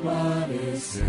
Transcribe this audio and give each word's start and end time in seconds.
aparecer. 0.00 1.04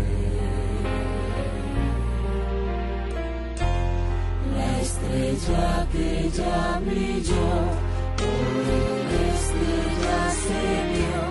La 4.54 4.80
estrella 4.80 5.86
que 5.92 6.30
ya 6.30 6.80
brilló, 6.84 7.50
por 8.16 9.06
estrella 9.34 10.30
se 10.44 10.62
vio, 10.92 11.24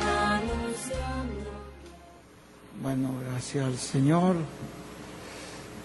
anunciando. 0.00 1.50
Bueno, 2.82 3.10
gracias 3.30 3.64
al 3.64 3.76
Señor. 3.76 4.36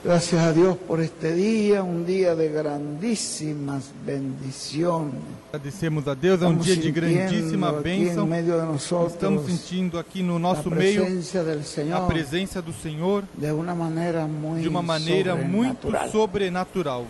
Gracias 0.03 0.41
a 0.41 0.51
Dios 0.51 0.77
por 0.87 0.99
este 0.99 1.31
día, 1.35 1.83
un 1.83 2.07
día 2.07 2.33
de 2.33 2.49
grandísimas 2.49 3.91
bendiciones. 4.03 5.13
Agradecemos 5.53 6.07
a 6.07 6.15
Deus, 6.15 6.41
é 6.41 6.47
um 6.47 6.57
dia 6.57 6.75
de 6.75 6.91
grandíssima 6.91 7.69
aquí 7.69 7.83
bênção. 7.83 8.27
nosotros 8.65 9.13
Estamos 9.13 9.45
sentindo 9.45 9.99
aqui 9.99 10.23
no 10.23 10.39
nosso 10.39 10.71
meio 10.71 11.05
del 11.05 11.93
a 11.93 12.07
presença 12.07 12.63
do 12.63 12.73
Senhor 12.73 13.23
de 13.37 13.51
una 13.51 13.75
manera 13.75 14.25
muy 14.25 14.61
de 14.61 14.67
uma 14.67 14.81
maneira 14.81 15.35
muito 15.35 15.91
sobrenatural, 16.09 16.09
sobrenatural. 16.09 17.07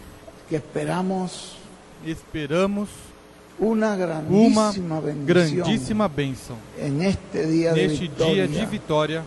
que 0.49 0.55
esperamos 0.55 1.55
Esperamos 2.05 2.90
uma 3.58 3.96
grandísima 3.96 4.99
bendición 4.99 5.26
grandíssima 5.26 6.10
bênção 6.10 6.58
neste 6.77 8.08
dia 8.10 8.48
de 8.48 8.66
vitória, 8.66 9.23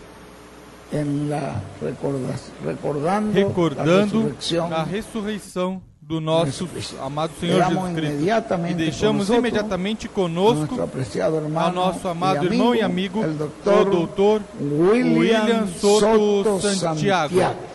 en 0.93 1.29
la 1.29 1.61
recorda- 1.81 2.35
recordando, 2.63 3.33
recordando 3.33 4.35
a 4.71 4.83
ressurreição 4.83 5.81
do 6.01 6.21
nosso 6.21 6.69
amado 7.01 7.31
Senhor 7.39 7.63
Jesus 7.63 7.93
Cristo. 7.95 8.69
E 8.69 8.73
deixamos 8.75 9.27
con 9.27 9.33
nosotros 9.33 9.39
imediatamente 9.39 10.05
a 10.05 10.09
conosco 10.09 10.75
hermano 10.75 11.59
ao 11.59 11.71
nosso 11.73 12.07
amado 12.07 12.45
irmão 12.45 12.75
e 12.75 12.81
amigo, 12.81 13.21
o 13.21 13.85
doutor 13.85 14.41
William, 14.61 15.19
William 15.19 15.67
Soto 15.79 16.43
Soto 16.43 16.61
Santiago. 16.61 17.33
Santiago. 17.33 17.74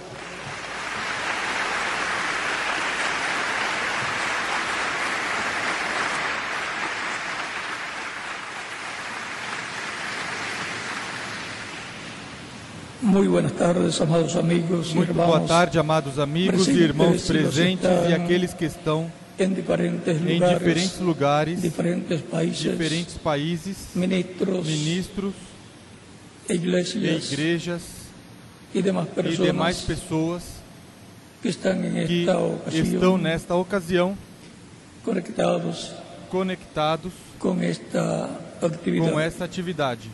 Tardes, 13.58 14.00
amados 14.00 14.36
amigos 14.36 14.92
Muito 14.92 15.12
boa 15.12 15.40
tarde, 15.40 15.78
amados 15.78 16.18
amigos 16.18 16.68
e 16.68 16.72
irmãos 16.72 17.24
e 17.24 17.26
presentes 17.26 17.84
e 17.84 17.88
estão 17.88 18.14
aqueles 18.14 18.54
que 18.54 18.64
estão 18.64 19.12
en 19.38 19.52
diferentes 19.52 20.16
em 20.20 20.34
lugares, 20.34 20.58
diferentes 20.58 21.00
lugares, 21.00 21.62
diferentes 21.62 22.20
países, 22.20 22.58
diferentes 22.58 23.14
países, 23.16 23.76
ministros, 23.94 24.66
ministros 24.66 25.34
e 26.48 26.52
e 26.52 26.56
iglesias 26.56 27.32
igrejas 27.32 27.82
y 28.74 28.82
demás 28.82 29.08
e 29.08 29.14
personas 29.14 29.46
demais 29.46 29.80
pessoas 29.80 30.42
que 31.42 31.48
en 31.48 32.06
que 32.06 32.28
ocasión 32.28 32.94
estão 32.94 33.18
nesta 33.18 33.54
ocasião 33.56 34.16
conectados 35.02 35.92
conectados 36.30 37.12
con 37.38 37.60
esta 37.62 38.30
actividad. 38.62 39.10
com 39.10 39.18
esta 39.18 39.44
atividade. 39.44 40.10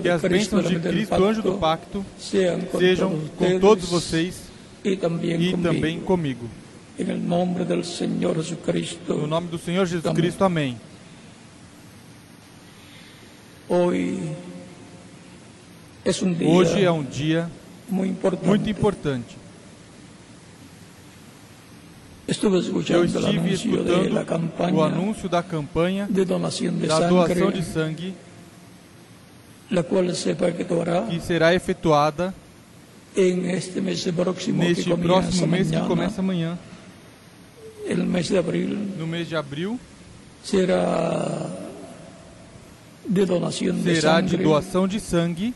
Que 0.00 0.08
as 0.08 0.22
bênçãos 0.22 0.68
de 0.68 0.78
Cristo, 0.78 1.24
anjo 1.24 1.42
do 1.42 1.54
pacto, 1.54 2.04
sejam 2.18 3.20
com 3.36 3.58
todos 3.58 3.88
vocês 3.88 4.42
e 4.84 4.96
também 4.96 6.00
comigo. 6.00 6.48
No 9.08 9.26
nome 9.26 9.48
do 9.48 9.58
Senhor 9.58 9.84
Jesus. 9.84 10.14
Cristo, 10.14 10.44
amém. 10.44 10.80
Hoje 16.48 16.84
é 16.84 16.90
um 16.90 17.02
dia 17.02 17.50
muito 17.88 18.70
importante. 18.70 19.36
Eu 22.28 23.04
estive 23.04 23.52
escutando 23.52 24.74
o 24.74 24.82
anúncio 24.82 25.28
da 25.28 25.42
campanha 25.42 26.08
da 26.08 27.08
doação 27.08 27.50
de 27.50 27.62
sangue 27.64 28.14
la 29.70 29.82
cual 29.82 30.14
se 30.14 30.30
efectuará 30.30 31.06
que 31.08 31.20
será 31.20 31.54
efetuada 31.54 32.34
en 33.16 33.50
este 33.50 33.80
mes 33.80 34.04
próximo 34.14 34.62
neste 34.62 34.84
que 34.84 34.96
próximo 34.96 35.46
mês 35.46 35.68
que 35.68 35.72
mañana, 35.72 35.88
começa 35.88 36.20
amanhã, 36.20 36.58
el 37.86 38.06
de 38.06 38.38
abril, 38.38 38.78
no 38.98 39.06
mês 39.06 39.28
de 39.28 39.36
abril, 39.36 39.78
será 40.44 41.48
de 43.08 43.24
de 43.24 43.94
será 43.94 44.20
de 44.20 44.30
sangre 44.30 44.44
doação 44.44 44.86
de 44.86 45.00
sangue 45.00 45.54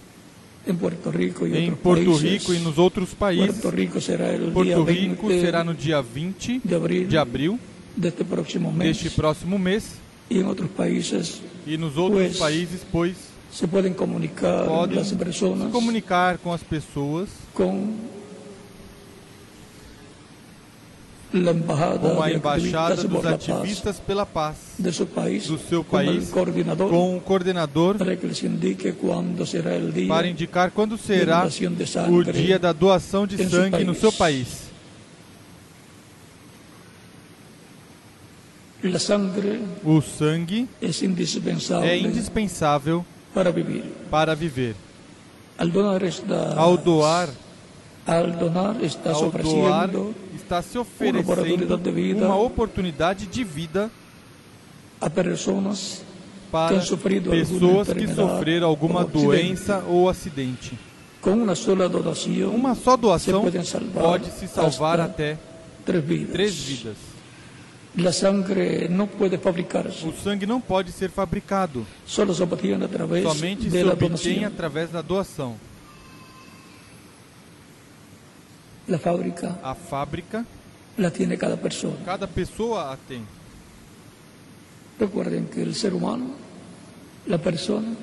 en 0.67 0.77
Puerto 0.77 1.11
Rico 1.11 1.47
y 1.47 1.57
em 1.57 1.75
Porto. 1.75 2.17
Rico 2.17 2.53
e 2.53 2.59
nos 2.59 2.79
outros 2.79 3.15
países. 3.15 3.59
Puerto 3.59 3.71
Rico 3.71 4.01
será 4.01 4.27
Porto 4.53 4.85
20 4.85 5.11
Rico 5.11 5.29
será 5.29 5.65
no 5.65 5.75
dia 5.75 6.01
20 6.01 6.61
de 6.65 6.75
abril 6.75 7.09
de 7.09 7.19
abril 7.19 7.59
de 7.97 8.09
este 8.09 8.25
próximo 8.25 8.73
mes 8.73 8.89
deste 8.89 9.11
próximo 9.11 9.59
mês 9.59 9.97
y 10.29 10.39
en 10.39 10.47
otros 10.47 10.71
países 10.71 11.41
e 11.67 11.77
nos 11.77 11.97
outros 11.97 12.23
Pues, 12.23 12.39
países, 12.39 12.81
pois 12.91 13.17
se 13.53 13.67
pueden 13.67 13.93
comunicar 13.95 14.67
podem 14.67 14.97
las 14.97 15.09
se 15.09 15.17
comunicar 15.71 16.39
com 16.39 16.53
as 16.53 16.63
pessoas 16.63 17.29
la 21.33 21.53
embajada 21.53 21.99
com 21.99 22.23
a 22.23 22.33
embaixada 22.33 22.97
dos 22.97 23.05
por 23.05 23.25
la 23.25 23.39
paz 23.39 23.49
ativistas 23.49 24.01
pela 24.01 24.27
paz 24.27 24.57
de 24.79 24.93
su 24.93 25.07
país, 25.07 25.47
do 25.47 25.59
seu 25.59 25.85
país, 25.85 26.29
coordinador 26.29 26.91
com 26.91 27.17
o 27.17 27.21
coordenador 27.21 27.97
para 27.97 28.17
para 30.09 30.27
indicar 30.27 30.73
quando 30.73 30.99
será 30.99 31.47
o 31.47 31.51
sangue 31.51 32.33
dia 32.33 32.59
da 32.59 32.73
doação 32.73 33.27
de 33.27 33.37
em 33.37 33.49
seu 33.49 33.51
sangue 33.51 33.85
no 33.85 33.95
seu 33.95 34.13
país. 34.13 34.71
O 39.85 40.01
sangue 40.01 40.67
é 40.81 41.99
indispensável 41.99 43.05
para 43.35 43.51
vivir. 43.51 43.85
para 44.11 44.35
viver. 44.35 44.75
Al 45.59 45.71
donar, 45.71 46.03
está, 46.03 46.55
Ao 46.57 46.77
doar, 46.77 47.29
al 48.07 48.33
donar 48.33 48.83
estás 48.83 49.17
ao 49.17 49.31
doar, 49.31 49.91
está 50.35 50.63
se 50.63 50.79
oferecendo 50.79 51.77
de 51.77 51.93
vida. 51.93 52.27
uma 52.27 52.37
oportunidade 52.37 53.27
de 53.27 53.45
vida 53.45 53.91
a 55.01 55.11
personas 55.11 56.03
para 56.51 56.79
pessoas 56.79 57.93
que 57.93 58.09
sofreram 58.09 58.67
alguma 58.67 59.05
doença 59.05 59.85
ou 59.87 60.09
acidente. 60.09 60.79
donación 61.23 62.51
Uma 62.55 62.75
só 62.75 62.97
doação 62.97 63.45
se 63.45 63.51
pueden 63.51 63.65
salvar 63.65 64.03
pode 64.03 64.31
se 64.31 64.49
salvar 64.49 64.99
até 65.01 65.39
tres 65.85 66.03
vidas. 66.03 66.33
três 66.33 66.55
vidas. 66.55 67.10
La 67.97 68.13
sangre 68.13 68.89
no 68.89 69.07
puede 69.09 69.37
fabricarse, 69.37 70.07
O 70.07 70.13
sangue 70.13 70.47
não 70.47 70.61
pode 70.61 70.93
ser 70.93 71.11
fabricado, 71.11 71.85
solo 72.07 72.33
se 72.33 72.43
obtiene 72.43 72.85
a 72.85 72.89
través 72.89 73.25
somente 73.25 73.65
de 73.65 73.71
se 73.71 73.83
la 73.83 73.95
obtém 73.95 74.45
através 74.45 74.91
da 74.93 75.03
doação. 75.03 75.57
La 78.89 78.99
fábrica 78.99 79.59
A 79.63 79.75
fábrica, 79.75 80.45
la 80.97 81.11
tiene 81.11 81.37
cada 81.37 81.57
persona. 81.57 81.97
cada 82.05 82.27
pessoa 82.29 82.93
a 82.93 82.97
tem. 82.97 83.23
Recuerden 84.99 85.47
que 85.47 85.61
el 85.63 85.75
ser 85.75 85.93
humano, 85.95 86.35
la 87.27 87.39
persona, 87.39 87.97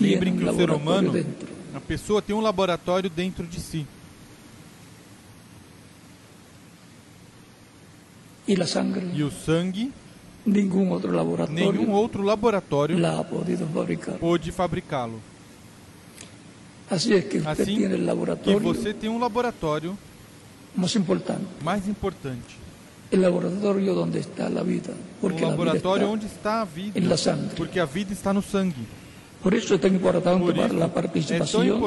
Lembrem 0.00 0.36
que 0.38 0.44
o 0.44 0.54
ser 0.56 0.70
humano, 0.70 1.12
dentro. 1.12 1.48
a 1.74 1.80
pessoa 1.80 2.22
tem 2.22 2.34
um 2.34 2.40
laboratório 2.40 3.10
dentro 3.10 3.46
de 3.46 3.60
si. 3.60 3.86
Y 8.52 8.56
la 8.56 8.66
sangre, 8.66 9.02
E 9.14 9.22
o 9.22 9.30
sangue, 9.30 9.90
ningún 10.44 10.90
otro 10.92 11.10
laboratorio 11.12 11.72
nenhum 11.72 11.92
outro 11.94 12.22
laboratório 12.22 12.98
la 12.98 13.18
ha 13.18 13.24
podido 13.24 13.66
fabricar. 13.72 14.18
pôde 14.18 14.50
fabricá-lo. 14.52 15.18
Así 16.90 17.14
es 17.14 17.24
que 17.24 17.38
Assim 17.46 17.64
tiene 17.78 17.94
el 17.94 18.00
que 18.00 18.06
laboratorio 18.06 18.60
você 18.60 18.92
tem 18.92 19.08
um 19.08 19.18
laboratório 19.18 19.96
más 20.76 20.94
importante, 20.96 21.46
mais 21.62 21.88
importante. 21.88 22.56
el 23.10 23.20
laboratorio 23.22 23.94
donde 23.94 24.18
está 24.20 24.48
la 24.48 24.62
vida, 24.62 24.92
porque 25.20 25.44
Um 25.44 25.50
vida 25.50 25.50
laboratório 25.50 26.04
está 26.06 26.12
onde 26.12 26.26
está 26.26 26.60
a 26.62 26.64
vida. 26.64 26.98
en 26.98 27.08
la 27.08 27.16
sangre. 27.16 27.54
Porque 27.56 27.78
a 27.80 27.86
vida 27.86 28.12
está 28.12 28.32
no 28.32 28.42
sangue. 28.42 28.84
Por 29.42 29.54
eso 29.54 29.74
es 29.74 29.80
tan 29.80 29.94
importante 29.94 30.38
Por 30.44 30.54
para 30.54 30.66
isso 30.66 30.74
la 30.76 30.84
é 30.86 30.88
tão 30.88 30.94
participación 30.94 31.80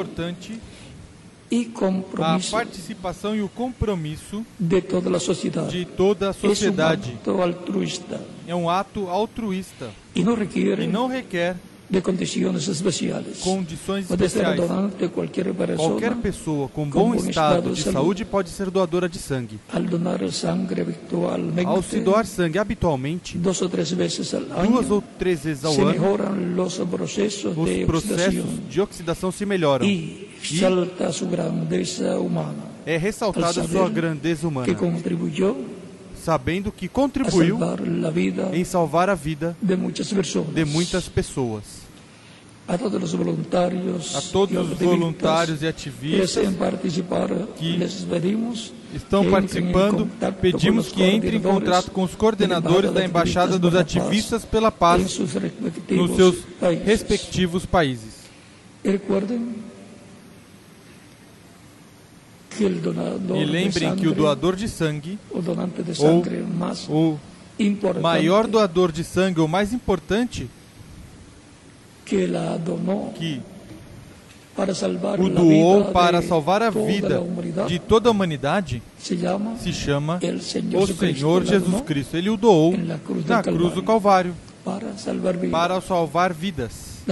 importante 1.50 2.46
y 2.46 2.48
a 2.48 2.50
participação 2.58 3.34
e 3.36 3.42
o 3.42 3.48
compromisso 3.48 4.44
de 4.58 4.80
toda 4.80 5.08
la 5.10 5.18
sociedad. 5.20 5.68
de 5.68 5.84
toda 5.84 6.28
a 6.28 6.30
Es 6.30 6.42
un 6.42 6.48
sociedade. 6.50 7.12
acto 7.12 7.40
altruista 7.42 8.20
É 8.48 8.54
um 8.54 8.68
ato 8.70 9.08
altruísta 9.10 9.90
y 10.14 10.22
no 10.22 10.34
requiere 10.34 10.84
e 10.84 10.86
não 10.86 11.08
requer 11.08 11.56
de 11.88 12.00
condiciones 12.00 12.66
especiales. 12.66 13.38
condições 13.40 14.06
Puede 14.06 14.28
ser 14.28 14.40
especiais. 14.40 14.60
donante 14.60 15.08
cualquier 15.08 15.52
persona. 15.54 15.76
Qualquer 15.88 16.16
pessoa 16.16 16.68
com 16.68 16.90
com 16.90 17.10
bom 17.10 17.14
estado 17.14 17.30
estado 17.30 17.70
de 17.74 17.84
de 17.84 17.92
saúde 17.92 18.24
pode 18.24 18.50
ser 18.50 18.70
doadora 18.72 19.08
de 19.08 19.18
sangue. 19.18 19.60
Al 19.72 19.84
donar 19.84 20.20
sangre 20.32 20.82
habitualmente, 20.82 21.64
Ao 21.66 21.80
se 21.82 22.00
doar 22.00 22.26
sangue 22.26 22.58
habitualmente, 22.58 23.38
dos 23.38 23.62
o 23.62 23.68
tres 23.68 23.92
veces 23.92 24.34
al 24.34 24.46
año, 24.52 24.70
duas 24.72 24.90
ou 24.90 25.02
três 25.18 25.44
vezes 25.44 25.64
ao 25.64 25.72
se 25.74 25.80
ano, 25.80 25.90
mejoran 25.92 26.54
los 26.56 26.74
procesos 26.90 27.54
de 27.54 27.60
os 27.82 27.86
processos 27.86 28.68
de 28.68 28.80
oxidação 28.80 29.30
se 29.30 29.46
melhoram. 29.46 29.86
y 29.86 30.28
salta 30.42 31.12
su 31.12 31.26
grandeza 31.26 32.18
humana, 32.18 32.74
É 32.84 32.96
ressaltada 32.96 33.66
sua 33.66 33.88
grandeza 33.88 34.46
humana, 34.46 34.66
que 34.66 34.74
contribuyó 34.74 35.56
sabendo 36.26 36.72
que 36.72 36.88
contribuiu 36.88 37.56
salvar 37.58 37.78
em 38.52 38.64
salvar 38.64 39.08
a 39.08 39.14
vida 39.14 39.56
de 39.62 39.76
muchas 39.76 40.12
personas. 40.12 40.52
de 40.54 40.64
muitas 40.64 41.08
pessoas. 41.08 41.86
a 42.68 42.76
todos 42.76 43.00
los 43.00 43.14
voluntarios 43.14 44.16
A 44.16 44.20
todos 44.20 44.72
os 44.72 44.78
voluntários 44.78 45.62
e 45.62 45.68
ativistas 45.68 46.32
que 46.32 46.40
estão 48.96 49.30
participando, 49.30 50.10
pedimos 50.40 50.88
que 50.88 51.02
os 51.02 51.08
entre 51.08 51.36
em 51.36 51.40
contato 51.40 51.92
com 51.92 52.02
os 52.02 52.16
coordenadores 52.16 52.90
da 52.92 53.04
Embaixada 53.04 53.56
dos 53.58 53.76
Ativistas 53.76 54.44
pela 54.44 54.72
Paz 54.72 55.16
nos 55.88 56.16
seus 56.16 56.38
respectivos 56.84 57.64
países. 57.64 58.16
E 58.82 58.90
Recuerden 58.90 59.28
que 59.28 59.34
el 59.46 59.66
donador 62.06 62.45
E 62.60 63.44
lembrem 63.44 63.96
que 63.96 64.08
o 64.08 64.14
doador 64.14 64.56
de 64.56 64.68
sangue, 64.68 65.18
o 65.30 65.40
donante 65.42 65.82
de 65.82 65.92
ou 66.88 67.18
o 67.58 68.00
maior 68.00 68.46
doador 68.46 68.92
de 68.92 69.04
sangue, 69.04 69.40
o 69.40 69.48
mais 69.48 69.72
importante, 69.72 70.48
que 72.04 72.26
la 72.26 72.56
donó 72.56 73.10
que 73.14 73.40
para 74.54 74.74
salvar 74.74 75.20
o 75.20 75.28
doou 75.28 75.84
para 75.86 76.22
salvar 76.22 76.62
a 76.62 76.70
vida 76.70 77.22
de 77.68 77.78
toda 77.78 78.08
a 78.08 78.12
humanidade 78.12 78.82
se 78.98 79.72
chama 79.72 80.18
o. 80.18 80.86
Senhor 80.86 81.44
Jesus 81.44 81.80
Cristo. 81.82 82.16
Ele 82.16 82.30
o 82.30 82.36
doou 82.36 82.74
na 82.76 83.42
cruz 83.42 83.74
do 83.74 83.82
Calvário. 83.82 84.34
Para 84.64 85.80
salvar 85.80 86.32
vidas. 86.32 87.02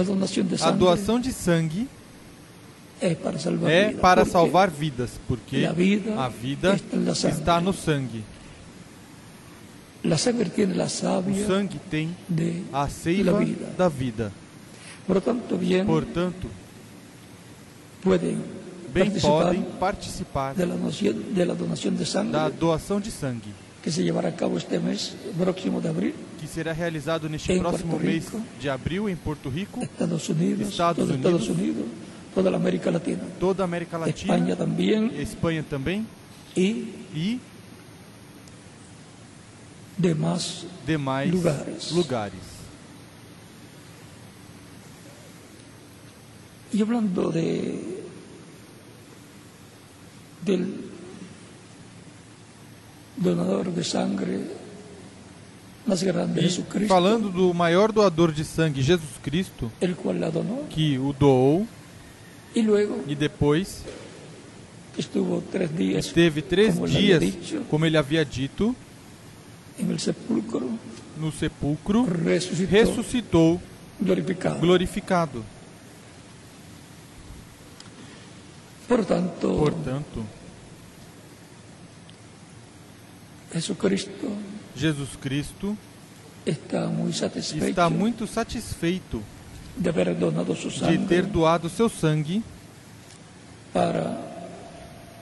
A 0.61 0.71
doação 0.71 1.19
de 1.19 1.31
sangue 1.31 1.87
es 3.01 3.17
para 3.17 3.37
salvar 3.39 3.71
é 3.71 3.87
vidas, 3.87 4.01
para 4.01 4.25
salvar 4.25 4.71
vidas, 4.71 5.11
porque 5.27 5.67
vida 5.75 6.19
a 6.23 6.29
vida 6.29 6.75
está 7.29 7.59
no 7.59 7.73
sangue. 7.73 8.23
La 10.03 10.17
sangre 10.17 10.49
tiene 10.51 10.75
la 10.75 10.85
O 10.85 11.47
sangue 11.47 11.79
tem 11.89 12.15
de 12.29 12.63
a 12.71 12.87
seiva 12.87 13.39
vida. 13.39 13.65
da 13.75 13.89
vida. 13.89 14.31
Por 15.07 15.15
lo 15.15 15.21
tanto, 15.21 15.57
bien 15.57 15.85
Portanto, 15.85 16.47
pueden 18.01 18.37
bem 18.93 19.05
participar 19.05 19.43
podem 19.45 19.61
participar 19.79 20.55
de 20.55 20.65
la, 20.65 20.75
de 20.75 21.45
la 21.45 21.53
donación 21.55 21.95
de 21.95 22.05
sangre 22.05 22.31
da 22.31 22.49
doação 22.49 22.99
de 23.01 23.09
sangue, 23.11 23.53
que 23.81 23.91
se 23.91 24.03
llevará 24.03 24.29
a 24.29 24.31
cabo 24.31 24.57
este 24.57 24.77
mes 24.79 25.15
próximo 25.37 25.81
de 25.81 25.87
abril, 25.87 26.13
que 26.39 26.47
será 26.47 26.71
realizado 26.71 27.27
neste 27.27 27.57
próximo 27.59 27.93
Porto 27.93 28.05
mês 28.05 28.25
Rico. 28.25 28.41
de 28.59 28.69
abril 28.69 29.09
em 29.09 29.15
Porto 29.15 29.49
Rico, 29.49 29.81
Estados 29.83 30.29
Unidos, 30.29 30.69
Estados 30.69 31.09
Unidos. 31.09 31.25
Estados 31.25 31.49
Unidos, 31.49 31.85
toda 32.35 32.51
la 32.51 32.57
América 32.57 32.91
Latina, 32.91 33.23
toda 33.39 33.63
a 33.63 33.65
América 33.65 33.97
Latina, 33.97 34.35
España 34.35 34.55
también. 34.55 35.11
Espanha 35.19 35.63
também. 35.63 36.05
Y 36.55 36.93
e 37.15 37.39
demás 39.97 40.65
demais 40.85 41.31
Lugares. 41.31 41.91
lugares. 41.91 42.55
Y 46.73 46.81
hablando 46.81 47.31
de 47.31 48.03
del 50.41 50.91
donador 53.15 53.71
de 53.71 53.83
sangre 53.83 54.41
más 55.87 56.03
grande, 56.03 56.41
E 56.41 56.43
Jesucristo, 56.43 56.87
falando 56.87 57.29
do 57.29 57.53
maior 57.53 57.91
doador 57.93 58.33
de 58.33 58.43
sangue, 58.43 58.81
Jesus 58.81 59.17
Cristo, 59.23 59.71
que 60.69 60.99
o 60.99 61.13
doou 61.13 61.65
y 62.55 62.61
luego 62.61 63.03
e 63.07 63.15
depois 63.15 63.83
estuvo 64.97 65.43
tres 65.51 65.75
días 65.75 66.05
esteve 66.05 66.41
três 66.41 66.73
como 66.73 66.87
dias, 66.87 67.19
dicho, 67.19 67.61
como 67.69 67.85
ele 67.85 67.97
havia 67.97 68.23
dito, 68.23 68.73
sepulcro, 69.99 70.79
no 71.17 71.31
sepulcro, 71.31 72.05
resucitó, 72.05 72.71
ressuscitou 72.71 73.61
glorificado. 73.99 74.59
glorificado. 74.59 75.45
Por 78.87 79.03
tanto, 79.03 79.49
Portanto, 79.57 80.23
Jesucristo 83.51 84.31
Jesus 84.75 85.09
Cristo 85.19 85.77
está 86.45 86.87
muy 86.87 87.11
satisfecho 87.11 87.65
está 87.65 87.89
muito 87.89 88.27
satisfeito 88.27 89.21
de 89.77 90.97
ter 91.07 91.25
doado 91.25 91.69
seu 91.69 91.89
sangue 91.89 92.43
para 93.73 94.17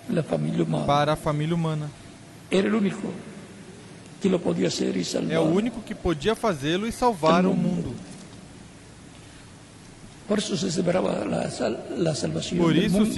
la 0.10 0.24
familia 0.24 0.64
humana. 0.64 0.86
para 0.86 1.14
a 1.14 1.16
família 1.16 1.56
humana. 1.56 1.90
Era 2.52 2.68
el 2.68 2.76
único 2.76 3.12
que 4.22 4.30
lo 4.30 4.40
hacer 4.68 4.96
y 4.96 5.04
salvar. 5.04 5.32
É 5.32 5.40
o 5.40 5.44
único 5.44 5.82
que 5.82 5.96
podia 5.96 6.36
fazê-lo 6.36 6.88
e 6.88 6.92
salvar 6.92 7.46
o 7.46 7.54
mundo. 7.54 7.96
Por 10.28 10.40
isso 10.40 10.58
se 10.58 10.68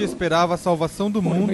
esperava 0.01 0.55
a 0.55 0.57
salvação 0.57 1.09
do 1.11 1.21
mundo 1.21 1.53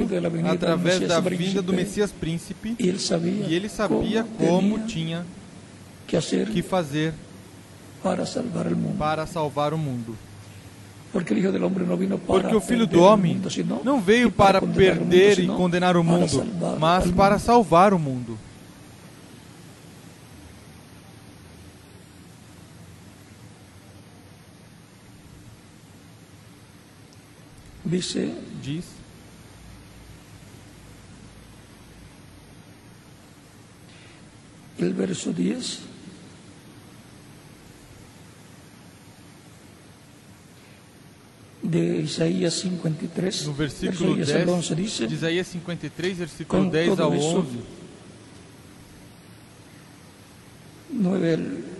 através 0.49 1.01
da 1.01 1.19
vinda 1.19 1.61
do 1.61 1.73
Messias 1.73 2.09
Príncipe. 2.11 2.75
E 2.79 2.87
ele 2.87 3.67
sabia 3.67 4.25
como 4.37 4.79
tinha 4.85 5.25
que 6.07 6.61
fazer 6.61 7.13
para 8.01 8.25
salvar 8.25 8.67
el 8.67 8.75
mundo. 8.75 8.97
para 8.97 9.27
salvar 9.27 9.73
o 9.73 9.77
mundo. 9.77 10.17
Porque 11.11 11.33
o 12.55 12.61
Filho 12.61 12.87
do 12.87 13.01
Homem 13.01 13.41
não 13.83 13.99
veio 13.99 14.31
para 14.31 14.61
perder 14.61 15.39
e 15.39 15.47
condenar 15.47 15.97
o 15.97 16.03
mundo, 16.03 16.45
mas 16.79 17.11
para 17.11 17.37
salvar 17.37 17.93
o 17.93 17.99
mundo. 17.99 18.37
Dice 27.83 28.33
Diz 28.61 29.01
el 34.79 34.93
verso 34.93 35.31
10. 35.33 35.90
De 41.71 42.01
Isaías 42.01 42.53
53, 42.55 43.45
no 43.47 43.53
versículo 43.53 44.15
verso 44.15 44.33
10 44.33 44.41
al 44.41 44.49
11 44.49 44.75
dice, 44.75 44.99
10 44.99 45.09
de 45.09 45.15
Isaías 45.15 45.47
53, 45.47 46.17
versículo 46.17 46.63
Com 46.63 46.69
10 46.69 46.89
todo 46.89 47.03
ao 47.03 47.15
isso, 47.15 47.37
11. 47.37 47.47
9 50.91 51.33
al 51.33 51.70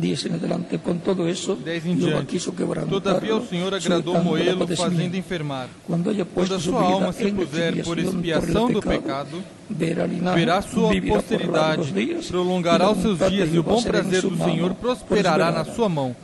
10 0.00 0.26
en 0.26 0.34
adelante, 0.34 0.78
con 0.78 0.98
todo 0.98 1.28
eso, 1.28 1.54
10 1.56 1.86
em 1.86 1.96
Jehová 1.98 2.12
diante. 2.12 2.26
quiso 2.26 2.52
quebrantarlo, 2.52 3.00
Todavia 3.00 3.36
o 3.36 3.46
Senhor 3.46 3.74
agradou 3.74 4.14
padecimiento. 4.14 4.76
fazendo 4.76 5.16
enfermar. 5.16 5.68
Quando 5.86 6.10
Quando 6.34 6.54
a 6.54 6.58
su 6.58 6.70
sua 6.70 6.82
alma 6.82 7.12
se 7.12 7.30
puser 7.30 7.82
por 7.84 7.98
expiação 7.98 8.70
do 8.72 8.80
pecado, 8.80 9.42
verá, 9.68 10.62
sua 10.62 10.90
posteridade, 11.00 11.92
prolongará 12.28 12.90
os 12.90 13.02
seus 13.02 13.18
dias 13.30 13.52
e 13.52 13.58
o 13.58 13.62
bom 13.62 13.82
prazer 13.82 14.22
do 14.22 14.36
Senhor 14.36 14.74
prosperará 14.74 15.52
na 15.52 15.64
sua 15.64 15.88
mão. 15.88 16.16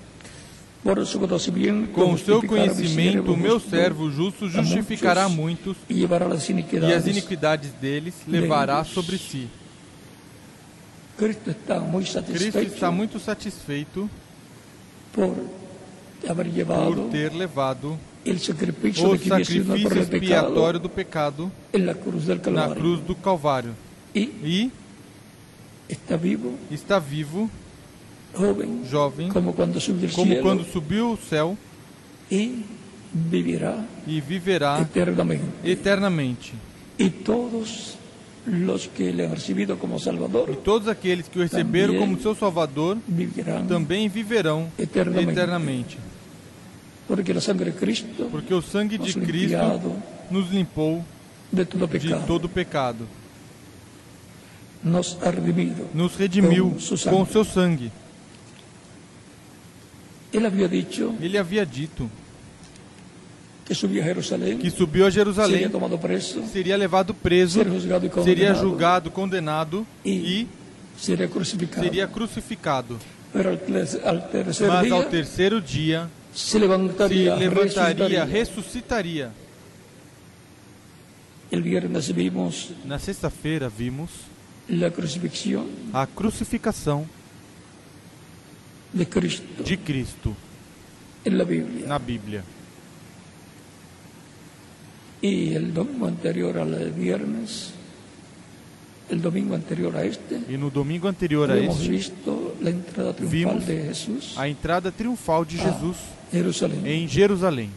Com 1.92 2.12
o 2.12 2.18
seu 2.18 2.42
conhecimento, 2.42 3.32
o 3.32 3.36
meu 3.36 3.58
servo 3.58 4.10
justo 4.10 4.48
justificará 4.48 5.28
muitos, 5.28 5.76
e 5.88 6.04
as 6.04 6.48
iniquidades. 6.48 7.72
deles 7.80 8.14
levará 8.26 8.84
sobre 8.84 9.18
si. 9.18 9.48
Cristo 11.16 12.74
está 12.74 12.90
muito 12.90 13.18
satisfeito 13.18 14.08
por 15.12 15.34
ter 17.10 17.32
levado 17.32 17.98
o 18.26 19.18
sacrifício 19.18 19.98
expiatório 19.98 20.78
do 20.78 20.88
pecado 20.88 21.50
na 22.52 22.74
cruz 22.74 23.00
do 23.00 23.14
Calvário. 23.14 23.74
E 24.14 24.70
está 26.68 26.98
vivo, 26.98 27.50
jovem, 28.36 29.28
como 29.30 29.52
al 29.54 30.12
como 30.12 30.26
cielo, 30.26 30.42
quando 30.42 30.64
subiu 30.64 31.06
ao 31.08 31.16
céu 31.16 31.56
y 32.30 32.64
vivirá 33.12 33.84
e 34.06 34.20
viverá 34.20 34.80
eternamente. 34.80 35.44
eternamente. 35.64 36.52
Y 36.98 37.10
todos 37.10 37.96
los 38.46 38.88
que 38.88 39.12
le 39.12 39.26
han 39.26 39.32
recibido 39.34 39.76
como 39.78 39.96
E 39.96 40.00
Salvador 40.00 40.54
todos 40.62 40.86
aqueles 40.88 41.28
que 41.28 41.38
o 41.38 41.42
receberam 41.42 41.98
como 41.98 42.20
seu 42.20 42.34
Salvador 42.34 42.96
vivirán 43.08 43.66
também 43.66 44.08
viverão 44.08 44.68
Eternamente. 44.78 45.32
eternamente. 45.32 45.98
porque 47.08 47.32
de 47.64 47.72
Cristo 47.72 48.28
Porque 48.30 48.52
o 48.54 48.62
sangue 48.62 48.98
de 48.98 49.12
Cristo 49.14 49.92
nos 50.30 50.50
limpou 50.50 51.04
de 51.52 51.64
todo 51.64 51.86
de 51.86 51.98
pecado, 51.98 52.26
todo 52.26 52.48
pecado, 52.48 53.06
nos 54.82 55.16
redimido. 55.20 55.86
nos 55.94 56.14
redimiu 56.16 56.70
Com 56.70 56.80
seu 56.80 56.96
sangue. 56.96 57.16
com 57.16 57.26
seu 57.26 57.44
sangue. 57.44 57.92
Dicho 60.68 61.14
Ele 61.20 61.38
havia 61.38 61.64
dito 61.66 62.10
que 63.66 63.74
subía 63.74 64.02
a 64.02 64.06
Jerusalén, 64.06 64.58
que 64.58 64.70
subiu 64.70 65.06
a 65.06 65.10
Jerusalém, 65.10 65.68
tomado 65.68 65.98
preso, 65.98 66.44
seria 66.52 66.76
levado 66.76 67.12
preso, 67.12 67.64
condenado, 67.64 68.24
seria 68.24 68.54
julgado, 68.54 69.10
condenado 69.10 69.86
y 70.04 70.46
e 71.08 71.28
crucificado. 71.28 71.84
seria 71.84 72.06
crucificado. 72.06 72.96
Tercer 74.30 74.68
Mas 74.68 74.92
ao 74.92 75.04
terceiro 75.04 75.60
dia 75.60 76.08
se 76.32 76.50
se 76.50 76.58
levantaria, 76.58 77.34
resucitaría. 77.34 78.24
ressuscitaria. 78.24 79.32
Na 82.84 82.98
sexta-feira 82.98 83.68
vimos 83.68 84.10
a 85.92 86.06
crucificação 86.06 87.06
de 88.92 89.06
Cristo 89.08 89.62
de 89.64 89.78
Cristo 89.78 90.34
en 91.24 91.38
la 91.38 91.44
Biblia. 91.44 91.86
na 91.86 91.98
Bíblia. 91.98 92.42
Y 95.22 95.54
el 95.54 95.72
domingo 95.72 96.06
anterior 96.06 96.58
al 96.58 96.92
viernes, 96.92 97.72
el 99.08 99.20
domingo 99.22 99.54
anterior 99.54 99.96
a 99.96 100.04
este, 100.04 100.40
E 100.48 100.58
no 100.58 100.70
domingo 100.70 101.08
anterior 101.08 101.50
a 101.50 101.56
este, 101.56 101.88
visto 101.88 102.54
la 102.60 102.70
entrada 102.70 103.14
triunfal 103.14 103.64
de 103.64 103.82
Jesús 103.84 104.34
a 104.36 104.46
entrada 104.46 104.90
triunfal 104.90 105.46
de 105.46 105.56
Jesus 105.56 105.96
a 105.96 106.32
Jerusalén. 106.32 106.86
em 106.86 107.08
Jerusalém. 107.08 107.70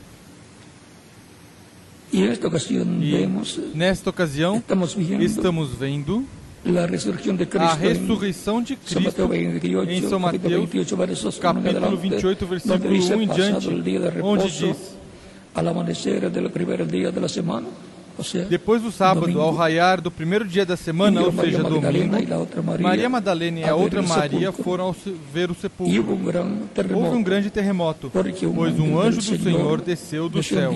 Y 2.11 2.23
en 2.23 2.31
esta 2.31 2.47
ocasión 2.47 3.01
E 3.03 3.11
vemos, 3.11 3.59
nesta 3.73 4.09
ocasião, 4.09 4.57
estamos 4.57 4.95
viendo 4.95 5.23
estamos 5.23 5.77
vendo 5.77 6.23
la 6.65 6.85
resurrección 6.85 7.37
de 7.37 7.43
a 7.43 7.47
Cristo 7.47 7.77
en 7.81 7.99
ressurreição 7.99 8.61
de 8.61 8.75
Cristo 8.75 9.27
28, 9.27 9.91
em 9.91 10.01
São 10.01 10.19
Mateus, 10.19 10.69
28, 10.69 10.97
versos 10.97 11.37
1 11.37 11.37
en 11.37 11.41
capítulo 11.41 11.69
adelante, 11.69 12.01
28, 12.01 12.45
versículo 12.45 12.79
donde 12.79 12.99
dice, 12.99 13.13
1 13.13 13.21
em 13.21 13.27
diante, 13.27 14.21
onde 14.21 14.51
diz: 14.51 14.97
Depois 18.49 18.81
do 18.81 18.91
sábado, 18.91 19.39
ao 19.39 19.53
raiar 19.53 20.01
do 20.01 20.11
primeiro 20.11 20.45
dia 20.45 20.65
da 20.65 20.75
semana, 20.75 21.21
ou 21.21 21.31
seja, 21.31 21.63
domingo, 21.63 22.15
Maria 22.81 23.09
Madalena 23.09 23.59
e 23.59 23.63
a 23.63 23.71
a 23.71 23.75
outra 23.75 24.01
Maria 24.01 24.51
foram 24.51 24.93
ver 25.33 25.49
o 25.49 25.55
sepulcro. 25.55 26.19
Houve 26.93 27.15
um 27.15 27.23
grande 27.23 27.49
terremoto, 27.49 28.11
pois 28.11 28.79
um 28.79 28.99
anjo 28.99 29.21
do 29.21 29.41
Senhor 29.41 29.81
desceu 29.81 30.27
do 30.27 30.43
céu, 30.43 30.73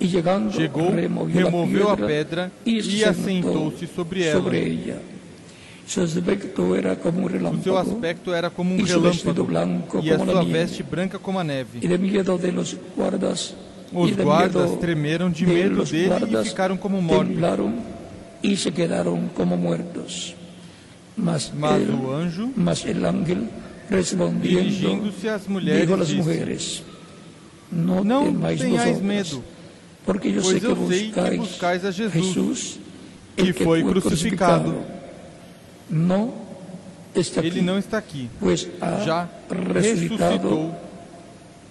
y 0.00 0.06
llegando 0.08 0.50
chegou, 0.50 0.90
removeu 0.90 1.84
la 1.88 1.92
a 1.92 1.96
pedra 1.96 2.50
y 2.64 2.78
e 2.78 2.82
se 2.82 3.04
assentou-se 3.04 3.86
sobre 3.86 4.24
ela. 4.24 4.40
sobre 4.40 4.66
ella. 4.66 4.98
Su 5.86 6.00
aspecto 6.02 6.74
era 6.76 6.94
como 6.96 7.26
un 7.26 7.58
O 7.58 7.62
seu 7.62 7.76
aspecto 7.76 8.32
era 8.34 8.48
como 8.48 8.74
um 8.74 8.78
e 8.80 8.86
seu 8.86 9.00
relâmpago 9.00 9.44
blanco 9.44 10.00
e 10.02 10.10
a 10.10 10.16
a 10.16 10.18
sua 10.18 10.42
veste 10.44 10.82
branca 10.82 11.18
como 11.18 11.38
a 11.40 11.44
neve. 11.44 11.80
y 11.82 11.86
de 11.88 11.98
miedo 11.98 12.38
de 12.38 12.52
los 12.52 12.76
guardas 12.96 13.54
Os 13.92 14.12
guardas 14.16 14.78
tremeram 14.78 15.30
de 15.30 15.44
de 15.44 15.52
medo 15.52 15.84
dele 15.84 16.38
e 16.40 16.44
ficaram 16.44 16.76
como 16.76 17.02
mortos. 17.02 17.36
y 18.42 18.56
se 18.56 18.70
quedaron 18.72 19.28
como 19.34 19.56
muertos. 19.56 20.34
Mas, 21.16 21.52
Mas 21.54 21.82
él- 21.82 21.90
o 21.90 22.14
anjo, 22.14 22.50
mas 22.56 22.84
el 22.86 23.04
ángel 23.04 23.48
respondiendo 23.90 24.62
dirigindo-se 24.62 25.28
às 25.28 25.46
mulheres, 25.48 25.90
a 25.90 25.96
disse: 25.96 26.14
mujeres, 26.16 26.82
no, 27.70 28.02
Não 28.04 28.24
temáis 28.26 28.60
tenhais 28.60 29.02
medo, 29.02 29.42
porque 30.12 30.28
yo 30.28 30.42
pois 30.42 30.54
sé 30.54 30.60
que 30.60 30.66
eu 30.66 30.88
sei 30.88 31.12
que 31.12 31.36
buscais 31.36 31.84
a 31.84 31.92
Jesus, 31.92 32.26
Jesús, 32.26 32.80
que 33.36 33.42
el 33.42 33.54
foi 33.54 33.80
fue 33.80 33.92
crucificado. 33.92 34.74
No 35.88 36.34
está 37.14 37.46
ele 37.46 37.62
não 37.62 37.78
está 37.78 37.98
aqui. 37.98 38.28
ha 38.80 39.04
Já 39.04 39.28
ressuscitou, 39.48 40.74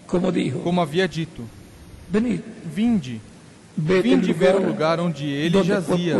como 0.07 0.31
dijo, 0.31 0.59
como 0.59 0.79
havia 0.79 1.05
dito. 1.05 1.43
venid, 2.09 2.41
Vinde, 2.63 3.21
vinde 3.77 4.31
ver 4.31 4.55
o 4.55 4.65
lugar 4.65 5.01
onde 5.01 5.25
ele 5.25 5.61
jazia. 5.61 6.15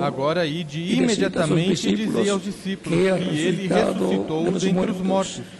Agora 0.00 0.46
ide 0.46 0.94
imediatamente 0.94 1.88
e 1.88 1.96
dizei 1.96 2.30
aos 2.30 2.44
discípulos 2.44 2.96
que 2.96 3.08
é 3.08 3.18
que 3.18 3.36
ele 3.36 3.66
ressuscitou 3.66 4.44
dentre 4.44 4.90
os 4.92 5.00
mortos. 5.00 5.59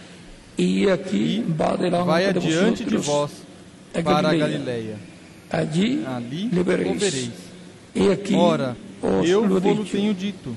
E 0.57 0.89
aqui 0.89 1.45
e 1.47 1.89
vai 2.05 2.31
de 2.33 2.39
adiante 2.39 2.83
de 2.85 2.97
vós 2.97 3.31
a 3.93 4.01
para 4.01 4.29
a 4.29 4.35
Galileia. 4.35 4.97
Allí 5.49 6.03
Ali 6.05 6.49
vereis. 6.63 7.31
E 7.93 8.09
aqui 8.09 8.35
Ora, 8.35 8.75
eu 9.25 9.59
dicho. 9.59 9.91
tenho 9.91 10.13
dito. 10.13 10.55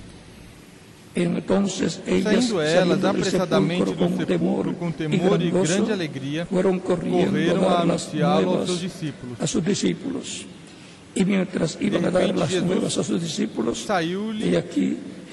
Entonces 1.16 2.00
ellas 2.06 2.46
Saindo 2.46 2.60
elas 2.60 3.04
apressadamente 3.04 3.84
sepulcro 3.84 4.08
do 4.08 4.16
con 4.16 4.26
sepulcro 4.26 4.74
com 4.74 4.90
temor 4.90 5.40
e 5.40 5.50
gozo, 5.50 5.72
grande 5.72 5.92
alegria, 5.92 6.46
correram 6.46 7.68
a 7.68 7.82
anunciá-lo 7.82 8.58
aos 8.58 8.66
seus 8.66 8.80
discípulos. 8.80 9.40
a 9.40 9.46
sus 9.46 9.64
discípulos. 9.64 10.46
Y 11.14 11.24
mientras 11.24 11.78
iban 11.80 12.04
a 12.06 12.10
dar 12.10 12.22
repente 12.22 12.40
las 12.40 12.48
Jesús 12.50 12.64
nuevas 12.66 12.98
a 12.98 13.04
sus 13.04 13.22
discípulos, 13.22 13.84
Saiu-lhe, 13.84 14.44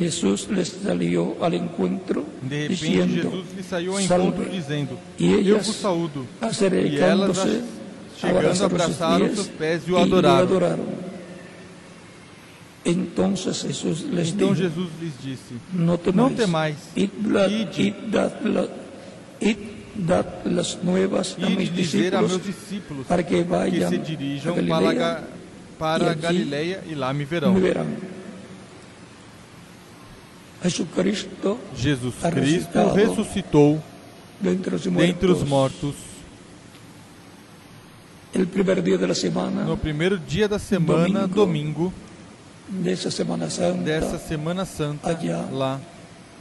Jesús 0.03 0.47
les 0.49 0.67
salió 0.69 1.35
al 1.41 1.53
encuentro 1.53 2.23
de 2.41 2.67
repente 2.67 2.67
diciendo, 2.69 3.31
Jesus 3.31 3.73
ao 3.73 4.01
"Salve". 4.01 4.25
encontro 4.27 4.51
dizendo: 4.51 4.99
E 5.19 5.25
Eu 5.31 5.39
ellas, 5.39 5.67
vos 5.67 5.75
saúdo. 5.75 6.25
E 6.41 6.45
elas, 6.45 6.55
acercándose, 6.57 7.61
chegando, 8.19 8.63
abraçaram 8.65 9.33
seus 9.35 9.47
pés 9.47 9.81
e 9.87 9.91
o 9.91 9.97
adoraram. 9.97 10.39
adoraron. 10.39 10.85
Entonces 12.83 13.61
Jesús 13.61 14.03
les 14.11 14.29
Então 14.29 14.53
dijo, 14.53 14.63
Jesus 14.63 14.89
lhes 14.99 15.13
disse: 15.23 15.53
Não 15.71 15.97
temais, 16.33 16.75
id, 16.95 17.11
la- 17.27 17.47
id 17.47 17.93
dad 18.09 18.33
la- 18.43 18.67
id 19.39 19.57
dad 19.95 20.25
las 20.45 20.79
nuevas 20.81 21.35
a 21.41 21.49
mis 21.49 21.71
dizer 21.71 22.15
a 22.15 22.21
meus 22.21 22.41
discípulos 22.43 23.05
para 23.05 23.21
que 23.23 23.35
que 23.35 23.43
vayan 23.43 23.89
se 23.89 23.97
dirijam 23.99 24.55
para, 24.55 24.63
Galileia 24.63 24.93
Ga- 24.93 25.23
para 25.77 26.13
Galileia 26.15 26.83
e 26.89 26.95
lá 26.95 27.13
me 27.13 27.19
me 27.19 27.25
verão. 27.25 27.85
Jesucristo 30.63 31.59
Jesus 31.75 32.15
Cristo 32.31 32.93
ressuscitou 32.93 33.81
dentre 34.39 34.71
los 34.71 34.85
muertos, 34.85 35.07
dentre 35.13 35.31
os 35.31 35.43
mortos 35.43 35.95
semana 39.15 39.63
no 39.63 39.75
primeiro 39.77 40.17
dia 40.17 40.47
da 40.47 40.59
semana, 40.59 41.27
Domingo. 41.27 41.35
domingo, 41.35 41.93
de 42.69 42.89
esa 42.91 43.11
Semana 43.11 43.49
Santa 43.49 43.81
dessa 43.83 44.17
Semana 44.17 44.63
Santa, 44.65 45.09
Allá. 45.09 45.47
lá 45.51 45.81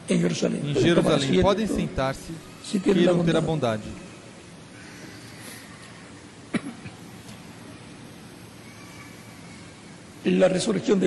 em 0.09 0.19
Pueden 0.19 0.75
tomar 0.95 1.19
Jerusalém. 1.19 1.43
Podem 1.43 1.67
sentar-se, 1.67 2.33
la 2.65 2.79
queiram 2.79 3.25
ter 3.25 3.37
a 3.37 3.41
bondad. 3.41 3.81
bondade. 3.81 4.11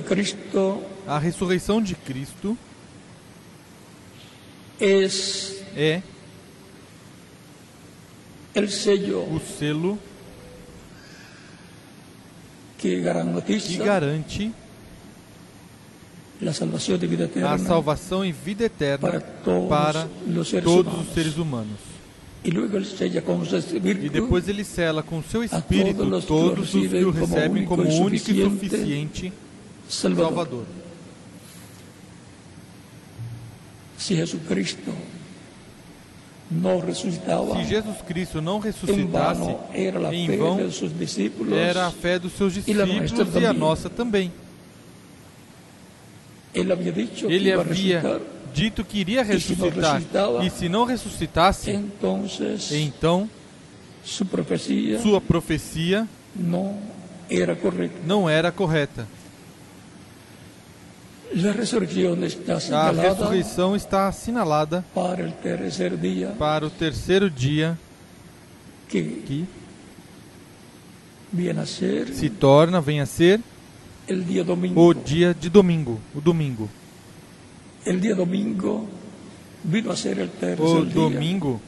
Cristo 0.02 0.82
A 1.08 1.20
ressurreição 1.20 1.82
de 1.82 1.96
Cristo 1.96 2.58
es 4.84 5.64
é 5.78 6.02
el 8.54 8.70
sello 8.70 9.22
o 9.22 9.40
selo 9.40 9.98
que 12.78 12.90
que 12.90 13.00
garantiza 13.00 13.84
garante 13.84 14.52
la 16.42 16.52
salvación 16.52 17.00
de 17.00 17.08
vida 17.08 17.24
a 17.24 17.28
eterna 17.28 17.58
salvação 17.60 18.26
e 18.26 18.34
vida 18.34 18.66
eterna 18.66 18.98
para 19.00 19.22
todos 19.22 19.70
para 19.70 20.08
los 20.28 20.50
seres 20.50 20.66
todos 20.66 20.94
os 21.00 21.14
seres 21.14 21.38
humanos. 21.38 21.80
E 22.44 24.10
depois 24.10 24.50
ele 24.50 24.66
sela 24.66 25.02
com 25.02 25.24
seu 25.24 25.48
todos 25.48 25.54
Espírito 25.54 26.04
os 26.04 26.10
que 26.10 26.14
o 26.14 26.22
todos 26.22 26.76
os 26.76 26.88
que 26.90 27.06
o 27.06 27.12
recebem 27.12 27.66
como 27.66 27.84
único 27.84 28.30
e 28.30 28.44
suficiente 28.44 29.32
Salvador. 29.88 30.66
Jesucristo 34.08 34.94
no 36.52 36.80
resucitaba, 36.80 37.56
Se 37.56 37.64
Jesus 37.64 38.02
Cristo 38.06 38.42
não 38.42 38.60
ressuscitasse, 38.60 39.56
era 39.74 40.14
em 40.14 40.38
vão 40.38 40.58
discípulos. 40.98 41.54
era 41.54 41.88
a 41.88 41.92
fé 41.92 42.20
dos 42.20 42.34
seus 42.34 42.54
discípulos 42.54 43.36
e 43.42 43.46
a 43.46 43.54
nossa 43.54 43.90
também. 43.90 44.32
Él 46.54 46.72
había 46.72 46.92
dicho 46.92 47.28
que 47.28 47.34
Ele 47.34 47.52
havia 47.52 48.22
dito 48.54 48.84
que 48.86 49.00
iria 49.00 49.24
se 49.26 49.32
não 49.32 49.36
ressuscitar. 49.36 49.94
ressuscitava, 49.96 50.46
E 50.46 50.50
se 50.52 50.70
não 50.70 50.86
ressuscitasse, 50.86 51.72
entonces 51.72 52.72
então 52.72 53.28
su 54.04 54.26
profecía 54.26 55.00
sua 55.02 55.20
profecia 55.20 56.08
no 56.36 56.78
era 57.30 57.58
não 58.06 58.30
era 58.30 58.52
correta. 58.52 59.08
A 61.36 62.92
ressurreição 62.92 63.76
está 63.76 64.08
assinalada 64.08 64.86
para 64.94 65.24
el 65.24 65.32
tercer 65.32 65.98
día 65.98 66.30
para 66.38 66.68
o 66.68 66.70
terceiro 66.70 67.28
dia, 67.30 67.78
que 68.88 69.02
que 69.26 69.46
viene 71.32 71.60
a 71.60 71.66
ser 71.66 72.14
se 72.14 72.30
torna, 72.30 72.80
vem 72.80 73.00
a 73.02 73.08
ser, 73.08 73.42
domingo. 74.46 74.80
o 74.80 74.94
dia 74.94 75.34
de 75.34 75.50
domingo, 75.50 76.00
o 76.14 76.22
domingo. 76.22 76.70
El 77.84 78.00
día 78.00 78.14
domingo 78.16 78.88
vino 79.64 79.92
a 79.92 79.96
ser 79.98 80.20
el 80.20 80.30
tercer 80.30 80.64
O 80.64 80.86
domingo 80.86 81.60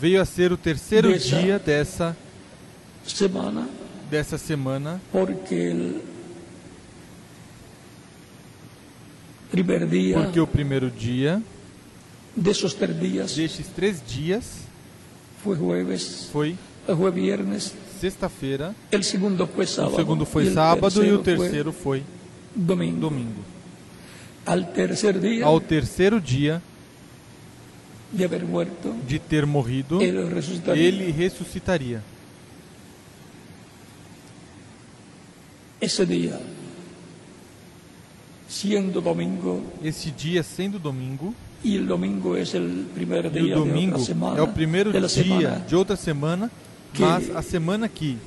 veio 0.00 0.22
a 0.22 0.24
ser 0.24 0.52
o 0.52 0.56
terceiro 0.56 1.10
Dessa- 1.12 1.38
dia 1.38 1.58
dessa, 1.58 2.16
semana 3.04 3.68
dessa 4.10 4.38
semana, 4.38 5.00
porque 5.12 5.54
el 5.54 5.68
primer 5.68 6.00
día 6.00 6.00
porque 9.50 10.40
o 10.40 10.46
primeiro 10.46 10.90
dia 10.90 11.42
de 12.36 12.50
esos 12.50 12.74
tres 12.74 12.98
días 12.98 13.34
destes 13.34 13.66
três 13.68 14.00
dias 14.06 14.44
fue 15.42 15.56
jueves, 15.56 16.28
foi 16.32 16.56
sexta-feira, 18.00 18.74
el 18.90 19.04
segundo 19.04 19.46
fue 19.46 19.66
sábado, 19.66 19.92
o 19.92 19.96
segundo 19.96 20.26
foi 20.26 20.50
sábado 20.50 21.04
e 21.04 21.12
o 21.12 21.18
terceiro 21.18 21.72
foi 21.72 22.02
domingo. 22.54 23.00
domingo. 23.00 23.44
Al 24.46 24.64
tercer 24.72 25.18
día 25.18 25.44
Ao 25.44 25.60
terceiro 25.60 26.20
dia 26.20 26.62
de 28.12 28.26
muerto, 28.26 28.94
de 29.06 29.18
ter 29.18 29.46
morrido, 29.46 30.00
él 30.00 30.28
resucitaría. 30.28 30.82
ele 30.82 31.12
ressuscitaria. 31.12 32.02
Ese 35.80 36.04
día, 36.04 36.38
siendo 38.50 39.00
domingo, 39.00 39.62
Esse 39.82 40.10
dia 40.10 40.42
sendo 40.42 40.78
domingo, 40.78 41.32
y 41.62 41.76
el 41.76 41.86
domingo 41.86 42.36
es 42.36 42.52
el 42.52 42.86
primer 42.92 43.26
e 43.26 43.30
día 43.30 43.56
o 43.56 43.62
de 43.62 43.70
domingo 43.70 43.94
otra 43.94 44.04
semana, 44.04 44.38
é 44.38 44.42
o 44.42 44.48
primeiro 44.48 44.90
dia 44.90 45.08
semana 45.08 45.64
de 45.68 45.76
outra 45.76 45.96
semana, 45.96 46.50
mas 46.98 47.30
a 47.36 47.42
semana 47.42 47.88
que 47.88 48.18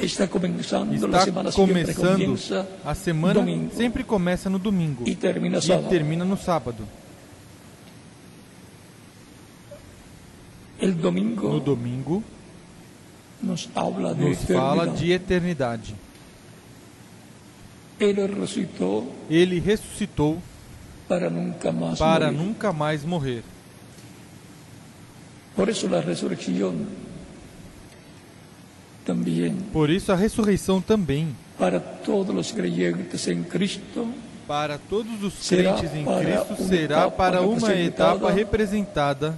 está 0.00 0.26
comenzando, 0.26 0.90
la 1.06 1.18
está 1.18 1.24
semana 1.24 1.52
começando, 1.52 2.38
a 2.84 2.94
semana 2.94 3.34
domingo 3.34 3.70
sempre 3.72 4.02
começa 4.02 4.50
no 4.50 4.58
domingo 4.58 5.04
y 5.06 5.14
termina 5.14 5.58
e 5.58 5.88
termina 5.88 6.24
no 6.24 6.36
sábado. 6.36 6.84
Domingo 10.80 11.48
No 11.48 11.60
domingo 11.60 12.22
nos 13.42 13.68
habla 13.74 14.14
de 14.14 14.28
nos 14.28 14.44
fala 14.44 14.86
de 14.86 15.12
eternidade. 15.12 15.94
Él 17.98 18.16
resucitó 18.16 19.04
Ele 19.28 19.60
ressuscitou 19.60 20.38
para 21.08 21.30
nunca 21.30 21.72
más 21.72 21.98
para 21.98 22.26
morir. 22.30 22.38
nunca 22.38 22.72
mais 22.72 23.04
morrer. 23.04 23.42
Por 25.56 25.68
eso 25.70 25.88
la 25.88 26.00
resurrección 26.00 26.86
también 29.04 29.56
Por 29.72 29.90
isso 29.90 30.12
a 30.12 30.14
ressurreição 30.14 30.80
também 30.80 31.34
para 31.58 31.80
todos 31.80 32.34
los 32.34 32.52
creyentes 32.52 33.26
en 33.26 33.42
Cristo 33.42 34.06
para 34.46 34.78
todos 34.78 35.22
os 35.22 35.48
crentes 35.48 35.90
em 35.94 36.04
Cristo 36.04 36.68
será 36.68 37.10
para 37.10 37.42
uma 37.42 37.74
etapa 37.74 38.30
representada 38.30 39.36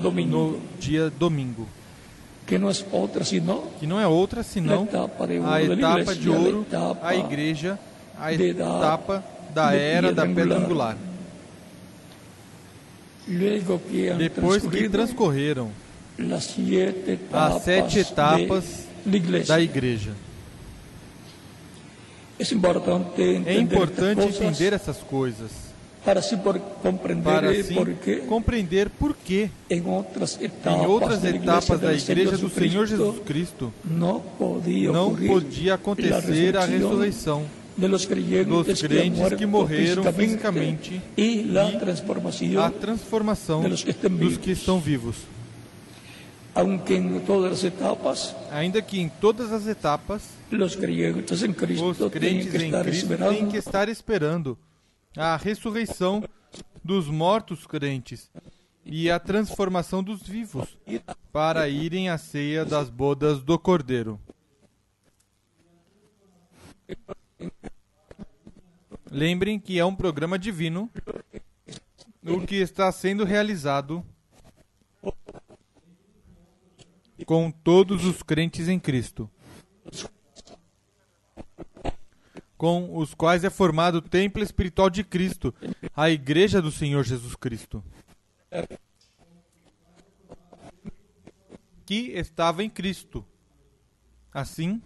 domingo, 0.00 0.36
no 0.36 0.60
dia 0.80 1.10
domingo, 1.10 1.68
que 2.46 2.58
no 2.58 2.70
es 2.70 2.84
otra 2.90 3.22
sino 3.24 3.64
que 3.78 3.86
não 3.86 4.00
é 4.00 4.06
outra 4.06 4.42
senão 4.42 4.84
etapa 4.84 5.26
de 5.26 5.38
a 5.38 5.62
etapa 5.62 6.14
de 6.14 6.30
ouro, 6.30 6.62
etapa 6.62 7.06
a 7.06 7.14
igreja, 7.14 7.78
a 8.20 8.32
etapa 8.32 9.24
da 9.54 9.74
era 9.74 10.12
da 10.12 10.26
pedra 10.26 10.58
angular. 10.58 10.96
Depois 14.16 14.66
que 14.66 14.88
transcorreram 14.88 15.70
as 17.32 17.62
sete 17.62 18.00
etapas 18.00 18.86
da 19.46 19.60
igreja. 19.60 20.12
É 23.46 23.58
importante 23.58 24.22
entender 24.22 24.72
essas 24.72 24.98
coisas. 24.98 25.50
para 26.04 26.22
qué 28.02 28.16
compreender 28.28 28.88
por 28.88 29.14
que 29.14 29.50
em 29.68 29.82
outras 30.86 31.24
etapas 31.24 31.80
da 31.80 31.92
igreja 31.92 32.38
do 32.38 32.48
Senhor 32.48 32.86
Jesus 32.86 33.18
Cristo 33.26 33.72
não 33.84 35.14
podia 35.14 35.74
acontecer 35.74 36.56
a 36.56 36.64
ressurreição 36.64 37.57
dos 37.78 38.82
crentes 38.82 39.32
que 39.38 39.46
morreram 39.46 40.12
fisicamente 40.12 41.00
e 41.16 41.46
a 42.58 42.70
transformação 42.70 43.62
dos 43.62 43.84
que 44.36 44.50
estão 44.50 44.80
vivos. 44.80 45.16
Ainda 48.50 48.82
que 48.82 48.98
em 48.98 49.08
todas 49.08 49.52
as 49.52 49.66
etapas 49.68 50.30
os 50.50 50.74
crentes 50.74 51.42
em 51.42 51.52
Cristo 51.52 53.16
têm 53.16 53.48
que 53.48 53.56
estar 53.56 53.88
esperando 53.88 54.58
a 55.16 55.36
ressurreição 55.36 56.24
dos 56.82 57.06
mortos 57.06 57.64
crentes 57.64 58.28
e 58.84 59.10
a 59.10 59.20
transformação 59.20 60.02
dos 60.02 60.22
vivos 60.22 60.76
para 61.30 61.68
irem 61.68 62.08
à 62.08 62.18
ceia 62.18 62.64
das 62.64 62.90
bodas 62.90 63.40
do 63.42 63.58
Cordeiro. 63.58 64.18
Lembrem 69.10 69.58
que 69.58 69.78
é 69.78 69.84
um 69.84 69.94
programa 69.94 70.38
divino, 70.38 70.90
o 72.22 72.46
que 72.46 72.56
está 72.56 72.90
sendo 72.92 73.24
realizado 73.24 74.04
com 77.24 77.50
todos 77.50 78.04
os 78.04 78.22
crentes 78.22 78.68
em 78.68 78.78
Cristo. 78.78 79.30
com 82.58 82.96
os 82.96 83.14
quais 83.14 83.44
é 83.44 83.50
formado 83.50 83.98
o 83.98 84.02
templo 84.02 84.42
espiritual 84.42 84.90
de 84.90 85.04
Cristo, 85.04 85.54
a 85.94 86.10
igreja 86.10 86.60
do 86.60 86.72
Senhor 86.72 87.04
Jesus 87.04 87.36
Cristo, 87.36 87.84
que 91.86 92.10
estava 92.10 92.64
em 92.64 92.68
Cristo. 92.68 93.24
Assim 94.34 94.82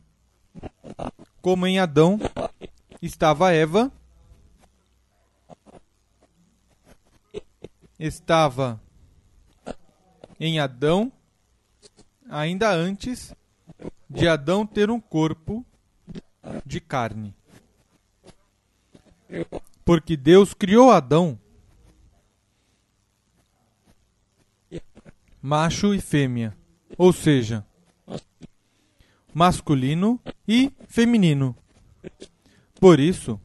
como 1.40 1.66
em 1.66 1.78
Adão 1.78 2.20
estava 3.00 3.52
Eva, 3.52 3.90
estava 8.06 8.80
em 10.40 10.58
Adão, 10.58 11.12
ainda 12.28 12.72
antes 12.72 13.32
de 14.10 14.26
Adão 14.26 14.66
ter 14.66 14.90
um 14.90 15.00
corpo 15.00 15.64
de 16.66 16.80
carne. 16.80 17.32
Porque 19.84 20.16
Deus 20.16 20.52
criou 20.52 20.90
Adão, 20.90 21.38
macho 25.40 25.94
e 25.94 26.00
fêmea, 26.00 26.56
ou 26.98 27.12
seja, 27.12 27.64
masculino 29.32 30.20
e 30.46 30.72
feminino. 30.88 31.56
Por 32.80 32.98
isso, 32.98 33.40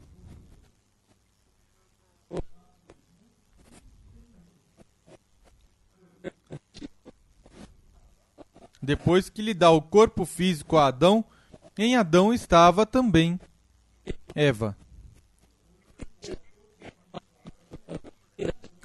depois 8.88 9.30
que 9.30 9.42
lhe 9.42 9.54
dá 9.54 9.70
o 9.70 9.82
corpo 9.82 10.24
físico 10.24 10.78
a 10.78 10.88
Adão, 10.88 11.26
em 11.78 11.98
Adão 11.98 12.34
estava 12.34 12.86
também 12.86 13.38
Eva. 14.34 14.78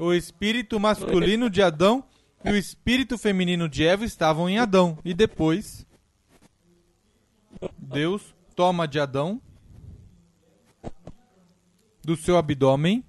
O 0.01 0.13
espírito 0.13 0.81
masculino 0.81 1.49
de 1.49 1.63
Adão 1.63 2.03
e 2.45 2.51
o 2.51 2.57
espírito 2.57 3.17
feminino 3.17 3.69
de 3.69 3.87
Eva 3.87 4.05
estavam 4.05 4.51
em 4.51 4.59
Adão. 4.59 4.99
E 5.05 5.15
depois, 5.15 5.87
Deus 7.79 8.35
toma 8.57 8.89
de 8.89 8.99
Adão, 8.99 9.41
do 12.03 12.17
seu 12.17 12.37
abdômen, 12.37 13.05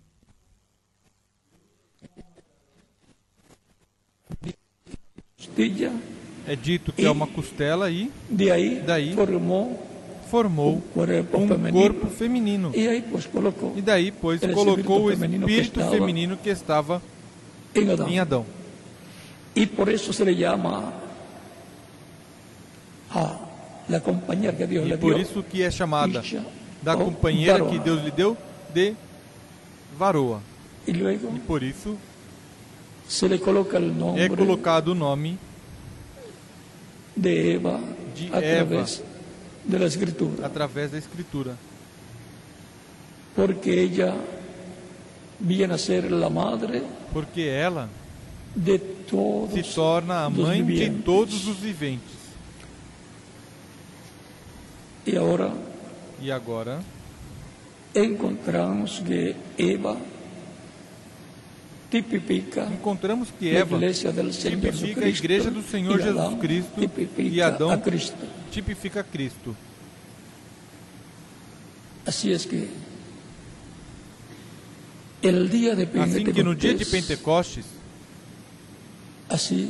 é 6.47 6.55
dito 6.55 6.91
que 6.91 7.05
é 7.05 7.11
uma 7.11 7.27
costela, 7.27 7.89
e 7.89 8.11
de 8.29 8.51
ahí 8.51 8.81
Daí 8.85 9.13
formó 9.13 9.77
formou 10.29 10.81
cuerpo 10.93 11.37
um 11.37 11.47
femenino. 11.47 11.79
corpo 11.83 12.07
feminino. 12.07 12.71
Y 12.73 12.87
ahí 12.87 13.01
pues 13.09 13.27
colocó 13.27 13.71
E 13.77 13.81
daí, 13.81 14.11
pois, 14.11 14.41
colocou 14.41 15.03
o 15.05 15.11
espírito 15.11 15.19
feminino 15.19 15.47
que 15.47 15.97
feminino 15.97 16.37
que 16.41 16.49
estava 16.49 17.01
en 17.75 17.89
Adán. 17.91 18.09
em 18.09 18.19
Adão. 18.19 18.45
Y 19.55 19.67
por 19.67 19.89
eso 19.89 20.11
se 20.11 20.25
le 20.25 20.35
llama 20.35 20.91
a 23.11 23.39
la 23.87 23.99
compañera 24.01 24.57
que 24.57 24.65
Dios 24.65 24.85
E 24.85 24.89
le 24.89 24.97
por 24.97 25.13
dio. 25.13 25.21
isso 25.21 25.43
que 25.43 25.61
é 25.61 25.69
chamada 25.69 26.19
Isha, 26.21 26.43
da 26.81 26.95
companheira 26.95 27.59
varoa. 27.59 27.69
que 27.69 27.79
Deus 27.79 28.03
lhe 28.03 28.11
deu 28.11 28.35
de 28.73 28.95
varoa. 29.97 30.41
Y 30.87 30.93
luego 30.93 31.29
E 31.35 31.39
por 31.41 31.61
isso 31.63 31.95
se 33.07 33.27
le 33.29 33.37
coloca 33.39 33.77
el 33.77 33.91
nombre 33.95 34.23
é 34.23 34.29
colocado 34.29 34.89
o 34.93 34.95
nome 34.95 35.37
de 37.15 37.53
Eva 37.53 37.79
de 38.15 38.35
a 38.35 38.39
Eva. 38.39 38.85
de 39.63 39.79
la 39.79 39.85
escritura. 39.85 40.45
através 40.45 40.91
da 40.91 40.97
Escritura. 40.97 41.55
Porque 43.35 43.81
ella 43.81 44.13
viene 45.39 45.73
a 45.73 45.77
ser 45.77 46.11
la 46.11 46.29
madre 46.29 46.83
Porque 47.11 47.49
ela 47.49 47.89
de 48.55 48.77
todos 48.77 49.53
se 49.53 49.63
torna 49.63 50.25
a 50.25 50.29
mãe 50.29 50.63
de 50.63 50.89
todos 51.03 51.47
os 51.47 51.59
viventes. 51.59 52.13
Y 55.05 55.15
ahora 55.17 55.51
E 56.21 56.31
agora 56.31 56.79
encontramos 57.93 59.01
que 59.05 59.35
Eva 59.57 59.97
tipifica 62.01 62.65
encontramos 62.73 63.29
que 63.37 63.55
Eva 63.55 63.77
tipifica 64.31 65.05
a 65.05 65.09
igreja 65.09 65.51
do 65.51 65.61
Senhor 65.61 66.01
Jesus 66.01 66.39
Cristo 66.39 66.71
e 67.19 67.41
Adão 67.41 67.69
tipifica 68.49 69.03
Cristo. 69.03 69.55
Assim 72.05 72.35
que 76.33 76.43
no 76.43 76.55
dia 76.55 76.73
de 76.73 76.85
Pentecostes, 76.85 77.65
así 79.29 79.69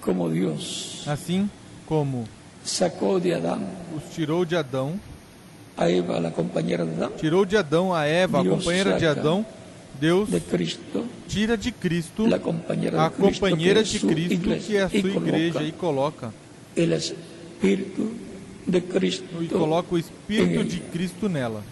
como 0.00 0.28
Dios 0.30 1.04
assim 1.06 1.48
como 1.86 2.28
sacó 2.64 3.18
de 3.18 3.32
Adán 3.32 3.62
os 3.96 4.14
tirou 4.14 4.44
de 4.44 4.56
Adão, 4.56 5.00
a 5.78 5.88
Eva, 5.88 6.18
la 6.18 6.32
compañera 6.32 6.84
de 6.84 6.92
Adán, 6.94 7.12
tirou 7.16 7.46
de 7.46 7.56
Adão 7.56 7.94
a 7.94 8.04
Eva, 8.04 8.40
a 8.40 8.44
companheira 8.44 8.98
de 8.98 9.06
Adão, 9.06 9.46
Deus 10.00 10.28
de 10.28 10.40
Cristo, 10.40 11.06
tira 11.28 11.56
de 11.56 11.70
Cristo 11.70 12.26
a 12.34 12.38
companheira 12.38 13.10
que 13.10 13.26
es 13.80 13.88
de 13.88 14.00
Cristo, 14.00 14.34
iglesia, 14.34 14.66
que 14.66 14.76
é 14.76 14.82
a 14.82 14.88
sua 14.88 15.10
igreja, 15.10 15.62
e 15.62 15.70
coloca 15.70 16.34
el 16.76 16.92
Espíritu 16.92 18.12
de 18.66 18.80
Cristo, 18.80 19.42
e 19.42 19.46
coloca 19.46 19.94
o 19.94 19.98
Espírito 19.98 20.60
em 20.60 20.66
de. 20.66 20.80
Cristo 20.80 21.28
nela. 21.28 21.62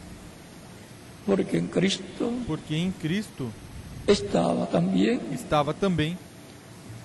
porque 1.26 1.58
en 1.58 1.66
Cristo 1.66 2.32
Porque 2.46 2.76
em 2.76 2.92
Cristo 2.92 3.50
estaba 4.06 4.66
también 4.66 5.20
estava 5.32 5.74
também 5.74 6.16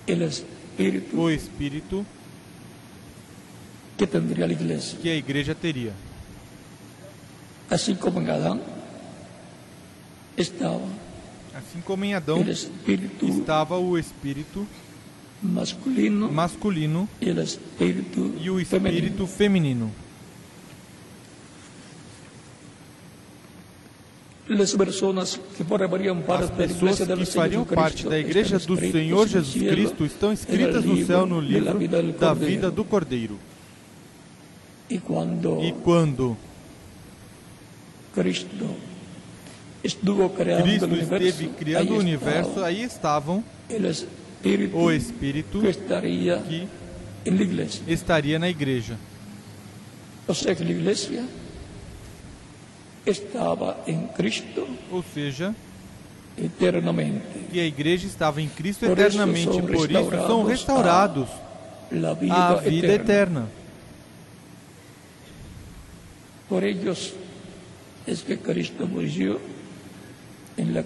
el 0.06 0.22
Espíritu 0.22 1.20
o 1.20 1.30
Espírito 1.30 2.06
que 3.96 4.06
la 4.06 4.52
iglesia. 4.52 4.98
que 5.00 5.10
a 5.10 5.16
igreja 5.16 5.54
teria. 5.54 5.92
Así 7.72 7.94
como 7.94 8.20
en 8.20 8.28
Adán 8.28 8.60
estaba 10.36 10.84
Assim 11.54 11.80
como 11.80 12.04
em 12.04 12.12
Adão 12.12 12.44
estava 12.46 13.78
o 13.78 13.96
Espírito 13.96 14.66
masculino 15.42 16.30
masculino 16.30 17.08
y 17.18 17.30
el 17.30 17.38
Espíritu 17.38 18.34
e 18.38 18.50
o. 18.50 18.60
Espírito 18.60 19.26
feminino. 19.26 19.90
Formarían 25.66 26.22
As 26.28 26.50
pessoas 26.50 27.00
que 27.00 27.24
fariam 27.24 27.64
parte 27.64 28.06
da 28.06 28.18
igreja 28.18 28.58
do 28.58 28.76
Senhor 28.76 29.26
Jesus 29.26 29.62
Cristo 29.62 30.04
estão 30.04 30.30
escritas 30.30 30.84
no 30.84 31.06
céu 31.06 31.24
no 31.24 31.40
livro 31.40 31.78
da 32.18 32.34
vida 32.34 32.70
do 32.70 32.84
Cordeiro. 32.84 33.38
E 34.90 34.98
quando 34.98 36.36
Cristo 38.14 38.76
estuvo 39.82 40.30
creando 40.30 40.64
Cristo 40.64 40.84
el 40.84 40.92
universo, 40.92 41.26
esteve 41.26 41.54
criando 41.58 41.94
o 41.94 41.98
universo, 41.98 42.64
aí 42.64 42.82
estavam 42.82 43.42
el 43.68 43.84
Espíritu 43.86 44.76
o 44.76 44.90
Espírito 44.92 45.60
que 45.60 45.68
estaría 45.70 46.38
que 46.38 46.68
estaria 47.86 48.38
na 48.38 48.48
igreja. 48.48 48.96
O 50.28 50.34
sea 50.34 50.54
que 50.54 50.62
la 50.64 50.70
iglesia 50.70 51.24
estaba 53.04 53.82
en 53.86 54.06
Cristo 54.08 54.66
Ou 54.90 55.02
seja, 55.14 55.54
eternamente. 56.38 57.22
que 57.50 57.58
a 57.58 57.64
igreja 57.66 58.06
estava 58.06 58.40
em 58.40 58.48
Cristo 58.48 58.86
Por 58.86 58.98
isso 58.98 59.06
eternamente, 59.08 59.52
são 59.52 59.66
por 59.66 59.90
isso 59.90 60.10
são 60.26 60.44
restaurados 60.44 61.28
La 61.90 62.14
vida, 62.14 62.56
vida 62.56 62.86
eterna. 62.86 62.94
eterna. 62.94 63.48
Por 66.48 66.62
ellos 66.64 67.14
es 68.06 68.22
que 68.22 68.36
Cristo 68.36 68.88
cruz 68.88 69.38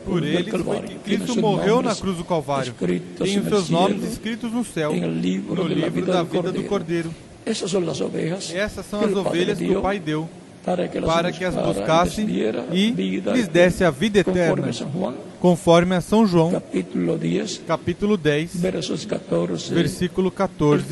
Por 0.05 0.24
eles 0.24 0.62
foi 0.62 0.81
que 0.81 0.94
Cristo 0.96 1.40
morreu 1.40 1.83
na 1.83 1.94
cruz 1.94 2.16
do 2.18 2.24
Calvário. 2.24 2.72
escritos 2.72 3.29
Tem 3.29 3.38
os 3.38 3.48
seus 3.48 3.70
nomes 3.70 4.05
escritos 4.05 4.52
no 4.52 4.64
céu, 4.64 4.92
no 4.94 5.09
livro 5.09 6.07
da 6.07 6.22
vida 6.22 6.52
do 6.52 6.62
Cordeiro. 6.64 7.12
Essas 7.44 7.70
são 7.70 9.05
as 9.05 9.14
ovelhas 9.14 9.59
que 9.59 9.76
o 9.76 9.81
Pai 9.81 9.98
deu 9.98 10.29
para 10.64 10.88
que, 11.31 11.44
as 11.44 11.55
buscasse 11.55 12.22
e 12.72 12.90
lhes 12.90 13.46
desse 13.46 13.85
a 13.85 13.90
vida 13.90 14.18
eterna, 14.18 14.68
conforme 15.38 15.94
a 15.94 16.00
São 16.00 16.26
João, 16.26 16.50
capítulo 16.50 17.16
10, 17.16 17.61
capítulo 17.64 18.16
10, 18.16 18.57
versos 18.57 19.05
14, 19.05 19.72
versículo 19.72 20.29
14 20.29 20.85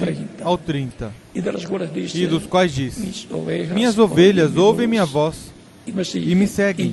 ao 0.42 0.56
30, 0.56 1.12
y 1.34 1.40
de 1.40 1.50
las 1.50 1.64
cuales 1.64 1.92
dice, 1.92 2.22
e 2.22 2.26
dos 2.28 2.46
quais 2.46 2.72
diz: 2.72 3.26
Minhas 3.74 3.98
ovelhas 3.98 4.56
ouvem 4.56 4.86
minha 4.86 5.04
voz 5.04 5.52
e 5.86 6.34
me 6.34 6.46
seguem, 6.46 6.86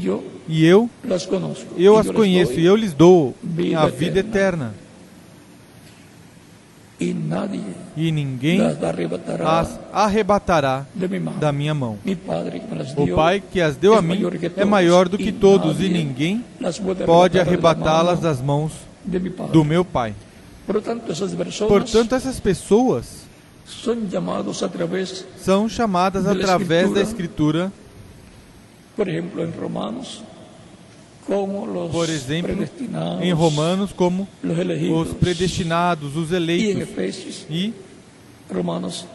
e 0.47 0.65
eu, 0.65 0.89
eu 1.77 1.97
as 1.97 2.10
conheço, 2.12 2.60
e 2.60 2.65
eu 2.65 2.75
lhes 2.75 2.93
dou 2.93 3.36
a 3.77 3.88
vida 3.88 4.19
eterna. 4.19 4.73
e 7.97 8.12
ninguém 8.12 8.62
as 8.62 9.80
arrebatará 9.91 10.86
da 11.39 11.51
minha 11.51 11.73
mão. 11.73 11.97
O 12.95 13.08
Pai 13.15 13.41
que 13.51 13.60
as 13.60 13.75
deu 13.75 13.95
a 13.95 14.01
mim 14.01 14.21
é 14.56 14.65
maior 14.65 15.10
do 15.10 15.17
que 15.17 15.32
todos, 15.32 15.80
e 15.82 15.89
ninguém 15.89 16.43
pode 17.06 17.39
arrebatá-las 17.39 18.19
das 18.19 18.41
mãos 18.41 18.73
do 19.51 19.63
meu 19.63 19.84
Pai. 19.84 20.13
Portanto, 20.67 22.13
essas 22.15 22.39
pessoas 22.39 23.21
são 25.38 25.67
chamadas 25.69 26.25
Da 26.25 26.32
através 26.32 26.93
da 26.93 27.01
Escritura. 27.01 27.71
Por 29.01 29.09
ejemplo, 29.09 29.43
en 29.43 29.51
Romanos, 29.51 30.21
como 31.25 31.65
los 31.65 31.91
por 31.91 32.07
exemplo, 32.07 32.53
predestinados, 32.53 33.23
em 33.23 33.33
Romanos, 33.33 33.93
como 33.95 34.27
los 34.43 34.59
elegidos, 34.59 35.07
os 35.07 35.17
predestinados, 35.17 36.15
os 36.15 36.29
y 36.29 36.35
en 36.35 36.43
eleitos. 36.43 36.81
Efesios, 36.83 37.47
E 37.49 37.73
Romanos, 38.47 39.07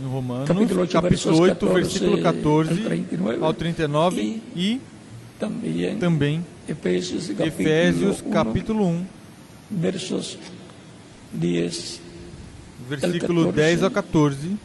em 0.00 0.08
Romanos, 0.08 0.48
Capítulo 0.48 0.80
oito, 0.80 0.92
capítulo 0.92 1.38
8, 1.38 1.66
versículos 1.66 2.22
versículo 2.22 2.22
14 2.22 2.82
14 2.82 3.44
ao 3.44 3.44
39. 3.44 3.44
ao 3.44 3.52
39, 3.52 4.42
e 4.56 4.80
también 5.38 5.98
também 5.98 6.46
Efesios, 6.66 7.28
capítulo 7.28 7.46
Efésios, 7.46 8.22
1, 8.22 8.30
capítulo 8.30 8.86
1, 8.86 9.06
versos 9.70 10.38
10 11.34 12.00
versículo 12.88 13.52
10 13.52 13.82
ao 13.82 13.90
14, 13.90 14.56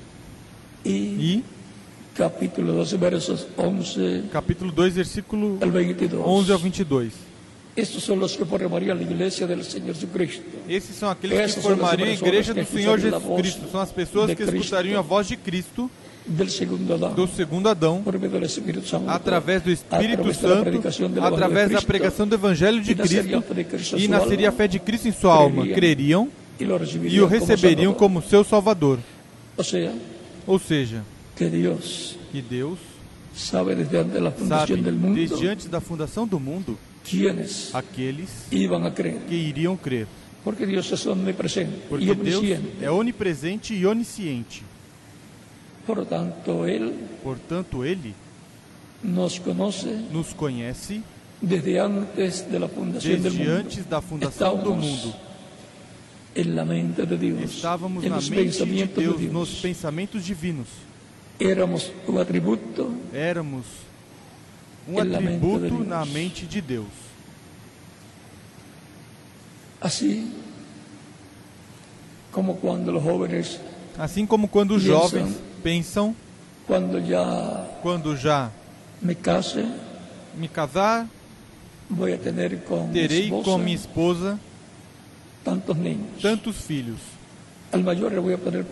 y 0.86 1.44
e 1.44 1.61
capítulo 2.16 2.74
12, 2.74 2.98
versos 2.98 3.48
11 3.58 4.24
capítulo 4.32 4.72
2, 4.72 4.94
versículo 4.94 5.58
al 5.62 5.72
22. 5.72 6.24
11 6.26 6.52
ao 6.52 6.60
22. 6.60 7.32
Estos 7.76 8.04
son 8.04 8.20
los 8.20 8.36
que 8.36 8.44
formarían 8.44 8.98
la 8.98 9.04
iglesia 9.04 9.48
del 9.48 9.64
Señor 9.64 9.96
Jesucristo. 9.96 10.44
Esses 10.68 10.94
são 10.96 11.10
aqueles 11.10 11.38
que 11.38 11.44
Essas 11.44 11.64
são 11.64 11.72
formariam 11.78 12.10
a 12.10 12.12
igreja 12.12 12.54
do 12.54 12.66
Senhor 12.66 12.96
a 12.96 13.02
Jesus 13.02 13.24
Cristo. 13.38 13.62
São 13.72 13.80
as 13.80 13.92
pessoas 13.92 14.30
que 14.32 14.36
Cristo. 14.36 14.56
escutariam 14.56 15.00
a 15.00 15.02
voz 15.02 15.28
de 15.28 15.38
Cristo, 15.38 15.90
segundo 16.50 17.16
do 17.16 17.28
segundo 17.28 17.70
Adão, 17.70 18.04
Santo, 18.84 19.10
através 19.10 19.64
do 19.64 19.72
Espírito 19.72 20.34
Santo, 20.34 20.70
do 21.10 21.24
através 21.24 21.70
da 21.70 21.78
Cristo, 21.78 21.88
pregação 21.88 22.28
do 22.28 22.36
Evangelho 22.36 22.82
de 22.82 22.92
a 22.92 22.96
Cristo, 22.96 23.42
Cristo 23.70 23.98
e 23.98 24.08
nasceria 24.08 24.50
a 24.50 24.52
fé 24.52 24.68
de 24.68 24.78
Cristo 24.78 25.08
em 25.08 25.14
sua 25.14 25.34
alma. 25.34 25.66
creriam, 25.68 26.28
e 26.60 27.22
o 27.22 27.26
receberiam 27.26 27.94
como 27.94 28.22
seu 28.22 28.44
Salvador. 28.44 29.00
Ou 30.46 30.60
seja, 30.60 31.04
que 31.42 31.50
Dios 31.50 32.16
que 32.32 32.40
Deus 32.42 32.78
sabe 33.36 33.74
desde 33.76 33.98
antes 34.00 34.22
sabe, 34.22 34.32
fundación 34.32 34.84
del 34.84 34.94
mundo 34.96 35.16
desde 35.16 35.48
antes 35.50 35.68
da 35.70 35.82
fundação 35.82 36.28
do 36.28 36.40
mundo, 36.40 36.78
quiénes 37.04 37.74
aqueles 37.74 38.30
iban 38.52 38.86
a 38.86 38.92
creer. 38.94 39.22
que 39.28 39.36
iriam 39.36 39.76
crer. 39.76 40.06
Porque 40.44 40.66
Dios 40.68 40.92
es 40.92 41.06
omnipresente 41.08 41.76
y 41.78 41.90
Porque 41.90 42.14
Deus 42.16 42.38
omnisciente. 42.44 42.84
é 42.86 42.90
onipresente 42.92 43.74
e 43.74 43.86
onisciente. 43.86 44.62
Por 45.88 45.98
lo 45.98 46.06
tanto, 46.06 46.66
Él 46.68 46.94
Portanto, 47.24 47.84
ele 47.84 48.14
nos 49.04 49.40
conoce 49.40 49.88
nos 50.12 50.34
conhece 50.36 51.02
desde 51.42 51.80
antes 51.80 52.46
fundación 52.76 53.22
del 53.22 53.24
desde 53.24 53.40
mundo. 53.40 53.52
antes 53.60 53.90
da 53.90 54.00
fundação 54.02 54.58
do 54.64 54.76
mundo. 54.76 55.14
en 56.36 56.56
la 56.56 56.64
mente 56.66 57.06
de 57.06 57.18
Dios, 57.18 57.56
Estávamos 57.56 58.04
na 58.06 58.16
mente 58.18 58.30
de 58.30 58.36
pensamientos 58.44 59.04
de 59.04 59.10
Deus, 59.26 59.32
nos 59.34 59.50
pensamentos 59.60 60.24
divinos. 60.24 60.68
Éramos 61.42 61.92
un 62.08 62.20
atributo 62.20 62.94
Éramos 63.12 63.66
um 64.88 65.00
atributo 65.00 65.84
na 65.84 66.06
mente 66.06 66.46
de 66.46 66.62
Deus. 66.62 67.12
así 69.82 70.32
como 72.32 72.56
cuando 72.58 72.92
los 72.92 73.04
jóvenes, 73.04 73.60
Assim 73.98 74.26
como 74.26 74.48
quando 74.48 74.76
os 74.76 74.84
jovens 74.84 75.36
pensam, 75.62 76.16
cuando 76.66 77.00
ya 77.00 77.68
quando 77.82 78.16
já 78.16 78.50
me 79.02 79.16
case, 79.16 79.66
me 80.38 80.48
casar, 80.48 81.08
tener 82.24 82.64
con 82.64 82.88
mi 82.88 82.94
terei 82.94 83.24
esposa 83.24 83.44
com 83.44 83.58
minha 83.58 83.76
esposa 83.76 84.40
tantos 85.44 85.76
tantos 86.22 86.56
filhos. 86.58 87.00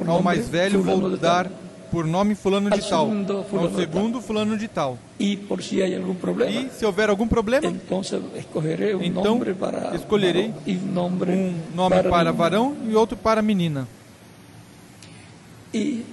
Ao 0.08 0.22
mais 0.22 0.48
velho 0.48 0.84
vou 0.84 1.18
dar. 1.18 1.50
Por 1.92 2.06
nome 2.06 2.36
fulano 2.36 2.70
de 2.70 2.82
tal. 2.82 3.10
Ao 3.52 3.76
segundo 3.76 4.22
fulano 4.22 4.56
de 4.58 4.68
tal. 4.68 4.98
Y 5.20 5.36
por 5.38 5.62
si 5.62 5.82
hay 5.82 5.94
algún 5.96 6.16
problema, 6.16 6.52
E 6.52 6.70
se 6.70 6.86
houver 6.86 7.10
algum 7.10 7.28
problema, 7.28 7.68
Então, 7.68 8.02
para 9.60 9.96
escolherei 9.96 10.48
varón 10.48 10.62
y 10.66 10.76
un 10.78 10.94
nombre 10.94 11.32
um 11.34 11.54
nome 11.76 12.04
para 12.04 12.32
niña. 12.32 12.32
varão 12.34 12.76
e 12.90 12.96
outro 12.96 13.18
para 13.18 13.42
menina. 13.42 13.88
Y 15.74 16.04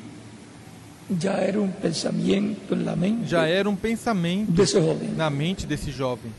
ya 1.08 1.34
era 1.40 1.60
un 1.60 1.70
pensamiento 1.70 2.74
en 2.74 2.84
la 2.84 2.96
mente 2.96 3.28
Já 3.28 3.46
era 3.48 3.68
um 3.68 3.76
pensamento 3.76 4.50
de 4.52 4.62
ese 4.62 4.80
joven. 4.80 5.14
na 5.16 5.30
mente 5.30 5.66
desse 5.66 5.90
jovem. 5.92 6.32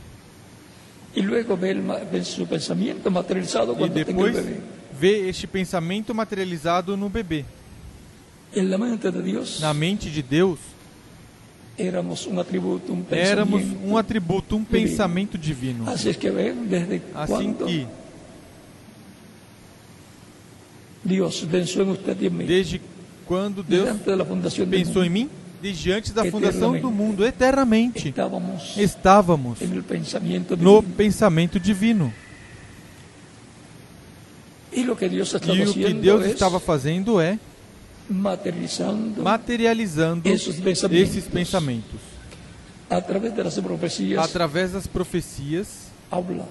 Y 1.15 1.21
luego 1.21 1.57
ve 1.57 2.23
su 2.23 2.45
pensamiento 2.45 3.09
materializado 3.09 3.73
E 3.73 3.75
tenga 3.89 3.99
el 3.99 4.05
depois 4.05 4.35
vê 4.99 5.29
este 5.29 5.47
pensamento 5.47 6.13
materializado 6.13 6.95
no 6.97 7.09
bebê. 7.09 7.39
En 7.39 7.45
la 7.45 7.45
mente 7.45 7.45
de 7.45 7.45
Dios 7.45 7.45
Na 9.59 9.73
mente 9.73 10.09
de 10.09 10.21
Deus, 10.21 10.59
éramos 11.77 12.25
un 12.25 12.39
atributo, 12.39 12.91
un 12.91 13.05
éramos 13.11 13.61
um 13.83 13.97
atributo, 13.97 14.55
um 14.55 14.63
pensamento 14.63 15.37
divino. 15.37 15.87
Assim 15.87 16.13
que, 16.13 16.27
en 21.81 21.89
usted 21.89 22.17
y 22.19 22.27
en 22.27 22.37
mí. 22.37 22.45
desde 22.45 22.81
quando 23.25 23.63
Deus 23.63 23.89
pensou 24.69 25.03
em 25.03 25.09
mim, 25.09 25.29
desde 25.61 25.91
antes 25.91 26.11
da 26.11 26.25
fundação 26.25 26.79
do 26.79 26.89
mundo, 26.89 27.25
eternamente, 27.25 28.13
estávamos 28.77 28.77
pensamiento 29.87 30.57
no 30.57 30.81
pensamento 30.81 31.59
divino. 31.59 32.13
E 34.71 34.89
o 34.89 34.95
que 34.95 35.07
Deus 35.07 35.33
es 36.25 36.33
estava 36.33 36.59
fazendo 36.59 37.19
é 37.19 37.39
materializando 38.09 39.21
materializando 39.21 40.29
Esses 40.29 40.59
pensamentos. 40.59 41.09
esses 41.09 41.23
pensamentos. 41.25 41.99
a 42.89 43.01
través 43.01 43.35
de 43.35 43.43
las 43.43 43.59
profecías. 43.59 44.23
Através 44.23 44.71
das 44.71 44.87
profecias, 44.87 45.87
habla 46.09 46.45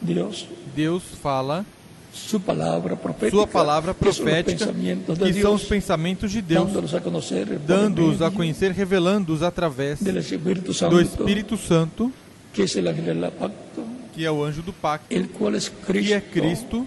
Dios 0.00 0.46
Deus 0.76 1.02
fala 1.22 1.64
su 2.12 2.38
palabra 2.40 2.94
profética, 2.94 3.30
sua 3.30 3.46
palavra 3.46 3.92
profética, 3.92 4.72
que 5.18 5.32
são 5.40 5.54
os 5.54 5.64
pensamentos 5.64 6.30
de 6.30 6.40
Deus, 6.40 6.66
dándolos 6.66 6.94
a 6.94 7.00
conocer 7.00 7.46
por 7.46 7.58
dando-os 7.58 8.22
a 8.22 8.30
conhecer, 8.30 8.70
revelando-os 8.70 9.42
através 9.42 10.00
del 10.00 10.18
Espíritu 10.18 10.72
Santo, 10.72 10.94
do 10.94 11.00
Espírito 11.00 11.56
Santo, 11.56 12.12
que 12.52 14.24
é 14.24 14.30
o 14.30 14.44
anjo 14.44 14.62
do 14.62 14.72
pacto, 14.72 15.08
que 15.08 16.12
é 16.12 16.20
Cristo, 16.20 16.86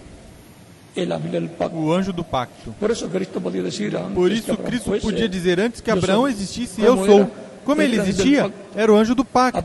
O 1.72 1.92
anjo 1.92 2.12
do 2.12 2.24
pacto. 2.24 2.74
Por 2.78 2.88
que 2.88 2.94
isso 2.94 4.56
Cristo 4.56 4.90
podia 5.00 5.28
dizer 5.28 5.60
antes 5.60 5.80
que 5.80 5.90
Abraão 5.90 6.28
existisse, 6.28 6.80
eu 6.82 7.04
sou. 7.04 7.30
Como 7.64 7.82
ele 7.82 8.00
existia, 8.00 8.50
era 8.74 8.90
o 8.90 8.96
anjo 8.96 9.14
do 9.14 9.24
pacto. 9.24 9.58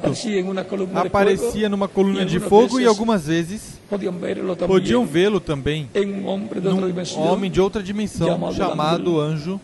Aparecia 0.96 1.70
numa 1.70 1.88
coluna 1.88 2.26
de 2.26 2.40
fogo 2.40 2.80
e 2.80 2.86
algumas 2.86 3.28
vezes 3.28 3.80
podiam 4.68 5.06
vê-lo 5.06 5.40
também 5.40 5.90
num 5.96 7.32
homem 7.32 7.50
de 7.50 7.62
outra 7.62 7.82
dimensão 7.82 8.52
chamado 8.54 9.20
anjo 9.20 9.60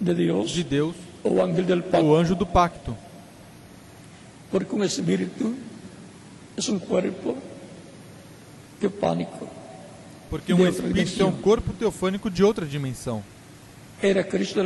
de 0.00 0.64
Deus, 0.64 0.94
o 1.24 2.14
anjo 2.14 2.34
do 2.34 2.44
pacto. 2.44 2.94
porque 4.50 4.74
un 4.74 4.84
espíritu 4.84 5.54
es 6.56 6.68
un 6.68 6.78
cuerpo 6.78 7.36
teopánico. 8.80 9.57
Porque 10.30 10.52
um 10.52 10.66
espírito 10.66 11.22
é 11.22 11.24
um 11.24 11.32
corpo 11.32 11.72
teofânico 11.72 12.30
de 12.30 12.44
outra 12.44 12.66
dimensão. 12.66 13.22
Era 14.02 14.22
Cristo 14.22 14.60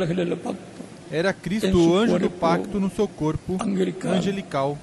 Era 1.11 1.33
Cristo, 1.33 1.77
o 1.77 1.97
anjo 1.97 2.19
do 2.19 2.29
pacto, 2.29 2.79
no 2.79 2.89
seu 2.89 3.07
corpo 3.07 3.57
angelical. 4.05 4.77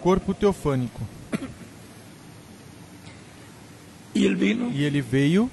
corpo 0.00 0.32
teofânico. 0.34 1.02
E 4.14 4.24
ele 4.84 5.00
veio 5.02 5.50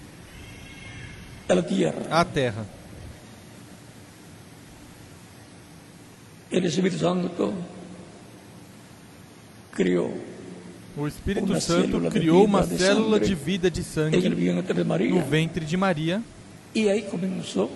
à 2.09 2.23
terra. 2.23 2.65
El 6.49 6.65
Espíritu 6.65 6.99
Santo 6.99 7.53
crió 9.71 10.07
O 10.95 11.07
Espírito 11.07 11.59
Santo 11.59 11.99
criou 12.11 12.45
uma 12.45 12.63
célula 12.63 13.19
de 13.19 13.33
vida 13.33 13.69
de 13.69 13.83
sangue 13.83 14.29
no 15.09 15.21
ventre 15.25 15.65
de 15.65 15.75
Maria. 15.75 16.21
Y 16.75 16.89
ahí 16.89 17.03
comenzó 17.03 17.69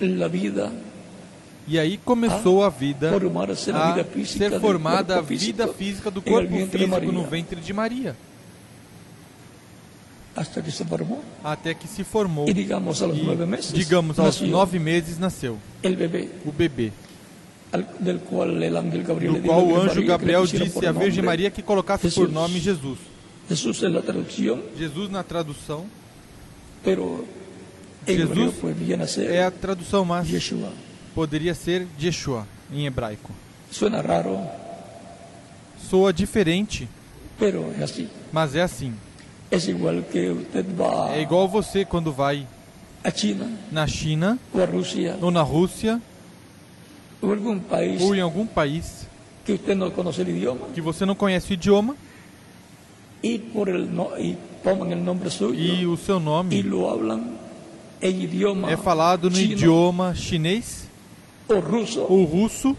la 0.00 0.28
vida 0.28 0.70
E 1.66 1.78
aí 1.78 1.96
começou 1.98 2.64
a 2.64 2.68
vida 2.68 3.10
a 3.10 4.24
ser 4.26 4.60
formada 4.60 5.18
a 5.18 5.20
vida 5.20 5.68
física 5.68 6.10
do 6.10 6.20
corpo 6.20 6.52
físico 6.66 7.12
no 7.12 7.24
ventre 7.24 7.60
de 7.60 7.72
Maria. 7.72 8.16
hasta 10.34 10.62
que 10.62 10.70
se 10.70 10.84
formó. 10.84 11.20
Até 11.44 11.74
que 11.74 11.86
se 11.86 12.02
formou. 12.04 12.46
Digamos 12.52 13.02
a 13.02 13.06
E, 13.06 13.46
meses 13.46 13.72
digamos, 13.72 14.18
aos 14.18 14.40
nove 14.40 14.78
meses 14.78 15.18
nasceu 15.18 15.58
o 16.44 16.52
bebê. 16.52 16.92
Do 17.72 19.42
qual 19.42 19.66
o 19.66 19.76
anjo 19.80 20.02
Gabriel 20.04 20.44
disse 20.46 20.70
por 20.70 20.86
à 20.86 20.92
Virgem 20.92 21.22
Maria 21.22 21.50
que 21.50 21.62
colocasse 21.62 22.10
por 22.10 22.26
Jesus. 22.26 22.32
nome 22.32 22.58
Jesus. 22.60 22.98
Jesus 24.76 25.10
na 25.10 25.22
tradução 25.22 25.86
pero 26.82 27.24
en 28.06 28.16
Jesús 28.16 28.30
hebreo 28.30 28.52
pues 28.52 28.76
viene 28.76 29.02
a 29.02 29.06
ser 29.06 29.30
é 29.30 29.44
a 29.44 29.50
tradução 29.50 30.04
mais 30.04 30.28
Yeshua. 30.30 30.72
poderia 31.14 31.54
ser 31.54 31.86
Yeshua 32.00 32.46
em 32.72 32.86
hebraico. 32.86 33.32
Suena 33.70 34.00
raro, 34.00 34.38
Soa 35.88 36.12
diferente, 36.12 36.88
es 37.40 37.82
así. 37.82 38.08
mas 38.32 38.54
é 38.54 38.62
assim. 38.62 38.94
Es 39.50 39.66
igual 39.66 40.02
que 40.02 40.30
usted 40.30 40.64
va 40.78 41.10
É 41.14 41.20
igual 41.20 41.48
você 41.48 41.84
quando 41.84 42.12
vai 42.12 42.46
China 43.14 43.50
na 43.72 43.86
China 43.86 44.38
o 44.52 44.60
a 44.60 44.64
Rusia 44.64 45.18
ou 45.20 45.30
na 45.30 45.42
Rússia 45.42 46.00
o 47.22 47.30
algún 47.30 47.60
país 47.60 48.00
ou 48.02 48.14
em 48.14 48.20
algum 48.20 48.46
país 48.46 49.06
que 49.44 49.52
usted 49.52 49.74
no 49.74 49.90
conoce 49.90 50.22
el 50.22 50.28
idioma. 50.28 50.68
que 50.74 50.80
você 50.80 51.04
não 51.04 51.14
conhece 51.14 51.52
o 51.52 51.54
idioma 51.54 51.96
y 53.22 53.38
por 53.38 53.68
el 53.68 53.94
no, 53.94 54.16
y 54.18 54.36
toman 54.62 54.92
el 54.92 55.04
nombre 55.04 55.30
suyo 55.30 55.60
e 55.60 55.86
o 55.86 55.96
seu 55.96 56.18
nome 56.18 56.62
lo 56.62 56.88
hablan 56.88 57.38
en 58.00 58.22
idioma 58.22 58.70
é 58.70 58.76
falado 58.76 59.28
no 59.28 59.36
chino 59.36 59.52
idioma 59.52 60.14
chinês 60.14 60.88
o 61.48 61.54
ou 62.08 62.24
russo, 62.24 62.76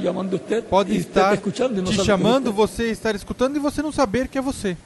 llamando 0.00 0.36
usted 0.36 0.64
pode 0.64 0.96
estar 0.96 1.32
está 1.32 1.34
escuchando 1.34 1.78
y 1.78 1.82
no 1.82 1.90
te 1.90 1.96
sabe 1.96 1.96
que 1.96 2.00
es 2.00 2.06
chamando, 2.06 2.52
você 2.52 2.90
estar 2.90 3.14
escutando 3.14 3.56
e 3.56 3.58
você 3.58 3.82
não 3.82 3.92
saber 3.92 4.28
que 4.28 4.38
é 4.38 4.42
você. 4.42 4.76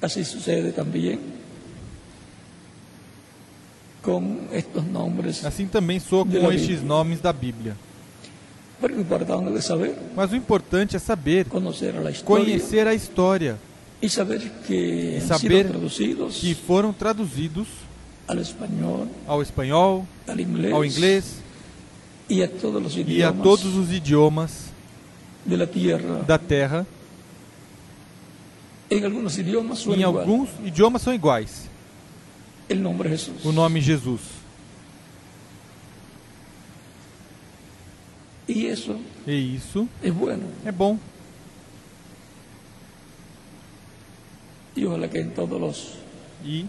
Así 0.00 0.24
sucede 0.24 0.72
también 0.72 1.39
con 4.02 4.48
estos 4.52 4.84
nombres. 4.84 5.44
Assim 5.44 5.66
também 5.66 5.98
De 5.98 6.40
com 6.40 6.52
estes 6.52 6.82
nomes 6.82 7.20
da 7.20 7.32
Bíblia. 7.32 7.76
Mas 10.16 10.32
o 10.32 10.36
importante 10.36 10.96
é 10.96 10.98
saber, 10.98 11.46
conhecer 12.24 12.86
a 12.86 12.94
história, 12.94 13.58
y 14.02 14.08
saber 14.08 14.50
que 14.66 15.18
han 15.20 15.26
saber 15.26 15.66
que 16.40 16.54
foram 16.54 16.92
traduzidos 16.92 17.68
ao 18.26 19.42
espanhol, 19.42 20.06
ao 20.72 20.84
inglês 20.84 21.36
y 22.28 22.42
a 22.42 22.48
todos 22.48 22.96
e 22.96 22.98
a 22.98 23.00
idiomas 23.02 23.42
todos 23.42 23.76
os 23.76 23.92
idiomas 23.92 24.70
tierra. 25.72 26.22
da 26.26 26.38
terra. 26.38 26.86
Em 28.90 29.04
alguns 29.04 29.36
idiomas 29.38 29.78
são 29.80 29.94
iguais, 29.94 30.08
el 30.64 30.70
nombre 30.70 31.10
de 31.10 31.10
Jesús. 31.12 31.68
O 33.44 33.52
nome 33.52 33.80
Jesus. 33.80 34.22
Y 38.46 38.66
eso 38.66 38.96
E 39.26 39.34
isso 39.34 39.88
es 40.02 40.12
bueno. 40.12 40.44
é 40.64 40.72
bom. 40.72 40.98
Y 44.76 44.84
ojalá 44.84 45.08
que 45.08 45.20
en 45.20 45.30
todos 45.32 45.60
los 45.60 45.94
E 46.44 46.64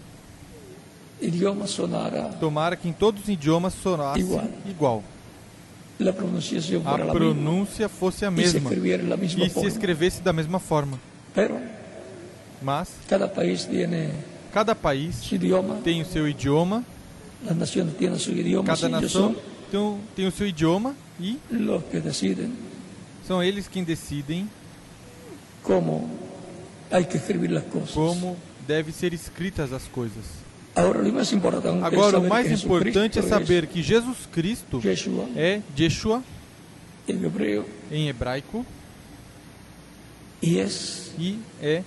idiomas 1.20 1.70
sonara 1.70 2.30
tomara 2.40 2.76
que 2.76 2.88
em 2.88 2.92
todos 2.92 3.22
os 3.22 3.28
idiomas 3.28 3.74
sonasse 3.74 4.20
Igual. 4.20 4.50
igual. 4.66 5.02
la 5.98 6.12
pronunciación 6.12 6.82
A 6.86 6.98
la 6.98 7.12
pronúncia 7.12 7.88
fosse 7.88 8.24
a 8.24 8.30
mesma 8.30 8.70
e 8.72 9.48
se 9.50 9.66
escrevesse 9.66 10.20
da 10.20 10.32
mesma 10.32 10.58
forma. 10.58 10.98
Pero 11.34 11.58
Mas 12.60 12.90
cada 13.08 13.28
país 13.28 13.66
tiene 13.68 14.10
cada 14.52 14.74
país 14.74 15.30
idioma, 15.32 15.76
tem 15.82 16.02
o 16.02 16.04
seu 16.04 16.28
idioma, 16.28 16.84
idioma, 18.38 18.66
cada 18.66 18.88
nação 18.88 19.34
tem 19.70 19.80
o, 19.80 19.98
tem 20.14 20.26
o 20.26 20.30
seu 20.30 20.46
idioma 20.46 20.94
e 21.18 21.38
los 21.50 21.82
que 21.84 21.98
deciden. 21.98 22.52
são 23.26 23.42
eles 23.42 23.66
quem 23.66 23.82
decidem 23.82 24.48
cosas. 27.64 27.90
como 27.90 28.36
devem 28.66 28.92
ser 28.92 29.14
escritas 29.14 29.72
as 29.72 29.88
coisas. 29.88 30.42
Agora, 30.74 32.18
o 32.18 32.28
mais 32.28 32.50
importante 32.50 33.18
é 33.18 33.22
saber 33.22 33.66
que 33.66 33.82
Jesus 33.82 34.26
Cristo 34.30 34.80
é 35.36 35.60
Yeshua 35.78 36.22
em 37.90 38.08
hebraico 38.08 38.64
e 40.42 40.58
é 40.58 40.62
el 40.62 40.64
Salvador 41.62 41.82
del 41.82 41.82
mundo, 41.82 41.84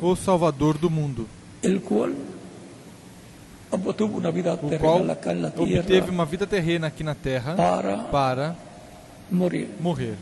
o 0.00 0.16
Salvador 0.16 0.76
do 0.78 0.90
mundo, 0.90 1.28
o 1.62 1.80
qual 4.80 5.00
obteve 5.56 6.10
uma 6.10 6.24
vida 6.24 6.46
terrena 6.46 6.88
aqui 6.88 7.04
na 7.04 7.14
terra 7.14 7.54
para 8.10 8.56
morrer. 9.30 10.16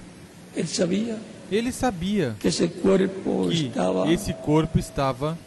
Él 0.54 0.66
sabía 0.66 1.16
Ele 1.50 1.72
sabia 1.72 2.36
que 2.38 2.48
ese 2.48 2.68
cuerpo 2.68 3.48
que 3.48 3.66
estaba 3.68 4.12
esse 4.12 4.34
corpo 4.34 4.78
estava 4.78 5.38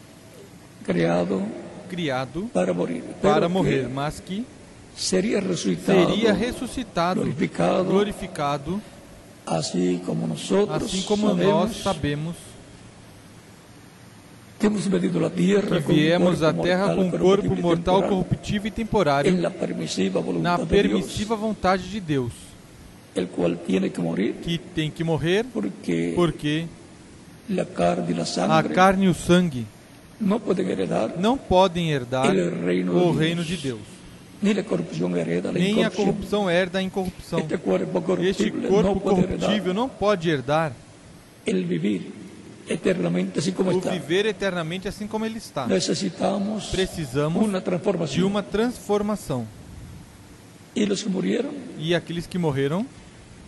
creado 0.82 1.42
criado 1.88 2.50
para 2.52 2.74
morir, 2.74 3.04
para 3.22 3.48
morrer, 3.48 3.88
mas 3.88 4.18
que 4.18 4.44
sería 4.96 5.38
resucitado, 5.40 6.08
seria 6.08 6.32
ressuscitado, 6.32 7.20
glorificado, 7.20 7.84
glorificado, 7.84 8.82
assim 9.46 10.00
como 11.02 11.34
nós 11.34 11.76
sabemos 11.76 12.34
que 14.58 14.66
hemos 14.66 14.86
venido 14.86 15.18
a 15.18 15.22
la 15.22 15.30
tierra 15.30 15.80
que 15.82 15.92
viemos 15.92 16.42
à 16.42 16.52
terra 16.52 16.94
com 16.94 17.02
um 17.02 17.10
corpo 17.10 17.54
mortal, 17.56 18.02
corruptível 18.02 18.68
e 18.68 18.70
temporário, 18.70 19.36
na 19.36 19.50
permissiva 19.50 21.36
vontade 21.36 21.90
de 21.90 22.00
Deus, 22.00 22.32
que 24.42 24.58
tem 24.74 24.90
que 24.90 25.04
morrer 25.04 25.44
porque 26.14 26.66
a 28.48 28.62
carne 28.62 29.06
e 29.06 29.08
o 29.08 29.14
sangue 29.14 29.66
não 30.18 30.40
podem 31.36 31.90
herdar 31.90 32.34
el 32.34 32.64
reino 32.64 32.92
de 32.92 32.98
o 32.98 33.12
reino 33.12 33.44
de 33.44 33.56
Deus. 33.56 33.96
ni 34.42 34.52
la 34.52 34.62
corrupción 34.62 35.16
hereda 35.16 35.50
la 35.50 35.58
Nem 35.58 35.84
a 35.84 35.90
corrupção 35.90 36.48
herda 36.48 36.78
a 36.78 36.82
incorrupção. 36.82 37.40
Este 37.40 38.50
corpo 38.50 39.00
corruptível 39.00 39.72
não 39.72 39.88
pode 39.88 40.28
herdar 40.28 40.72
eternamente 42.68 43.38
así 43.38 43.52
como 43.52 43.70
o 43.70 43.78
está. 43.78 43.90
viver 43.90 44.26
eternamente 44.26 44.88
assim 44.88 45.06
como 45.06 45.24
ele 45.24 45.38
está. 45.38 45.66
Necesitamos 45.66 46.66
Precisamos 46.66 47.44
una 47.44 47.60
de 47.60 48.22
uma 48.22 48.42
transformação. 48.42 49.46
Y 50.74 50.84
los 50.84 51.02
que 51.02 51.08
murieron, 51.08 51.52
E 51.78 51.94
aqueles 51.94 52.26
que 52.26 52.38
morreram, 52.38 52.86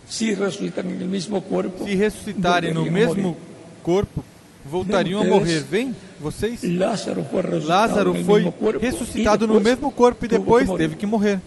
si 0.07 0.33
resucitan 0.33 0.89
en 0.89 1.01
el 1.01 1.07
mismo 1.07 1.41
cuerpo, 1.41 1.85
se 1.85 1.95
ressuscitarem 1.95 2.73
no 2.73 2.85
mesmo 2.85 3.37
corpo, 3.83 4.23
voltariam 4.65 5.21
a 5.21 5.23
morrer. 5.23 5.61
Vem, 5.61 5.95
vocês? 6.19 6.63
Lázaro 6.63 7.23
fue 7.23 7.41
resucitado 7.41 7.67
Lázaro 7.67 8.23
foi 8.23 8.39
mismo 8.39 8.51
cuerpo, 8.51 8.79
ressuscitado 8.79 9.47
no 9.47 9.59
mesmo 9.59 9.91
corpo 9.91 10.25
e 10.25 10.27
depois 10.27 10.67
que 10.67 10.77
teve 10.77 10.95
que 10.95 11.05
morrer. 11.05 11.39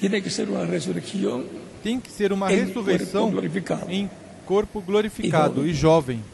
Tiene 0.00 0.20
que 0.20 0.30
ser 0.30 0.48
una 0.48 0.64
resurrección 0.64 1.44
Tem 1.82 1.98
que 1.98 2.10
ser 2.10 2.32
uma 2.32 2.48
ressurreição 2.48 3.32
corpo 3.32 3.90
em 3.90 4.10
corpo 4.50 4.80
glorificado 4.80 5.64
E 5.64 5.72
jovem. 5.72 6.24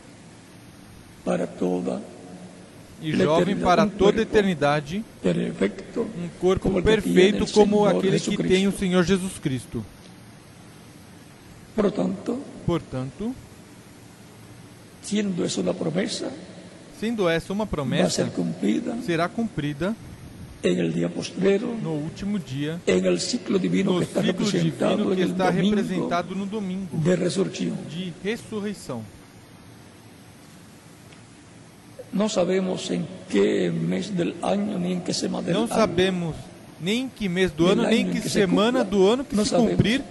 para 1.22 1.46
toda 1.46 2.00
E 3.02 3.12
jovem 3.12 3.54
para 3.58 3.86
toda 3.86 4.22
eternidade, 4.22 5.04
um 6.16 6.28
corpo 6.40 6.82
perfeito 6.82 7.46
como 7.52 7.84
aquele 7.84 8.18
que 8.18 8.38
tem 8.38 8.66
o 8.66 8.72
Senhor 8.72 9.04
Jesus 9.04 9.38
Cristo. 9.38 9.84
Portanto, 12.64 13.34
sendo 16.98 17.28
essa 17.28 17.52
uma 17.52 17.66
promessa, 17.66 18.32
será 19.04 19.28
cumprida 19.28 19.94
en 20.62 20.78
el 20.78 20.92
día 20.92 21.08
postrero, 21.08 21.74
no 21.82 21.92
último 21.92 22.38
dia, 22.38 22.80
en 22.86 23.06
el 23.06 23.20
ciclo 23.20 23.58
divino 23.58 23.92
no 23.92 23.98
que 23.98 24.04
está 24.04 24.22
representado 24.22 25.10
que 25.14 25.22
el 25.22 25.30
está 25.30 25.52
domingo 25.52 25.76
representado 25.76 26.34
no 26.34 26.46
domingo 26.46 26.88
de 26.92 27.16
resurrección. 27.16 27.76
de 27.90 28.12
ressurreição. 28.24 29.02
No 32.12 32.28
sabemos 32.28 32.90
en 32.90 33.06
qué 33.28 33.70
mes 33.70 34.16
del 34.16 34.34
año 34.42 34.78
ni 34.78 34.92
en 34.92 35.02
qué 35.02 35.12
semana 35.12 35.46
del 35.46 35.54
Não 35.54 35.68
sabemos 35.68 36.34
nem 36.80 37.02
em 37.04 37.08
que 37.08 37.28
mês 37.28 37.50
do 37.52 37.66
ano, 37.66 37.82
nem 37.84 38.10
que 38.10 38.20
se 38.20 38.30
semana 38.30 38.84
cumpla. 38.84 38.98
do 38.98 39.06
ano 39.08 39.24
que 39.24 39.34
no 39.34 39.44
se 39.44 39.54
cumprir. 39.54 40.02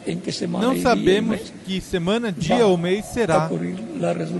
Não 0.65 0.73
sabemos 0.81 1.39
que 1.65 1.79
semana, 1.81 2.31
dia 2.31 2.65
ou 2.65 2.77
mês 2.77 3.05
será. 3.05 3.47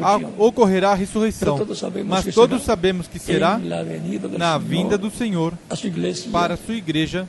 a- 0.03 0.17
ocorrerá 0.37 0.91
a 0.91 0.95
ressurreição. 0.95 1.57
Todos 1.57 1.77
Mas 2.15 2.25
que 2.25 2.31
todos 2.31 2.61
sabemos 2.63 3.07
que 3.07 3.19
será 3.19 3.57
na 4.39 4.57
vinda 4.57 4.97
do 4.97 5.09
Senhor 5.11 5.53
para 6.31 6.55
a 6.55 6.57
sua 6.57 6.75
igreja 6.75 7.27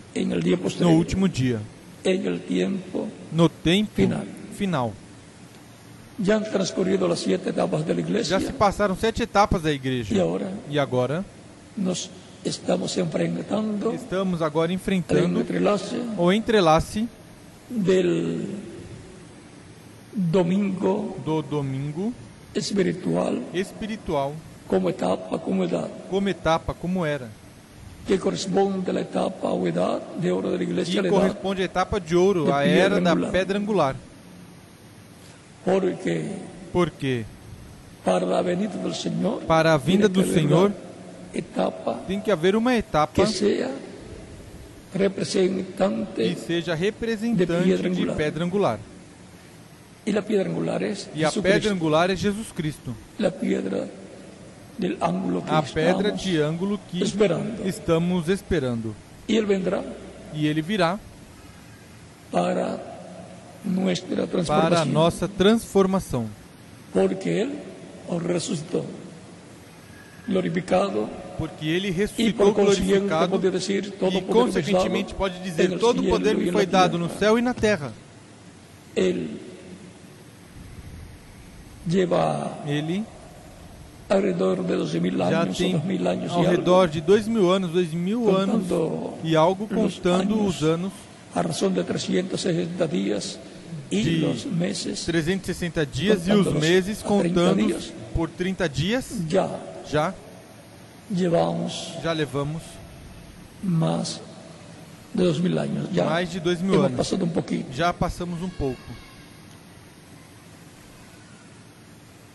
no 0.80 0.90
último 0.96 1.28
dia, 1.28 1.60
no 3.32 3.48
tempo 3.48 3.90
Final. 4.54 4.92
Já 8.26 8.40
se 8.40 8.52
passaram 8.54 8.96
sete 8.96 9.22
etapas 9.22 9.60
da 9.60 9.70
igreja. 9.70 10.14
E 10.70 10.78
agora 10.78 11.24
estamos 12.48 12.96
enfrentando 12.96 13.92
estamos 13.92 14.40
agora 14.42 14.72
enfrentando 14.72 15.40
entrelace 15.40 15.96
o 16.16 16.32
entrelace 16.32 17.08
del 17.68 18.46
domingo 20.14 21.16
do 21.24 21.42
domingo 21.42 22.12
espiritual 22.54 23.42
espiritual 23.52 24.32
como 24.66 24.88
etapa, 24.90 25.38
como 25.38 25.62
edad, 25.64 25.88
como 26.10 26.28
etapa, 26.28 26.74
como 26.74 27.04
era. 27.06 27.28
que 28.06 28.18
corresponde 28.18 28.90
a 28.90 28.94
la 28.94 29.00
etapa 29.00 29.48
o 29.50 29.66
edad 29.66 30.00
de 30.18 30.30
oro 30.32 30.50
de 30.50 30.58
la 30.58 30.62
iglesia, 30.64 30.98
E 30.98 31.02
la 31.02 31.08
edad, 31.08 31.16
corresponde 31.18 31.62
à 31.62 31.64
etapa 31.64 31.98
de 32.00 32.14
ouro, 32.16 32.44
De 32.46 32.52
a 32.52 32.64
era 32.64 33.00
da 33.00 33.10
angular. 33.12 33.30
pedra 33.32 33.58
angular. 33.58 33.96
porque 35.64 36.24
Porque 36.72 37.24
para 38.04 38.24
la 38.24 38.40
venida 38.42 38.74
del 38.76 38.94
Señor 38.94 39.42
para 39.42 39.74
a 39.74 39.76
vinda 39.78 40.08
do 40.08 40.22
que 40.22 40.32
Senhor 40.32 40.72
etapa 41.38 41.94
tem 42.06 42.20
que 42.20 42.30
haver 42.30 42.54
uma 42.56 42.74
etapa 42.74 43.24
que 43.26 43.32
que 43.32 43.66
representante 44.98 46.36
seja 46.36 46.74
De 46.74 46.82
representante 46.84 47.46
pedra 47.46 47.76
de 47.76 47.86
angular. 47.88 48.16
pedra 48.16 48.44
angular. 48.44 48.78
y 50.06 50.12
la 50.12 50.22
piedra 50.22 50.48
angular 50.48 50.82
es 50.82 51.08
E 51.14 51.24
a 51.24 51.30
pedra 51.32 51.72
angular 51.72 52.10
é 52.10 52.16
Jesus 52.16 52.52
Cristo. 52.54 52.94
la 53.18 53.30
piedra 53.30 53.88
del 54.78 54.96
ángulo 55.00 55.42
que 55.44 55.50
A 55.50 55.62
pedra 55.62 56.10
de 56.12 56.38
ângulo 56.40 56.78
que 56.90 57.02
esperando. 57.02 57.66
estamos 57.66 58.28
esperando. 58.28 58.94
él 59.28 59.44
vendrá 59.46 59.82
E 60.32 60.46
ele 60.46 60.62
virá 60.62 60.98
para 62.30 62.78
nuestra 63.64 64.26
para 64.46 64.80
a 64.82 64.84
nossa 64.84 65.26
transformação. 65.28 66.28
porque 66.92 67.28
él 67.42 67.50
os 68.08 68.22
resucitó 68.22 68.84
glorificado 70.28 71.08
Porque 71.38 71.66
ele 71.66 71.90
ressuscitou 71.90 72.52
glorificado 72.52 73.40
e, 74.10 74.20
consequentemente, 74.22 75.14
pode 75.14 75.38
dizer: 75.40 75.78
todo 75.78 76.00
o 76.00 76.08
poder 76.08 76.36
me 76.36 76.50
foi 76.50 76.66
dado 76.66 76.98
no 76.98 77.10
céu 77.10 77.38
e 77.38 77.42
na 77.42 77.52
terra. 77.52 77.92
Ele 78.94 79.40
alrededor 84.08 84.62
de 84.62 84.76
12 84.76 85.00
mil 85.00 85.18
já 85.18 85.46
tem 85.46 85.78
2 85.78 86.06
años 86.06 86.32
ao 86.32 86.42
redor 86.42 86.88
de 86.88 87.00
dois 87.00 87.26
mil 87.26 87.50
anos, 87.50 87.70
dois 87.72 87.92
mil 87.92 88.34
anos 88.34 88.64
e 89.24 89.34
algo 89.34 89.66
contando 89.66 90.44
os 90.44 90.62
anos, 90.62 90.92
a 91.34 91.42
razón 91.42 91.72
de 91.74 91.82
360 91.82 92.86
días 92.86 93.38
y 93.90 94.02
De 94.02 94.10
los 94.18 94.46
meses 94.46 95.04
360 95.04 95.86
dias 95.86 96.26
e 96.26 96.32
os 96.32 96.52
meses 96.52 97.02
30 97.02 97.04
contando 97.08 97.66
dias. 97.66 97.92
por 98.14 98.30
30 98.30 98.68
dias 98.68 99.04
ya 99.28 99.48
já 99.88 100.14
llevamos 101.10 101.94
Já 102.02 102.12
levamos 102.12 102.62
más 103.62 104.20
de 105.14 105.24
dos 105.24 105.40
mil 105.40 105.58
años. 105.58 105.88
Ya 105.92 106.04
mais 106.04 106.30
de 106.32 106.40
dois 106.40 106.60
mil 106.60 106.78
anos. 106.78 106.96
pasado 106.96 107.24
un 107.24 107.32
poquito. 107.32 107.72
Já 107.72 107.92
passamos 107.92 108.42
um 108.42 108.50
pouco. 108.50 108.82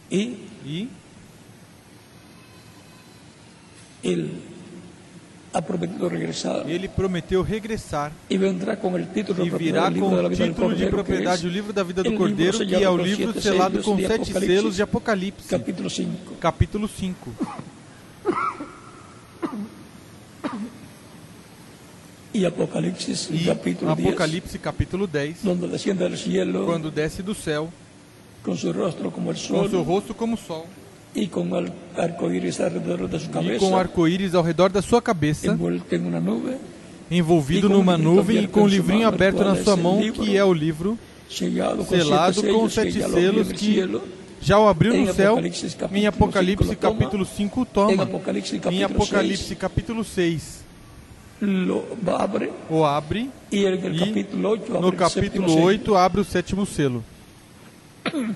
Y 0.09 0.37
E 0.65 0.87
Él 4.03 4.41
ha 5.53 5.61
prometido 5.61 6.07
regresar 6.07 6.69
ele 6.69 6.87
prometeu 6.87 7.43
regressar 7.43 8.11
y 8.29 8.37
vendrá 8.37 8.77
con 8.77 8.95
el 8.95 9.07
título 9.11 9.45
e 9.45 9.49
virá 9.49 9.91
com 9.91 10.13
o 10.13 10.29
título 10.29 10.73
de 10.73 10.87
propriedade 10.87 11.45
o 11.45 11.49
livro 11.49 11.73
da 11.73 11.83
vida 11.83 12.01
do 12.01 12.13
Cordeiro, 12.13 12.65
que 12.65 12.75
é 12.75 12.89
o 12.89 12.97
livro 12.97 13.39
selado 13.39 13.83
com 13.83 13.97
sete 13.99 14.31
selos 14.31 14.77
de 14.77 14.81
Apocalipse, 14.81 15.47
capítulo 15.47 15.89
5. 15.89 16.35
capítulo 16.39 16.87
5. 16.87 17.35
Y 22.33 22.45
Apocalipsis, 22.45 23.29
E 23.29 23.45
capítulo 23.45 23.93
10, 23.95 24.07
Apocalipse, 24.07 24.57
capítulo 24.59 25.07
10, 25.07 25.37
donde 25.43 25.67
desciende 25.67 26.03
del 26.07 26.17
cielo 26.17 26.65
quando 26.65 26.89
desce 26.89 27.21
do 27.21 27.35
céu, 27.35 27.69
como 28.41 28.57
com 29.11 29.35
sol 29.35 29.69
seu 29.69 29.83
rosto 29.83 30.13
como 30.15 30.35
o 30.35 30.37
sol, 30.37 30.65
y 31.13 31.27
con 31.27 31.53
el 31.53 31.71
arco 31.97 32.31
iris 32.31 32.59
alrededor 32.61 33.09
de 33.09 33.19
su 33.19 33.25
e 33.25 33.29
cabeza, 33.29 33.59
com 33.59 33.77
arco-íris 33.77 34.33
ao 34.33 34.43
redor 34.43 34.71
da 34.71 34.81
sua 34.81 35.01
cabeça, 35.01 35.57
en 35.91 36.05
una 36.05 36.21
nube, 36.21 36.55
envolvido 37.09 37.67
E 37.67 37.69
com 37.69 37.77
numa 37.77 37.95
um 37.95 37.97
nuvem 37.97 38.43
e 38.43 38.47
com 38.47 38.61
um 38.61 38.67
em 38.67 38.69
sua 38.69 38.77
livrinho 38.77 39.07
aberto 39.07 39.43
na 39.43 39.55
sua 39.61 39.75
mão, 39.75 39.99
que 40.11 40.37
é 40.37 40.43
o 40.43 40.53
livro 40.53 40.97
selado 41.27 42.43
com 42.43 42.69
sete 42.69 43.01
selos 43.01 43.51
que 43.51 43.83
já 44.39 44.57
o 44.57 44.67
abriu 44.67 44.95
Em 44.95 45.05
no 45.05 45.13
céu. 45.13 45.33
Apocalipse, 45.33 45.75
capítulo 45.75 46.01
Em 46.01 46.07
Apocalipse, 46.07 46.75
capítulo 46.75 47.25
5, 47.25 47.61
en 47.61 47.65
toma. 47.65 47.91
Em 47.91 47.97
capítulo 48.59 48.85
Apocalipse, 48.85 49.43
6, 49.43 49.59
capítulo 49.59 50.03
6, 50.03 50.60
lo 51.41 51.83
abre 52.17 52.51
o 52.69 52.85
abre. 52.85 53.29
y 53.51 53.65
en 53.65 53.73
el 53.73 53.95
E 53.95 53.99
capítulo 53.99 54.51
8 54.51 54.63
abre 54.77 54.81
No 54.81 54.91
capítulo 54.95 55.09
séptimo 55.09 55.49
sello. 55.49 55.65
8, 55.65 55.97
abre 55.97 56.21
o 56.21 56.23
sétimo 56.23 56.65
selo. 56.65 57.03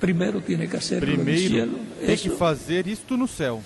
Primero 0.00 0.40
tiene 0.40 0.68
que 0.68 0.76
el 0.76 1.00
Primeiro, 1.00 1.48
cielo, 1.48 1.78
tem 1.98 2.16
que 2.16 2.28
eso, 2.28 2.36
fazer 2.36 2.86
isto 2.86 3.16
no 3.16 3.26
céu. 3.26 3.62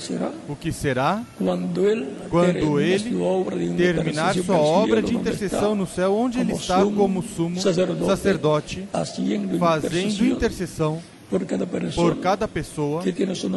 será 0.00 0.32
O 0.48 0.54
que 0.54 0.72
será 0.72 1.24
quando 1.36 2.80
ele 2.80 3.16
obra 3.20 3.56
de 3.56 3.74
terminar 3.74 4.34
sua 4.34 4.56
obra 4.56 5.02
de 5.02 5.14
intercessão 5.14 5.74
no 5.74 5.86
céu, 5.86 6.14
onde 6.14 6.38
ele 6.38 6.52
está 6.52 6.82
como 6.84 7.22
sumo 7.22 7.60
sacerdote, 7.60 8.88
fazendo 9.58 10.24
intercessão 10.24 11.02
por 11.30 11.44
cada 11.44 11.66
persona 11.66 11.94
por 11.94 12.16
cada 12.20 12.48
pessoa 12.48 13.02
que 13.02 13.12
tem 13.12 13.30
o 13.30 13.36
seu 13.36 13.48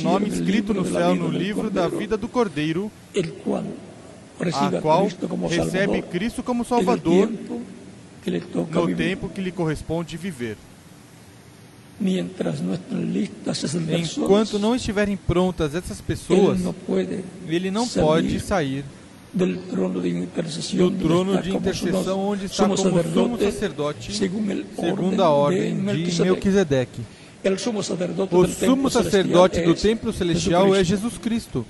nome 0.00 0.28
escrito 0.28 0.74
no 0.74 0.84
céu, 0.84 1.14
no 1.14 1.28
livro 1.28 1.70
da 1.70 1.88
vida 1.88 2.16
do 2.16 2.28
Cordeiro, 2.28 2.90
a 4.52 4.80
qual 4.80 5.08
recebe 5.48 6.02
Cristo 6.02 6.42
como 6.42 6.64
Salvador 6.64 7.30
no 7.30 8.96
tempo 8.96 9.28
que 9.28 9.40
lhe 9.40 9.52
corresponde 9.52 10.16
viver. 10.16 10.56
Enquanto 14.18 14.58
não 14.58 14.74
estiverem 14.74 15.16
prontas 15.16 15.74
essas 15.74 16.00
pessoas, 16.00 16.58
ele 17.46 17.70
não 17.70 17.86
pode 17.86 18.40
sair 18.40 18.84
del 19.32 19.58
trono 19.58 20.00
de 20.00 20.08
intercesión 20.08 20.96
do 20.96 21.06
trono 21.06 21.40
de 21.40 21.50
intercessão 21.50 22.18
onde 22.18 22.46
está 22.46 22.64
como 22.64 22.76
sumo 22.76 22.96
sacerdote, 23.38 23.44
sacerdote, 23.44 24.12
segundo 24.12 25.22
a 25.22 25.30
ordem 25.30 25.76
de. 25.76 26.22
Melquisedeque. 26.22 27.02
O 27.44 27.58
sumo 27.58 28.90
sacerdote 28.90 29.60
do 29.62 29.74
templo 29.74 30.12
celestial 30.12 30.74
é. 30.74 30.84
Jesus 30.84 31.16
Cristo. 31.16 31.64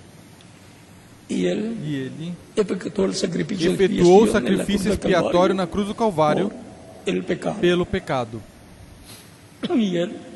E 1.28 1.44
ele 1.44 2.34
efetuou 2.56 4.24
o 4.24 4.32
sacrifício 4.32 4.90
expiatório 4.90 5.54
na 5.54 5.66
cruz 5.66 5.86
do 5.86 5.94
Calvário 5.94 6.50
pelo 7.60 7.86
pecado. 7.86 8.42
Cuando 9.66 9.80
resucitó, 9.80 10.29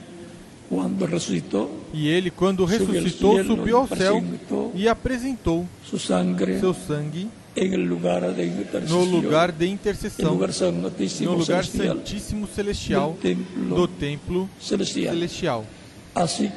E 1.92 2.08
ele, 2.08 2.30
quando 2.30 2.64
ressuscitou, 2.64 3.44
subiu 3.44 3.76
ao 3.78 3.88
céu 3.88 4.22
e 4.74 4.88
apresentou 4.88 5.66
seu 5.88 5.98
sangue 5.98 7.28
no 8.88 9.04
lugar 9.04 9.52
de 9.52 9.68
intercessão, 9.68 10.34
no 10.34 11.34
lugar 11.34 11.64
santíssimo 11.64 12.48
celestial 12.48 13.16
do 13.68 13.86
templo 13.86 14.48
celestial. 14.60 15.64
Assim 16.14 16.50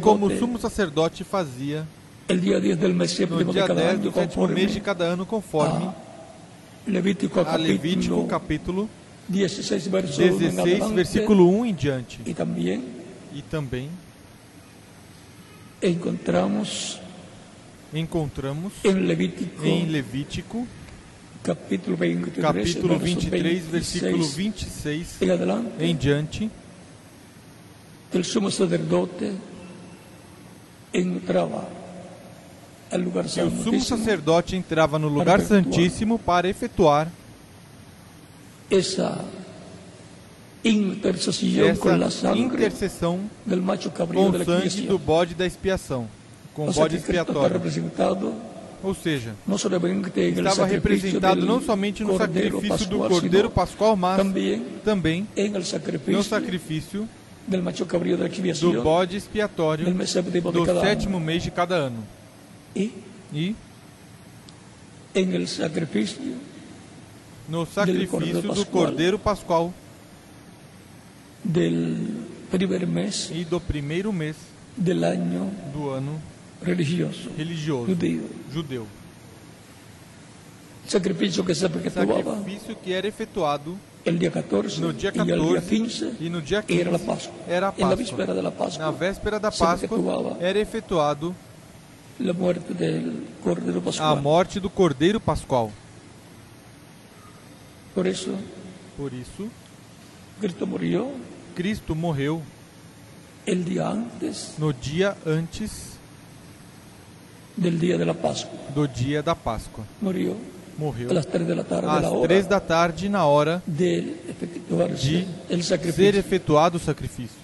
como 0.00 0.26
o 0.26 0.38
sumo 0.38 0.58
sacerdote 0.58 1.24
fazia 1.24 1.86
el 2.28 2.40
día 2.40 2.60
10 2.60 2.78
del 2.78 2.94
mes 2.94 3.18
no 3.18 3.52
dia 3.52 3.66
cada 3.66 3.80
10 3.80 3.92
año, 3.94 4.02
do 4.02 4.12
sétimo 4.12 4.48
mês 4.48 4.72
de 4.72 4.80
cada 4.80 5.04
ano, 5.04 5.26
conforme 5.26 5.90
a 6.86 7.56
Levítico 7.56 8.26
capítulo 8.26 8.88
16, 9.32 9.88
verso 9.88 10.20
1 10.22 10.26
en 10.28 10.38
16, 10.38 10.58
adelante, 10.60 10.94
versículo 10.94 11.46
1 11.48 11.66
em 11.66 11.74
diante. 11.74 12.20
y 12.24 12.34
también 12.34 12.82
E 13.34 13.40
também 13.42 13.88
encontramos 15.82 17.00
encontramos 17.94 18.72
en 18.84 19.06
Levítico 19.06 19.64
em 19.64 19.86
Levítico, 19.86 20.66
capítulo 21.42 21.96
23, 21.96 22.42
capítulo 22.42 22.98
verso 22.98 23.20
23, 23.20 23.66
versículo 23.66 24.24
26 24.24 24.36
26 24.36 25.22
en 25.22 25.30
adelante, 25.30 25.84
em 25.84 25.96
diante, 25.96 26.50
el 28.12 28.24
sumo 28.24 28.50
sacerdote 28.50 29.32
entraba 30.92 31.66
al 32.90 33.00
lugar 33.00 33.24
que 33.26 33.40
o 33.42 33.50
sumo 33.50 33.80
sacerdote 33.80 34.54
entrava 34.54 34.98
no 34.98 35.08
lugar 35.08 35.38
Para 35.38 35.48
santíssimo 35.48 36.18
para 36.18 36.48
efetuar 36.48 37.08
con 41.78 41.98
la 41.98 42.06
essa 42.06 42.28
sangre 42.28 42.40
intercessão 42.40 43.20
del 43.44 43.60
macho 43.60 43.90
cabrío 43.90 44.22
com 44.22 44.30
de 44.30 44.44
sangue 44.44 44.86
do 44.86 44.98
bode 44.98 45.34
da 45.34 45.46
expiação, 45.46 46.08
com 46.54 46.68
o 46.68 46.72
bode 46.72 46.96
expiatório. 46.96 47.60
Ou 48.84 48.94
seja, 48.94 49.34
estava 49.48 50.66
representado 50.66 51.46
não 51.46 51.60
somente 51.60 52.02
no 52.02 52.16
sacrifício 52.18 52.88
do 52.88 52.98
Cordeiro 52.98 53.50
Pascual, 53.50 53.96
mas 53.96 54.20
também 54.84 55.26
no 56.06 56.22
sacrifício 56.24 57.08
do 58.60 58.82
bode 58.82 59.16
expiatório 59.16 59.86
do 60.52 60.80
sétimo 60.80 61.20
mês 61.20 61.42
de 61.42 61.50
cada 61.50 61.74
ano. 61.74 62.04
Y 62.74 62.90
E 63.34 63.54
en 65.14 65.34
el 65.34 65.48
sacrificio 65.48 66.34
no 67.48 67.66
sacrifício 67.66 68.42
do. 68.42 68.66
Cordeiro 68.66 69.18
Pascual 69.18 69.72
e 73.32 73.44
do 73.44 73.60
primeiro 73.60 74.12
mês 74.12 74.36
do 74.76 75.90
ano 75.90 76.20
religioso 76.62 77.30
religioso 77.36 77.96
judeu. 78.52 78.86
Sacrificio 80.86 81.44
que 81.44 81.54
Sacrifício 81.54 82.76
que 82.76 82.92
era 82.92 83.06
efetuado 83.06 83.76
el 84.04 84.18
día 84.18 84.30
14 84.30 84.80
no 84.80 84.92
dia 84.92 85.12
y 85.14 85.18
el 85.18 85.24
día 85.24 85.36
14 85.36 85.66
15 85.68 86.12
e 86.20 86.28
no 86.28 86.40
dia 86.40 86.64
era 86.68 86.90
la 86.90 86.98
15 86.98 87.06
Pascua. 87.06 87.34
era 87.48 87.68
a 87.68 87.72
Páscoa. 87.72 88.26
de 88.26 88.42
la 88.42 88.50
Pascua, 88.50 88.84
Na 88.84 88.90
véspera 88.90 89.38
da 89.38 89.50
Páscoa 89.52 90.36
era 90.40 90.58
efetuado 90.58 91.34
a 94.00 94.14
morte 94.16 94.60
do 94.60 94.68
Cordeiro 94.68 95.20
Pascual. 95.20 95.72
Por 97.94 98.06
eso 98.06 98.36
Por 98.96 99.12
isso, 99.12 99.50
Cristo 100.40 100.66
murió 100.66 101.10
Cristo 101.54 101.94
morreu 101.94 102.42
el 103.46 103.64
día 103.64 103.88
antes 103.88 104.54
no 104.58 104.72
dia 104.72 105.16
antes 105.26 105.98
del 107.56 107.78
día 107.78 107.98
de 107.98 108.04
la 108.04 108.14
Pascua. 108.14 108.58
do 108.74 108.86
dia 108.86 109.22
da 109.22 109.34
Páscoa. 109.34 109.84
Morreu 110.00 110.36
a 111.10 111.12
las 111.12 111.26
3 111.26 111.46
de 111.46 111.54
la 111.54 111.64
tarde, 111.64 111.86
às 111.86 112.22
três 112.22 112.46
da 112.46 112.58
tarde, 112.58 113.08
na 113.08 113.26
hora 113.26 113.62
de 113.66 114.14
de 115.50 115.92
ser 115.92 116.14
efetuado 116.14 116.76
o 116.76 116.80
sacrifício. 116.80 117.36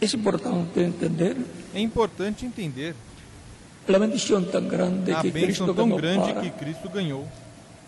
Es 0.00 0.14
importante 0.14 0.80
entender 0.80 1.36
É 1.74 1.80
importante 1.80 2.46
entender 2.46 2.94
la 3.88 3.98
bendición 3.98 4.44
tan 4.44 4.68
grande 4.68 5.12
a 5.12 5.22
que 5.22 5.32
Cristo 5.32 5.74
tão 5.74 5.88
grande 5.90 6.34
que 6.40 6.50
Cristo 6.50 6.88
ganhou 6.90 7.26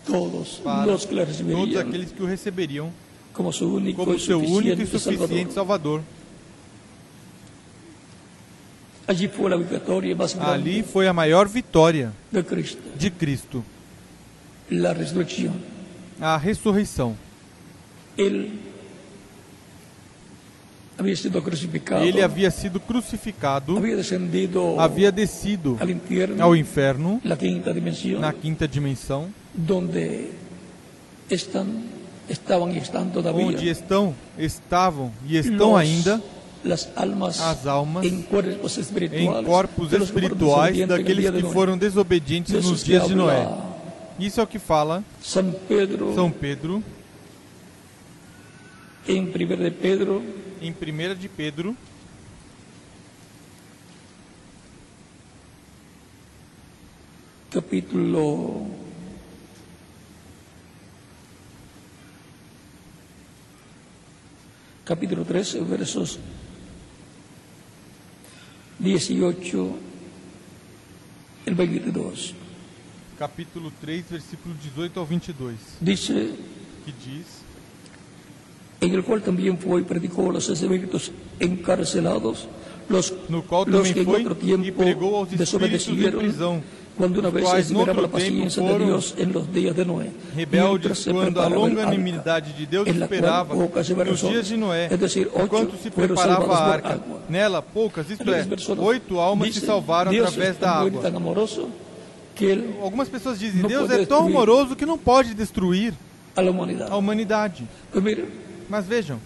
todos 0.05 0.59
para 0.63 0.85
los 0.85 1.05
que 1.05 1.15
todos 1.15 1.77
aqueles 1.77 2.11
que 2.11 2.23
o 2.23 2.25
receberiam 2.25 2.91
como 3.33 3.53
su 3.53 3.71
único 3.73 4.03
como 4.03 4.19
seu 4.19 4.39
único 4.39 4.81
e 4.81 4.87
suficiente 4.87 5.53
Salvador. 5.53 6.01
Ali 9.07 10.83
foi 10.83 11.07
a 11.07 11.13
maior 11.13 11.47
vitória 11.47 12.13
de 12.31 12.43
Cristo, 12.43 12.81
de 12.95 13.09
Cristo, 13.11 13.65
a 16.19 16.37
ressurreição. 16.37 17.17
Él 18.17 18.70
había 21.01 21.15
sido 21.15 21.41
crucificado, 21.43 22.03
Ele 22.05 22.21
havia 22.23 22.49
sido 22.51 22.79
crucificado, 22.79 23.75
había 23.77 23.95
descendido 23.97 24.79
havia 24.79 25.11
descido 25.11 25.77
al 25.79 25.89
infierno, 25.89 26.43
ao 26.43 26.55
inferno, 26.55 27.19
quinta 27.37 27.73
dimensión, 27.73 28.21
na 28.21 28.31
quinta 28.31 28.67
dimensão, 28.67 29.27
donde 29.53 30.29
están, 31.29 31.67
estaban 32.29 32.71
y 32.71 32.77
están 32.77 33.11
todavía 33.11 33.45
onde 33.47 33.69
estão, 33.69 34.13
estavam 34.37 35.11
e 35.27 35.37
estão 35.37 35.71
los- 35.71 35.79
ainda 35.81 36.21
almas 36.95 37.41
as 37.41 37.65
almas 37.65 38.05
em 38.05 38.21
corpos 38.21 38.77
espirituais 38.77 39.89
desobedientes 39.89 40.77
en 40.77 40.81
el 40.83 40.87
daqueles 40.87 41.31
que 41.31 41.41
foram 41.51 41.77
desobedientes 41.77 42.63
nos 42.63 42.83
dias 42.83 43.07
de 43.07 43.15
Noé. 43.15 43.47
Isso 44.19 44.39
é 44.39 44.43
o 44.43 44.47
que 44.47 44.59
fala 44.59 45.03
San 45.23 45.51
Pedro. 45.67 46.13
São 46.13 46.29
Pedro, 46.31 46.83
en 49.07 49.31
1 49.33 49.63
de 49.63 49.71
Pedro 49.71 50.21
em 50.61 50.71
1 50.71 51.15
de 51.15 51.27
Pedro, 51.27 51.75
capítulo 57.49 58.67
capítulo 64.85 65.25
13 65.25 65.61
versos 65.61 66.19
18 68.79 69.79
el 71.45 71.55
22 71.55 72.35
capítulo 73.21 73.71
3, 73.79 74.03
versículo 74.09 74.55
18 74.55 74.99
ao 74.99 75.05
22, 75.05 75.55
dice 75.79 76.33
que 76.83 76.91
diz: 76.91 77.40
en 78.81 78.95
el 78.95 79.03
cual 79.03 79.21
también 79.21 79.57
fue 79.59 79.81
y 79.81 79.83
predicó 79.83 80.29
a 80.29 80.33
los 80.33 80.49
espíritus 80.49 81.11
encarcelados, 81.39 82.47
los, 82.89 83.13
No 83.29 83.43
qual 83.43 83.69
los 83.69 83.91
que 83.91 84.01
en 84.01 84.09
otro 84.09 84.35
tiempo 84.35 84.83
em 84.83 85.37
desobedecieron, 85.37 86.63
una 87.19 87.27
os 87.29 87.33
vez 87.33 87.43
quais 87.43 87.67
se 87.67 87.75
outro 87.75 87.93
tempo 87.93 88.09
paciencia 88.09 88.61
de 88.61 88.85
Dios 88.85 89.15
en 89.17 89.31
los 89.31 89.53
días 89.53 89.75
de 89.75 89.85
Noé, 89.85 90.11
rebeldes 90.35 91.05
quando 91.05 91.41
a 91.41 91.47
longanimidade 91.47 92.51
de 92.53 92.65
Deus 92.65 92.87
esperava 92.87 93.55
nos 93.55 94.21
dias 94.21 94.49
de 94.49 94.57
Noé, 94.57 94.87
es 94.91 94.99
decir, 94.99 95.29
ocho 95.31 95.43
enquanto 95.43 95.77
se 95.77 95.89
preparava 95.89 96.53
a 96.53 96.73
arca. 96.73 96.93
agua. 96.93 97.21
Nela, 97.29 97.61
poucas, 97.61 98.09
isto 98.09 98.29
é, 98.33 98.45
oito 98.77 99.19
almas 99.19 99.53
se 99.53 99.61
salvaram 99.61 100.11
através 100.11 100.57
da 100.57 100.71
água. 100.71 101.01
Algumas 102.81 103.07
pessoas 103.07 103.39
dizem: 103.39 103.61
Deus 103.61 103.89
é 103.91 104.05
tão 104.05 104.25
amoroso 104.25 104.75
que 104.75 104.85
não 104.85 104.97
pode 104.97 105.33
destruir 105.33 105.93
a 106.35 106.41
a 106.41 106.97
humanidade. 106.97 107.67
Mas 108.71 108.85
vejam, 108.85 109.19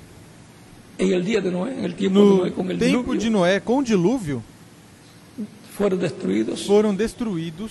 en 0.98 1.14
el 1.14 1.24
día 1.24 1.40
de 1.40 1.52
Noé, 1.52 1.86
el 1.86 1.94
tiempo 1.94 2.20
de 2.20 2.26
no 2.26 2.38
Noé 2.38 2.52
con 2.52 2.72
el 2.72 2.80
tempo 2.80 3.14
diluvio, 3.14 3.22
de 3.22 3.30
Noé, 3.30 3.60
com 3.60 3.78
o 3.78 3.84
dilúvio, 3.84 4.42
fueron 5.78 6.00
destruidos 6.00 6.66
foram 6.66 6.96
destruídos 6.96 7.70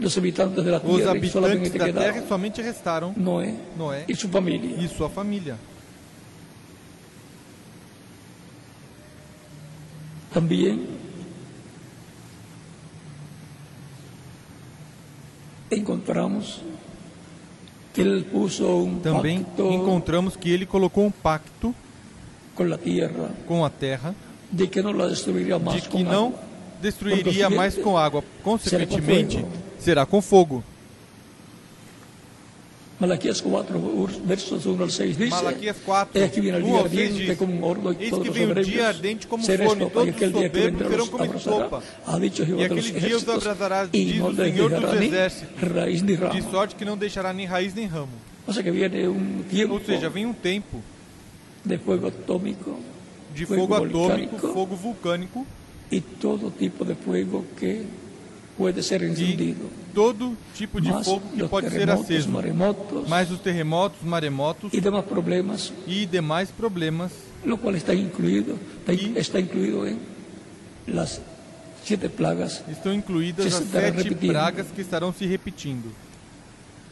los 0.00 0.18
habitantes 0.18 0.58
os 0.58 0.64
tierra 0.64 0.98
y 0.98 1.02
habitantes 1.02 1.30
solamente 1.30 1.78
da 1.78 1.92
terra 1.92 2.18
e 2.18 2.26
somente 2.26 2.60
restaram 2.60 3.14
Noé 3.16 3.54
Noé 3.76 4.04
y 4.08 4.16
su 4.16 4.28
familia. 4.28 4.84
e 4.84 4.88
sua 4.88 5.08
família. 5.08 5.56
También 10.34 10.88
encontramos 15.70 16.44
que 16.50 16.66
Él 16.66 16.66
puso 16.66 16.66
un 16.66 16.70
Também 19.02 19.44
encontramos 19.58 20.36
que 20.36 20.50
ele 20.50 20.64
colocou 20.66 21.04
um 21.04 21.10
pacto 21.10 21.74
com 23.46 23.64
a 23.64 23.70
terra 23.70 24.14
de 25.72 25.80
que 25.88 26.02
não 26.04 26.34
destruiria 26.80 27.50
mais 27.50 27.76
com 27.76 27.96
água. 27.96 28.22
Consequentemente, 28.42 29.44
será 29.78 30.04
com 30.06 30.20
fogo. 30.20 30.62
Malaquías 33.00 33.40
4, 33.40 33.78
ur- 33.78 34.20
versos 34.26 34.66
1 34.66 34.84
al 34.84 34.90
6 34.90 35.16
dice, 35.16 35.30
Malaquias 35.30 35.76
4, 35.86 36.22
es 36.22 36.30
que 36.32 36.40
viene 36.42 36.58
el 36.58 36.64
1 36.64 36.70
día 36.72 36.80
ao 36.80 36.88
6 36.88 37.00
ardiente 37.00 37.26
diz, 37.30 37.38
como 37.38 37.54
un 37.56 37.64
horno 37.64 37.92
y 37.92 37.96
Eis 38.04 38.10
todos 38.10 38.22
que 38.22 38.28
los 38.28 38.34
vem 38.36 38.44
o 38.44 38.48
soberbios 38.48 38.66
dia 38.76 38.88
ardente 38.88 39.26
e 39.26 39.34
estopa, 39.34 39.40
y 39.40 39.90
todos 39.90 40.08
os 40.08 40.14
aquel 40.14 40.32
día 40.32 40.52
que 40.52 40.58
vendrá 40.60 40.88
los 40.90 41.08
abrazará, 41.14 41.68
ha 42.06 42.18
dicho 42.18 42.44
Jehová 42.44 42.60
E 42.62 42.68
de 42.68 42.74
los 42.76 42.84
aquele 42.86 43.00
dia 43.00 43.16
os 43.16 43.22
ejércitos, 43.24 43.94
y 43.94 44.04
diz 44.04 44.20
no 44.20 44.28
les 44.30 44.36
dejará 44.54 44.92
ni 45.00 45.06
exércitos, 45.06 45.68
raíz 45.74 46.02
ni 46.02 46.14
rama. 46.16 46.34
de 46.34 46.42
sorte 46.50 46.74
que 46.76 46.84
não 46.84 46.96
deixará 46.98 47.32
nem 47.32 47.46
raiz 47.46 47.72
nem 47.74 47.86
ramo. 47.86 48.12
O 48.46 48.52
sea 48.52 48.62
que 48.62 48.70
viene 48.70 49.08
un 49.08 49.44
tiempo 49.48 49.74
Ou 49.74 49.80
seja, 49.80 50.08
vem 50.10 50.26
um 50.26 50.34
tempo 50.34 50.82
de 51.64 51.78
fuego 51.78 52.06
atómico 52.08 52.78
de 53.34 53.46
Fuego 53.46 53.62
fogo 53.66 53.74
atômico, 53.86 54.36
fogo 54.52 54.76
vulcânico 54.76 55.46
y 55.90 56.00
todo 56.00 56.50
tipo 56.50 56.84
de 56.84 56.94
fuego 56.96 57.44
que 57.58 57.82
puede 58.60 58.82
ser 58.82 59.02
e 59.02 59.06
encendido. 59.08 59.70
todo 59.94 60.36
tipo 60.54 60.82
de 60.82 60.90
Más 60.90 61.06
fogo 61.06 61.22
que 61.34 61.44
pode 61.48 61.70
ser 61.70 61.88
aceso. 61.90 62.28
maremotos 62.28 63.08
Mais 63.08 63.30
os 63.30 63.40
terremotos, 63.40 64.02
maremotos 64.02 64.70
y 64.74 64.80
demás 64.82 65.04
problemas, 65.06 65.72
e 65.88 66.04
demais 66.06 66.50
problemas, 66.50 67.10
lo 67.42 67.56
cual 67.56 67.74
está 67.74 67.94
incluido, 67.94 68.58
está, 68.80 68.92
está 69.18 69.40
incluido 69.40 69.86
en 69.86 69.98
las 70.86 71.22
siete 71.82 72.10
plagas, 72.10 72.62
estão 72.68 72.92
incluídas 72.92 73.46
as 73.46 73.64
sete 73.64 74.02
repetindo. 74.02 74.30
pragas 74.30 74.66
que 74.74 74.82
estarão 74.82 75.10
se 75.10 75.24
repetindo, 75.24 75.88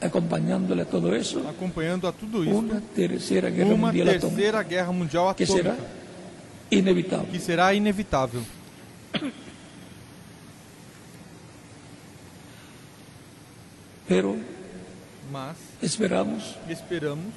acompañándole 0.00 0.80
a 0.80 0.86
todo 0.86 1.14
eso, 1.14 1.46
acompanhando 1.46 2.06
a 2.08 2.12
tudo 2.12 2.42
isso 2.44 2.64
tercera 2.94 3.50
guerra 3.50 3.74
uma 3.74 3.88
mundial 3.88 4.08
atómica, 4.08 4.28
terceira 4.28 4.62
guerra 4.62 4.92
mundial 4.92 5.34
que 5.34 5.44
será 5.44 5.72
atômica, 5.72 5.90
inevitable. 6.70 7.30
que 7.30 7.38
será 7.38 7.74
inevitável. 7.74 8.42
Pero 14.08 14.36
Mas 15.30 15.56
esperamos 15.82 16.56
esperamos 16.68 17.34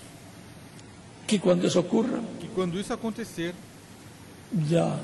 que 1.27 1.39
cuando 1.39 1.67
eso 1.67 1.79
ocurra, 1.79 2.19
que 2.39 2.47
quando 2.47 2.79
isso 2.79 2.93
acontecer, 2.93 3.53
ya 4.69 4.99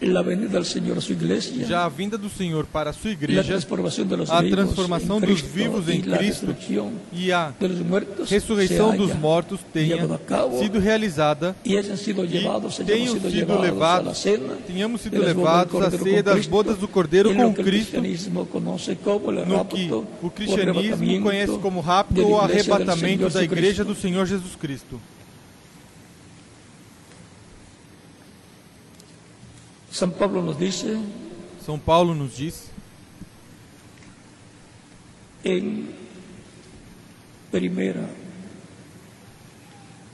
la 0.00 0.22
venida 0.22 0.48
del 0.48 0.64
Señor 0.64 0.98
a 0.98 1.00
su 1.00 1.12
iglesia, 1.12 1.64
já 1.64 1.84
a 1.84 1.88
vinda 1.88 2.18
do 2.18 2.28
Senhor 2.28 2.66
para 2.66 2.90
a 2.90 2.92
sua 2.92 3.08
la 3.08 3.14
igreja 3.14 3.44
transformación 3.44 4.08
de 4.08 4.16
los 4.16 4.30
a 4.30 4.42
transformação 4.42 5.20
dos 5.20 5.40
vivos 5.40 5.88
em 5.88 6.00
Cristo 6.00 6.54
e 7.12 7.32
a 7.32 7.52
ressurreição 8.28 8.96
dos 8.96 9.14
mortos 9.14 9.60
tenha 9.72 9.96
sido 10.58 10.78
realizada 10.78 11.56
e 11.64 11.74
tenham 11.74 11.96
sido 11.96 12.22
levados, 12.22 12.76
tenhamos 14.66 15.00
sido 15.00 15.18
levados 15.18 15.82
à 15.82 15.90
ceia 15.90 16.22
das 16.22 16.46
bodas 16.46 16.78
do 16.78 16.88
Cordeiro 16.88 17.34
com 17.34 17.54
Cristo, 17.54 18.00
no 18.00 19.64
que 19.64 19.90
o 20.22 20.30
cristianismo 20.30 21.22
conhece 21.22 21.58
como 21.58 21.80
rápido 21.80 22.26
ou 22.26 22.40
arrebatamento 22.40 23.28
da 23.30 23.42
igreja 23.42 23.84
do 23.84 23.94
Senhor 23.94 24.26
Jesus 24.26 24.54
Cristo. 24.56 25.00
San 29.96 30.10
Pablo 30.10 30.42
nos 30.42 30.58
dice 30.58 30.98
São 31.64 31.78
Paulo 31.78 32.14
nos 32.14 32.36
diz 32.36 32.70
en 35.42 35.86
primera 37.50 38.06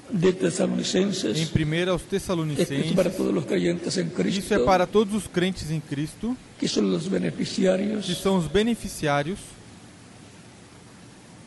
de 0.08 0.32
Tesalonicenses, 0.32 1.36
em 1.36 1.86
1 1.86 1.90
aos 1.90 2.02
Tessalonicenses, 2.02 2.92
para 2.92 3.10
todos 3.10 3.34
los 3.34 3.44
creyentes 3.44 3.96
en 3.96 4.10
Cristo, 4.10 4.38
isso 4.38 4.54
é 4.54 4.58
para 4.58 4.86
todos 4.86 5.14
os 5.14 5.26
crentes 5.26 5.70
em 5.70 5.80
Cristo, 5.80 6.36
que 6.60 6.68
son 6.68 6.90
los 6.90 7.08
beneficiarios 7.08 8.06
que 8.06 8.14
são 8.14 8.36
os 8.36 8.46
beneficiários 8.46 9.40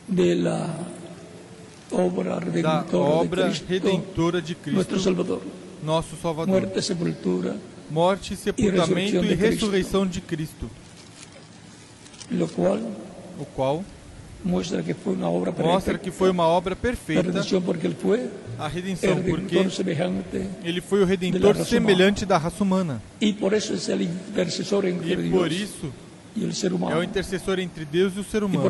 de 0.08 0.34
la 0.34 0.74
obra 1.90 2.34
da 2.34 2.38
redentora 2.40 2.98
obra 2.98 3.48
de 3.48 3.60
Cristo, 3.60 3.66
redentora 3.68 4.42
de 4.42 4.54
Cristo, 4.56 4.98
Salvador. 4.98 5.40
nosso 5.82 6.16
Salvador. 6.16 6.60
Muerte, 6.60 6.82
sepultura, 6.82 7.56
Morte, 7.90 8.36
sepultamento 8.36 9.16
e 9.16 9.20
Cristo. 9.20 9.36
ressurreição 9.36 10.06
de 10.06 10.20
Cristo, 10.20 10.70
lo 12.30 12.48
cual 12.48 12.78
o 13.38 13.44
qual 13.54 13.84
muestra 14.44 14.82
que 14.82 14.94
fue 14.94 15.14
una 15.14 15.28
obra 15.28 15.50
mostra 15.50 15.94
perfecta. 15.94 15.98
que 15.98 16.10
foi 16.10 16.30
uma 16.30 16.46
obra 16.46 16.76
perfeita 16.76 17.22
redención 17.22 17.62
porque 17.62 17.86
Él 17.86 17.94
fue 17.94 18.28
a 18.58 18.68
redenção, 18.68 19.22
porque 19.22 19.56
ele 20.64 20.80
foi 20.80 21.02
o 21.02 21.06
de 21.06 21.10
redentor 21.10 21.56
semelhante 21.64 22.24
da 22.24 22.38
raça 22.38 22.62
humana. 22.62 23.02
y 23.20 23.32
por 23.32 23.52
eso 23.52 23.74
es 23.74 23.88
el 23.88 24.02
intercesor 24.02 24.86
entre 24.86 25.12
E 25.12 25.30
por 25.30 25.50
isso 25.52 25.92
é 26.90 26.94
o 26.96 27.02
intercessor 27.02 27.58
entre 27.58 27.84
Deus 27.84 28.12
e 28.14 28.20
o 28.20 28.24
ser 28.24 28.44
humano. 28.44 28.60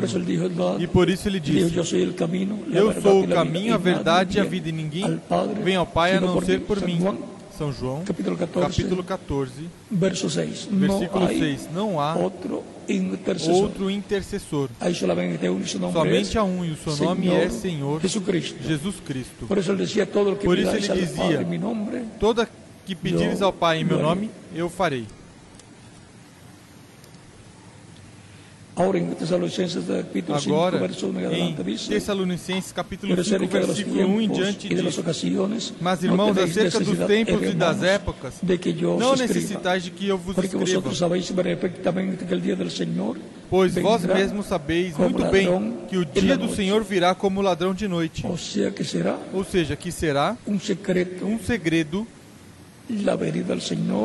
E 0.79 0.87
por 0.87 1.09
isso 1.09 1.27
ele 1.27 1.39
la 1.39 2.79
Eu 2.79 3.01
sou 3.01 3.23
o 3.23 3.27
caminho, 3.27 3.73
a 3.73 3.77
verdade 3.77 4.37
e 4.37 4.41
a 4.41 4.43
vida, 4.45 4.69
e 4.69 4.71
ninguém 4.71 5.19
vem 5.63 5.75
ao 5.75 5.85
Pai 5.85 6.15
a 6.15 6.21
não 6.21 6.41
ser 6.41 6.61
por 6.61 6.81
mim. 6.81 6.99
São 7.57 7.73
João, 7.73 8.03
capítulo 8.03 8.37
14, 8.37 8.67
capítulo 8.69 9.03
14, 9.03 9.51
verso 9.89 10.29
6. 10.29 10.69
versículo 10.71 11.25
hay 11.25 11.39
6. 11.39 11.69
Não 11.73 11.99
há 11.99 12.15
outro 12.15 12.63
intercessor. 12.87 13.69
Su 15.65 15.79
nombre 15.79 15.99
Somente 15.99 16.37
há 16.37 16.43
um 16.43 16.63
e 16.63 16.71
o 16.71 16.77
seu 16.77 16.95
nome 16.97 17.23
Señor 17.23 17.41
é 17.41 17.49
Senhor 17.49 18.01
Jesucristo. 18.01 18.63
Jesus 18.63 18.95
Cristo. 19.03 19.47
Por 19.47 19.57
eso 19.57 19.71
él 19.71 19.77
decía 19.79 20.05
todo 20.05 20.35
que 20.35 20.45
Por 20.45 20.59
isso 20.59 20.69
ele 20.69 20.87
dizia, 20.87 21.39
Padre 21.39 21.57
nombre. 21.57 22.03
Toda 22.19 22.47
que 22.85 22.95
pedires 22.95 23.41
ao 23.41 23.51
Pai 23.51 23.79
em 23.79 23.83
meu 23.83 23.99
nome, 23.99 24.29
eu 24.53 24.69
farei. 24.69 25.05
Ahora 25.05 25.15
en 25.15 25.15
Tesalonicenses 25.15 25.15
del 28.17 28.35
capítulo 28.35 28.65
5, 28.65 28.66
Agora, 30.45 30.77
verso 30.77 31.07
1 31.07 31.19
en 31.19 31.49
em 31.49 31.55
Tessalonicenses 31.89 32.71
capítulo 32.71 33.11
pero 33.11 33.23
5, 33.23 33.35
acerca 33.35 33.59
de 33.59 33.65
los 33.65 33.77
versículo 33.77 34.07
1 34.07 34.21
em 34.21 34.29
diante 34.29 34.69
diz 34.69 35.73
Mas 35.81 36.03
irmãos, 36.03 36.37
acerca 36.37 36.79
dos 36.79 36.97
tempos 37.07 37.41
e 37.41 37.53
das 37.53 37.81
épocas, 37.81 38.35
não 38.99 39.15
necessitais 39.15 39.83
de 39.83 39.91
que 39.91 40.07
eu 40.07 40.17
vos 40.17 40.37
escreva, 40.37 40.91
pois 43.49 43.75
vós 43.75 44.05
mesmos 44.05 44.45
sabeis 44.45 44.95
muito 44.97 45.25
bem 45.25 45.77
que 45.87 45.97
o 45.97 46.05
dia 46.05 46.37
do. 46.37 46.47
Senhor 46.53 46.83
virá 46.83 47.15
como 47.15 47.41
ladrão 47.41 47.73
de 47.73 47.87
noite. 47.87 48.25
Ou 49.33 49.43
seja, 49.43 49.75
que 49.75 49.91
será 49.91 50.37
um 50.47 50.59
segredo 51.39 52.07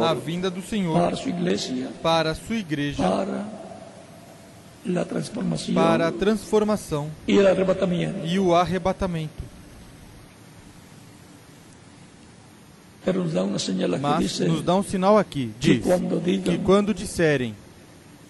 a 0.03 0.15
vinda 0.15 0.51
do 0.51 0.61
Senhor 0.63 0.95
para 2.03 2.31
a 2.33 2.35
sua 2.35 2.57
igreja, 2.57 3.03
para 3.03 3.62
la 4.85 5.05
transformación 5.05 5.75
para 5.75 6.09
a 6.09 6.13
transformação 6.13 7.09
y 7.27 7.37
el 7.39 7.47
arrebatamiento. 7.47 8.27
e 8.27 8.39
o 8.39 8.55
arrebatamento. 8.55 9.43
Pero 13.05 13.25
nos 13.25 13.33
da 13.33 13.43
una 13.43 13.59
señal 13.59 13.91
que 13.93 13.99
Mas 13.99 14.19
dice 14.21 14.45
nos 14.47 14.65
dá 14.65 14.77
um 14.77 14.83
sinal 14.83 15.19
aqui, 15.19 15.51
que 15.61 15.75
diz 15.75 15.85
cuando 15.85 16.21
que 16.21 16.59
quando 16.59 16.95
disserem 16.95 17.55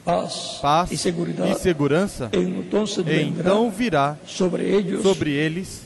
paz, 0.05 0.59
paz 0.61 0.91
seguridad, 1.01 1.47
e 1.51 1.55
segurança, 1.55 2.31
então 2.33 3.71
virá 3.71 4.17
sobre 4.27 4.65
ellos 4.65 5.03
sobre 5.03 5.31
eles 5.31 5.83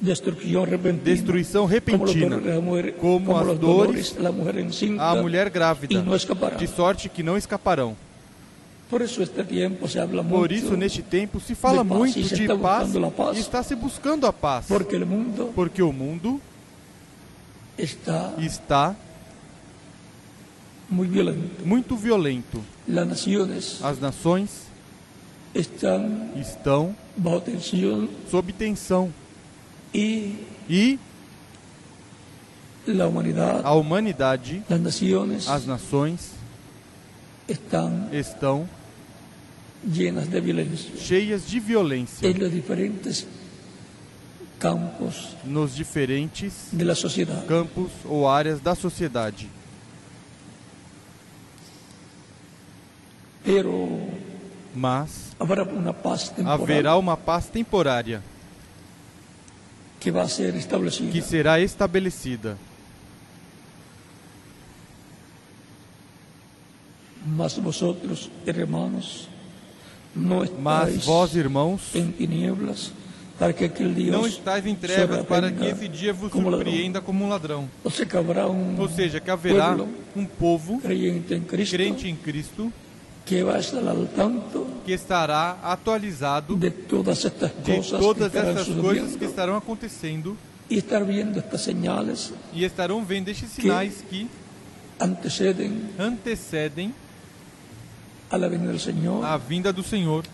destrucción 0.00 0.64
repentina, 0.64 1.04
destruição 1.04 1.66
repentina, 1.66 2.38
como 2.38 2.92
como 3.26 3.36
as 3.36 3.58
dores 3.58 4.16
encinta, 4.66 5.02
a 5.02 5.14
mulher 5.14 5.50
grávida, 5.50 6.02
de 6.58 6.66
sorte 6.66 7.08
que 7.08 7.22
não 7.22 7.36
escaparão. 7.36 7.96
Por 10.36 10.50
isso, 10.52 10.76
neste 10.76 11.02
tempo, 11.02 11.38
se 11.40 11.54
fala 11.54 11.82
muito 11.84 12.14
de 12.34 12.46
paz 12.58 12.88
e 13.36 13.40
está 13.40 13.62
se 13.62 13.74
buscando 13.76 14.26
a 14.26 14.32
paz. 14.32 14.66
porque 15.54 15.82
o 15.82 15.92
mundo 15.92 16.40
está 18.38 18.94
muito 21.64 21.96
violento. 21.96 22.62
As 23.82 24.00
nações 24.00 24.50
estão 26.36 26.94
sob 28.30 28.52
tensão. 28.52 29.12
E 30.68 30.98
a 33.64 33.74
humanidade, 33.74 34.62
as 35.48 35.66
nações, 35.66 36.32
estão 38.12 38.68
cheias 40.98 41.46
de 41.46 41.60
violência 41.60 42.28
campos 44.58 45.36
nos 45.42 45.74
diferentes 45.74 46.68
de 46.70 46.84
la 46.84 46.94
sociedad. 46.94 47.46
campos 47.46 47.90
ou 48.04 48.28
áreas 48.28 48.60
da 48.60 48.74
sociedade. 48.74 49.48
Pero 53.42 54.06
Mas 54.74 55.34
haverá 55.38 55.62
uma 56.96 57.16
paz 57.16 57.46
temporária 57.46 58.22
que 59.98 60.12
ser 60.28 60.54
que 61.10 61.22
será 61.22 61.60
estabelecida. 61.60 62.56
Mas 67.26 67.56
vosotros, 67.58 68.30
hermanos, 68.46 69.28
no 70.14 70.46
Mas 70.60 71.04
vós, 71.04 71.34
irmãos, 71.34 71.94
en 71.94 72.10
tinieblas 72.10 72.92
para 73.38 73.54
que 73.54 73.64
aquel 73.64 73.94
día 73.94 74.12
não 74.12 74.26
estáis 74.26 74.66
em 74.66 74.74
trevas 74.74 75.24
para 75.24 75.50
que 75.50 75.64
esse 75.64 75.88
dia 75.88 76.12
vos 76.12 76.30
como 76.30 76.50
ladrão. 76.50 76.66
surpreenda 76.66 77.00
como 77.00 77.24
um 77.24 77.28
ladrão. 77.28 77.70
Que 77.82 78.16
un 78.18 78.78
Ou 78.78 78.88
seja, 78.88 79.18
que 79.18 79.30
haverá 79.30 79.74
um 80.14 80.26
povo 80.26 80.78
creyente 80.78 81.32
en 81.34 81.40
Cristo 81.40 81.74
crente 81.74 82.06
em 82.06 82.16
Cristo 82.16 82.70
que 83.24 83.36
estar 83.36 83.88
al 83.88 84.06
tanto 84.14 84.66
que 84.84 84.92
estará 84.92 85.58
atualizado 85.62 86.54
de 86.56 86.70
todas 86.70 87.24
estas 87.24 87.50
de 87.62 87.76
cosas 87.76 87.98
que 87.98 88.04
todas 88.04 88.34
essas 88.34 88.68
coisas 88.68 89.16
que 89.16 89.24
estarão 89.24 89.56
acontecendo 89.56 90.36
y 90.68 90.76
estar 90.76 91.04
viendo 91.04 91.38
estas 91.38 91.62
señales 91.62 92.32
e 92.52 92.64
estarão 92.64 93.04
vendo 93.04 93.28
estes 93.28 93.50
sinais 93.50 94.04
que 94.08 94.28
anteceden 94.98 95.90
antecedem 95.98 96.92
a 98.30 98.38
la 98.38 98.48
venida 98.48 98.70
del 98.70 98.80
Señor, 98.80 99.24
a 99.24 99.36
vinda 99.36 99.72
do 99.72 99.82
Senhor, 99.82 100.24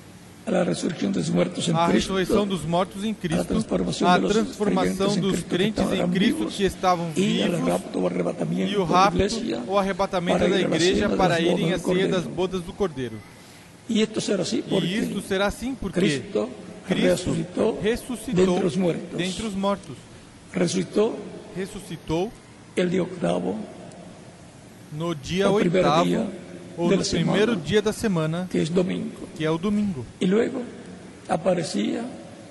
a 0.47 0.62
resurrección 0.62 1.12
de 1.12 1.18
los 1.18 1.30
muertos 1.30 1.68
en 1.68 1.74
a 1.74 1.88
Cristo, 1.88 2.14
ressurreição 2.14 2.47
dos 2.47 2.64
mortos 2.64 3.03
em 3.05 3.12
Cristo, 3.12 3.44
transformação 3.47 4.09
a 4.09 4.20
transformação 4.20 5.09
creyentes 5.09 5.16
em 5.16 5.20
dos 5.20 5.32
Cristo 5.32 5.49
crentes 5.49 5.92
em 5.92 6.09
Cristo 6.11 6.47
que 6.47 6.64
estavam 6.64 7.11
vivos 7.11 7.59
e 8.70 8.76
o 8.76 8.84
rapto, 8.84 9.16
iglesia 9.16 9.62
o 9.66 9.78
arrebatamento 9.78 10.49
da 10.49 10.57
a 10.57 10.61
igreja 10.61 11.09
para 11.09 11.40
irem 11.40 11.72
à 11.72 11.78
ceia 11.78 12.07
das 12.07 12.24
bodas 12.24 12.62
do 12.62 12.72
Cordeiro. 12.72 13.16
Y 13.88 14.03
esto 14.03 14.20
será 14.20 14.42
E 14.42 14.62
porque 14.62 14.86
isto 14.86 15.20
será 15.22 15.47
assim 15.47 15.74
porque 15.74 16.01
Cristo, 16.01 16.51
Cristo 16.88 17.30
resucitó, 17.30 17.78
ressuscitou 17.80 18.47
dentre 18.47 18.66
os 18.66 18.76
muertos. 18.76 19.16
dentre 19.16 19.47
os 19.47 19.55
mortos. 19.55 19.97
resucitó 20.53 21.14
Ressuscitou 21.57 22.30
el 22.76 22.90
día 22.90 23.03
octavo, 23.03 23.59
no 24.92 25.14
dia 25.14 25.51
oitavo 25.51 26.30
da 26.91 26.97
no 26.97 27.05
semana. 27.05 27.33
primeiro 27.33 27.57
dia 27.57 27.81
da 27.83 27.93
semana, 27.93 28.47
que 28.51 28.59
es 28.59 28.68
domingo. 28.68 29.29
que 29.37 29.45
é 29.45 29.51
o 29.51 29.59
domingo. 29.59 30.05
Y 30.20 30.27
luego 30.27 30.62
aparecía, 31.29 32.05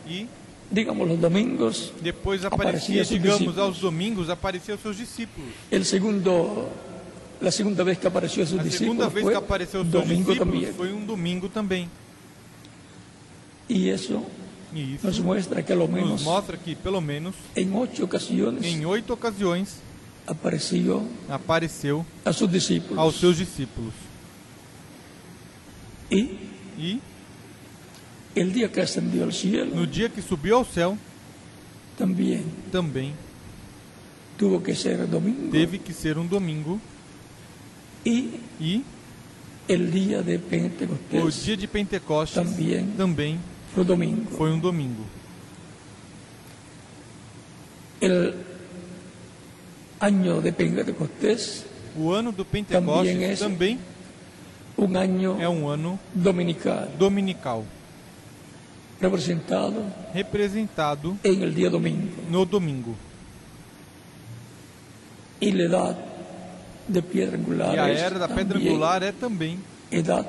E 0.08 0.28
digamos 0.72 1.08
los 1.08 1.20
domingos, 1.20 1.92
depois 2.02 2.44
Aparecia 2.46 3.02
aparecia, 3.02 3.06
seus 3.06 3.10
digamos, 3.22 3.40
discípulos. 3.40 3.58
aos 3.60 3.80
domingos, 3.80 4.30
aparecia 4.30 4.74
aos 4.74 4.82
seus 4.82 4.98
discípulos. 4.98 5.50
el 5.72 5.86
segundo, 5.86 6.68
la 7.42 7.52
segunda 7.52 7.84
vez 7.84 7.98
que 8.00 8.08
apareció 8.08 8.44
a 8.44 8.46
sus 8.48 8.60
A 8.60 8.64
segunda 8.64 9.06
discípulos 9.06 9.14
vez 9.14 9.26
que 9.28 9.36
apareceu 9.36 9.82
seus 9.82 9.92
domingo 9.92 10.32
discípulos 10.34 10.76
foi 10.76 10.92
um 10.94 11.06
domingo 11.06 11.50
também. 11.50 11.90
E 13.70 13.90
nos 13.92 15.16
isso 15.16 15.24
muestra 15.24 15.64
que 15.64 15.72
a 15.72 15.76
lo 15.76 15.88
nos 15.88 15.96
menos 15.96 16.22
mostra 16.24 16.58
que, 16.58 16.76
pelo 16.76 17.00
menos, 17.02 17.34
en 17.56 17.74
ocho 17.74 18.04
ocasiones 18.04 18.64
em 18.66 18.86
oito 18.86 19.12
ocasiões, 19.14 19.78
apareceu 20.28 22.06
a 22.24 22.32
sus 22.34 22.50
discípulos. 22.52 22.98
aos 22.98 23.16
seus 23.20 23.38
discípulos. 23.38 23.94
Y 26.10 26.30
E 26.78 27.00
el 28.36 28.52
día 28.52 28.70
que 28.72 28.82
ascendió 28.82 29.24
al 29.24 29.32
cielo 29.34 29.74
no 29.76 29.86
dia 29.88 30.10
que 30.10 30.22
subiu 30.22 30.58
ao 30.58 30.66
céu, 30.66 30.98
también 31.98 32.44
também 32.72 33.14
tuvo 34.38 34.62
que 34.62 34.76
ser 34.76 35.08
domingo. 35.08 35.50
teve 35.52 35.80
que 35.80 35.94
ser 35.94 36.18
um 36.18 36.28
domingo. 36.28 36.80
Y 38.06 38.30
E 38.60 38.84
el 39.68 39.90
día 39.92 40.22
de 40.22 40.36
o 40.36 40.40
Pentecostés 40.40 41.44
dia 41.46 41.58
de 41.58 41.68
Pentecostes 41.68 42.36
Também. 42.36 42.86
também 42.98 43.40
fue 43.74 43.84
domingo. 43.86 44.30
foi 44.32 44.52
um 44.52 44.60
domingo. 44.60 45.04
El 48.02 48.36
año 50.00 50.42
de 50.42 50.52
Pentecostés, 50.52 51.66
O 51.98 52.12
ano 52.12 52.32
do 52.34 52.44
Também 52.44 52.64
Pentecostes 52.66 53.22
esse. 53.22 53.42
também 53.42 53.80
un 54.78 54.96
año 54.98 55.38
é 55.40 55.48
um 55.48 55.68
ano 55.70 56.00
dominical, 56.14 56.90
dominical, 56.98 57.64
representado 59.00 59.86
representado 60.14 61.18
en 61.24 61.42
el 61.42 61.54
día 61.54 61.70
domingo. 61.70 62.16
no 62.30 62.46
domingo. 62.46 62.96
Y 65.40 65.52
la 65.52 65.64
edad 65.64 65.98
de 66.88 67.02
piedra 67.02 67.38
angular 67.38 67.76
E 67.76 67.80
a 67.80 67.88
era 67.90 68.20
da 68.20 68.28
pedra 68.28 68.58
angular 68.58 69.04
é 69.04 69.12
também 69.12 69.60
edad 69.92 70.26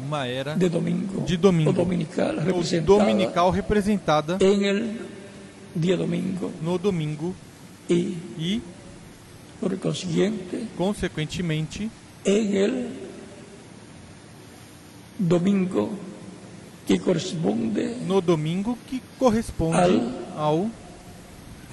uma 0.00 0.26
era 0.26 0.54
de 0.54 0.68
domingo, 0.68 1.22
de 1.22 1.36
domingo. 1.36 1.70
o 1.70 1.72
dominical, 1.72 2.36
representada 2.36 2.98
dominical 2.98 3.50
representada 3.50 4.38
en 4.40 4.64
el 4.64 4.96
día 5.74 5.96
domingo 5.96 6.52
no 6.62 6.78
domingo 6.78 7.34
y 7.88 8.16
e, 8.38 8.60
por 9.60 9.76
consiguiente 9.78 10.68
consequentemente, 10.76 11.90
en 12.24 12.56
el 12.56 13.07
domingo 15.18 15.90
que 16.86 16.98
corresponde 16.98 17.96
no 18.06 18.20
domingo 18.20 18.78
que 18.88 19.00
corresponde 19.18 19.76
Al- 19.76 20.36
ao 20.36 20.70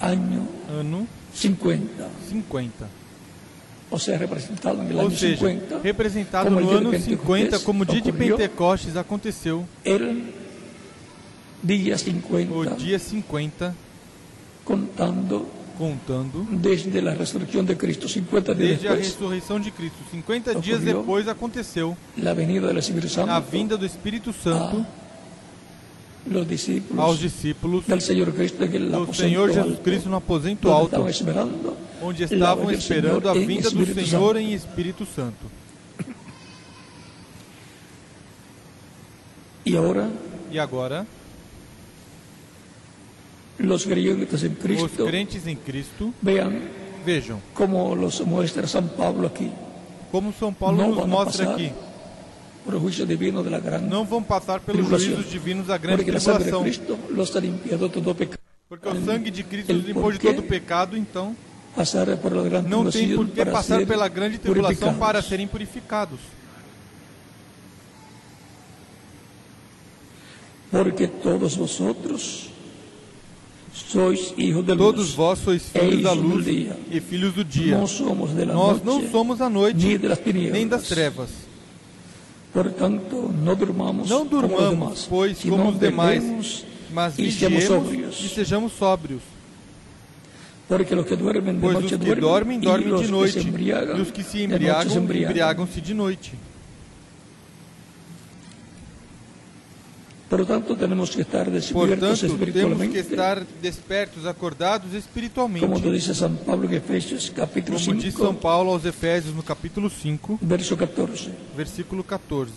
año 0.01 0.47
ano 0.67 1.07
50. 1.33 2.09
50. 2.29 2.89
o 3.91 3.99
sea, 3.99 4.17
representado 4.17 4.81
Ou 4.81 5.01
año 5.07 5.11
seja, 5.11 5.37
50, 5.37 5.79
representado 5.79 6.49
no 6.49 6.57
ano 6.69 6.89
Pentecostés 6.91 6.99
50 6.99 7.59
como 7.59 7.85
dia 7.85 8.01
de 8.01 8.11
Pentecostes 8.11 8.95
aconteceu, 8.97 9.65
el 9.83 10.33
día 11.61 11.97
50, 11.97 12.53
o 12.53 12.65
dia 12.75 12.97
50, 12.99 13.73
contando 14.65 15.47
contando 15.77 16.45
desde 16.51 17.01
la 17.01 17.13
resurrección 17.13 17.65
de 17.65 17.75
Cristo, 17.75 18.07
50 18.07 18.53
días 18.53 18.69
desde 18.71 18.87
a 18.87 18.91
después, 18.91 19.13
ressurreição 19.13 19.59
de 19.59 19.71
Cristo. 19.71 19.97
50 20.11 20.55
dias 20.55 20.81
depois 20.81 21.27
aconteceu 21.27 21.97
la 22.17 22.33
venida 22.33 22.67
del 22.67 22.77
Espíritu 22.77 23.09
Santo 23.09 23.31
a 23.31 23.39
vinda 23.39 23.77
do 23.77 23.85
Espírito 23.85 24.33
Santo 24.33 24.77
a 24.77 25.05
los 26.27 26.47
discípulos 26.47 26.99
aos 26.99 27.19
discípulos 27.19 27.85
del 27.85 28.01
Señor 28.01 28.33
Cristo 28.33 28.65
do 28.65 29.13
Senhor 29.13 29.51
Jesus 29.51 29.79
Cristo 29.79 30.09
no 30.09 30.17
aposento 30.17 30.71
alto, 30.71 31.05
onde 32.01 32.23
estavam 32.23 32.71
esperando 32.71 33.29
a 33.29 33.33
vinda 33.33 33.69
do 33.69 33.85
Senhor 33.85 34.35
em 34.37 34.53
Espírito 34.53 35.05
Santo. 35.05 35.51
E 39.65 39.75
agora, 40.59 41.07
los 43.57 43.85
creyentes 43.85 44.43
en 44.43 44.51
os 44.51 44.57
Cristo 44.59 45.05
crentes 45.05 45.47
em 45.47 45.55
Cristo, 45.55 46.13
vean 46.21 46.61
vejam 47.05 47.39
cómo 47.53 47.95
los 47.95 48.21
muestra 48.21 48.67
San 48.67 48.87
Pablo 48.87 49.27
aquí, 49.27 49.51
como 50.11 50.33
São 50.33 50.53
Paulo 50.53 50.77
Não 50.77 50.95
nos 50.95 51.07
mostra 51.07 51.51
aqui. 51.53 51.71
por 52.65 52.79
juicio 52.79 53.05
divino 53.05 53.43
de 53.43 53.49
la 53.49 53.59
gran 53.59 53.79
Não 53.79 54.03
vão 54.03 54.23
passar 54.23 54.59
pelos 54.59 54.87
juízos 54.87 55.29
divinos 55.29 55.67
da 55.67 55.77
grande 55.77 56.03
porque 56.03 56.11
tribulação. 56.11 56.63
Cristo 56.63 56.97
los 57.09 57.35
ha 57.35 57.39
limpiado 57.39 57.89
todo 57.89 58.15
pecado. 58.15 58.39
Porque 58.67 58.89
o 58.89 59.05
sangue 59.05 59.29
de 59.29 59.43
Cristo 59.43 59.71
nos 59.71 59.85
limpou 59.85 60.11
de 60.11 60.17
todo 60.17 60.41
pecado, 60.41 60.97
então 60.97 61.35
não 62.67 62.89
tem 62.89 63.15
por 63.15 63.27
que 63.27 63.45
passar 63.45 63.85
pela 63.85 64.07
grande 64.07 64.37
tribulação 64.39 64.95
para 64.95 65.21
serem 65.21 65.45
purificados. 65.45 66.19
Porque 70.71 71.07
todos 71.07 71.55
vosotros 71.55 72.49
sois 73.75 74.33
hijos 74.37 74.65
de 74.65 74.75
Todos 74.75 75.07
luz. 75.07 75.15
vós 75.15 75.39
sois 75.39 75.69
filhos 75.69 76.01
da 76.01 76.11
Eis 76.13 76.21
luz 76.21 76.47
e 76.91 76.99
filhos 77.01 77.33
do 77.33 77.43
dia. 77.43 77.77
No 77.77 77.87
somos 77.87 78.31
de 78.31 78.45
la 78.45 78.53
Nós 78.53 78.83
noche, 78.83 78.85
não 78.85 79.11
somos 79.11 79.41
a 79.41 79.49
noite, 79.49 79.97
las 79.97 80.19
tinieblas. 80.19 80.53
nem 80.53 80.67
das 80.67 80.83
trevas. 80.87 81.29
Por 82.53 82.71
tanto, 82.71 83.15
no 83.43 83.55
durmamos 83.55 84.09
Não 84.09 84.25
como 84.25 84.41
los 84.41 84.49
durmamos, 84.49 84.69
demás, 84.69 85.07
pois, 85.09 85.43
como 85.43 85.69
os 85.69 85.79
demais, 85.79 86.65
Mas 86.91 87.15
vigiemos 87.15 88.23
e 88.23 88.29
sejamos 88.29 88.71
sóbrios. 88.73 89.21
Porque 90.67 90.95
que 91.03 91.15
de 91.15 91.23
Pois 91.59 91.77
os 91.77 91.91
que 91.91 92.15
dormem, 92.15 92.59
dormem 92.59 92.89
los 92.89 93.01
de 93.01 93.11
noite. 93.11 93.39
E 93.39 94.01
os 94.01 94.09
que 94.09 94.23
se 94.23 94.41
embriagam, 94.41 94.97
embriagam-se 94.97 95.81
de 95.81 95.93
noite. 95.93 96.33
Por 100.35 100.41
lo 100.41 100.47
tanto, 100.47 100.75
tenemos 100.75 101.15
que 101.15 101.21
estar 101.21 101.49
despiertos 101.49 101.71
Portanto, 101.71 102.19
temos 102.19 102.23
espiritualmente, 102.23 102.93
que 102.93 102.99
estar 102.99 103.45
despertos, 103.61 104.25
acordados 104.25 104.93
espiritualmente. 104.93 105.65
como 105.65 105.79
lo 105.79 105.89
dice 105.93 106.13
San 106.13 106.35
Pablo 106.35 106.67
en 106.67 106.73
Efesios 106.73 107.31
capítulo 107.33 107.79
Como 107.79 107.93
diz 107.93 108.13
São 108.13 108.31
5, 108.31 108.41
Paulo 108.41 108.71
aos 108.71 108.83
Efésios 108.83 109.33
no 109.33 109.41
capítulo 109.41 109.89
5, 109.89 110.39
verso 110.41 110.75
14. 110.75 111.31
versículo 111.55 112.03
14. 112.03 112.51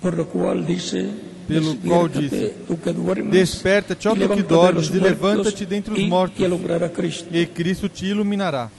Por 0.00 0.16
lo 0.16 0.26
cual 0.26 0.64
dice, 0.64 1.10
Pelo 1.46 1.76
qual 1.76 2.08
duermes, 2.94 3.32
Desperta-te, 3.32 4.08
ó 4.08 4.14
tu 4.14 4.28
que 4.30 4.42
dormes, 4.42 4.88
e 4.88 4.98
levanta-te 4.98 5.66
dentre 5.66 5.92
os 5.92 6.08
mortos, 6.08 6.40
e 7.30 7.44
Cristo 7.44 7.86
te 7.90 8.06
iluminará. 8.06 8.70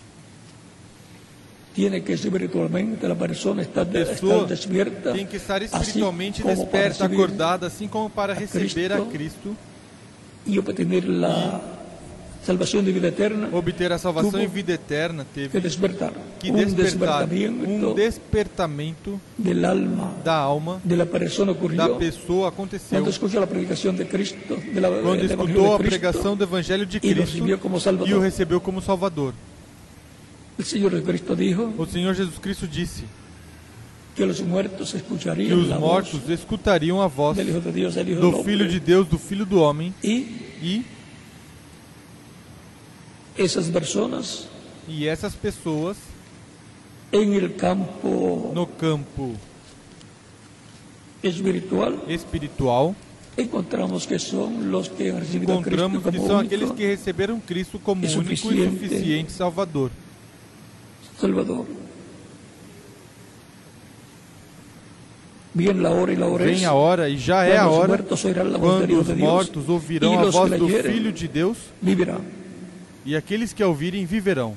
Tiene 1.77 2.01
que 2.01 2.13
espiritualmente 2.13 3.07
la 3.07 3.13
persona 3.13 3.61
pessoa 3.61 4.41
estar 4.41 4.47
despierta, 4.47 5.13
Tem 5.13 5.27
que 5.27 5.37
estar 5.37 5.61
espiritualmente 5.61 6.41
para 6.41 6.55
desperta, 6.55 7.05
acordada, 7.05 7.67
assim 7.67 7.87
como 7.87 8.09
para 8.09 8.33
receber 8.33 8.93
a 8.93 9.01
Cristo. 9.01 9.55
Y 10.43 10.57
obtener 10.57 11.07
la 11.07 11.61
salvación 12.43 12.83
de 12.83 12.91
vida 12.91 13.09
eterna, 13.09 13.49
obter 13.51 13.93
a 13.93 13.99
salvação 13.99 14.41
e 14.41 14.47
vida 14.47 14.73
eterna, 14.73 15.23
que 15.23 15.41
teve 15.41 15.59
despertar. 15.59 16.13
que 16.39 16.49
despertar 16.49 17.29
um 17.29 17.93
despertamento 17.93 19.21
alma, 19.63 20.15
da 20.23 20.33
alma, 20.33 20.81
de 20.83 20.95
la 20.95 21.05
persona 21.05 21.53
da 21.53 21.89
pessoa 21.89 22.49
aconteceu 22.49 22.97
cuando 22.97 23.11
escuchó 23.11 23.39
la 23.39 23.45
predicación 23.45 23.95
de 23.95 24.05
Cristo, 24.05 24.55
de 24.55 24.79
la, 24.79 24.89
quando 24.89 25.23
escutou 25.23 25.75
a 25.75 25.77
pregação 25.77 26.35
do 26.35 26.43
Evangelho 26.43 26.87
de 26.87 26.99
Cristo 26.99 27.37
e 28.07 28.13
o 28.15 28.19
recebeu 28.19 28.59
como 28.59 28.81
Salvador. 28.81 29.35
El 30.57 30.65
Señor 30.65 30.91
Jesucristo 30.91 31.35
dijo 31.35 31.73
O 31.77 31.85
Senhor 31.85 32.15
Jesus 32.15 32.39
Cristo 32.39 32.67
disse 32.67 33.03
que 34.15 34.25
los 34.25 34.41
muertos 34.41 34.91
que 34.91 34.97
escucharían 34.97 35.59
os 35.59 35.67
la 35.67 35.77
mortos 35.77 36.21
voz 36.21 36.29
escutariam 36.31 36.99
a 36.99 37.07
voz 37.07 37.37
del 37.37 37.49
Hijo 37.49 37.61
de 37.61 37.71
Dios, 37.71 37.95
el 37.97 38.09
Hijo 38.09 38.19
del 38.19 38.31
do 38.31 38.37
Hombre. 38.39 38.51
Filho 38.51 38.67
de 38.67 38.79
Deus, 38.79 39.07
do 39.07 39.19
Filho 39.19 39.45
do 39.45 39.61
Homem, 39.61 39.93
Y 40.01 40.83
e, 43.37 43.43
esas 43.43 43.69
personas 43.69 44.47
e 44.87 45.07
essas 45.07 45.35
pessoas 45.35 45.97
campo 47.59 48.51
no 48.55 48.65
campo 48.65 49.35
espiritual 51.21 52.03
espiritual 52.07 52.95
encontramos 53.37 54.07
que 54.07 54.17
son 54.17 54.71
los 54.71 54.89
que 54.89 55.11
a 55.11 55.21
Cristo 55.21 56.01
que 56.11 56.17
são 56.17 56.39
único 56.39 56.45
aqueles 56.45 56.71
que 56.71 56.87
receberam 56.87 57.39
Cristo 57.39 57.77
como 57.77 58.03
e 58.03 58.07
único 58.15 58.51
e 58.51 58.65
suficiente 58.65 59.31
Salvador. 59.31 59.91
Salvador. 61.19 61.65
Vem 65.53 66.65
a 66.65 66.73
hora 66.73 67.09
e 67.09 67.17
já 67.17 67.43
é 67.43 67.57
a 67.57 67.67
hora 67.67 68.05
quando 68.59 68.99
os 68.99 69.07
mortos 69.17 69.67
ouvirão 69.67 70.19
a 70.19 70.25
voz 70.29 70.51
do 70.51 70.69
Filho 70.69 71.11
de 71.11 71.27
Deus 71.27 71.57
e 73.03 73.15
aqueles 73.15 73.53
que 73.53 73.63
a 73.63 73.67
ouvirem 73.67 74.05
viverão. 74.05 74.55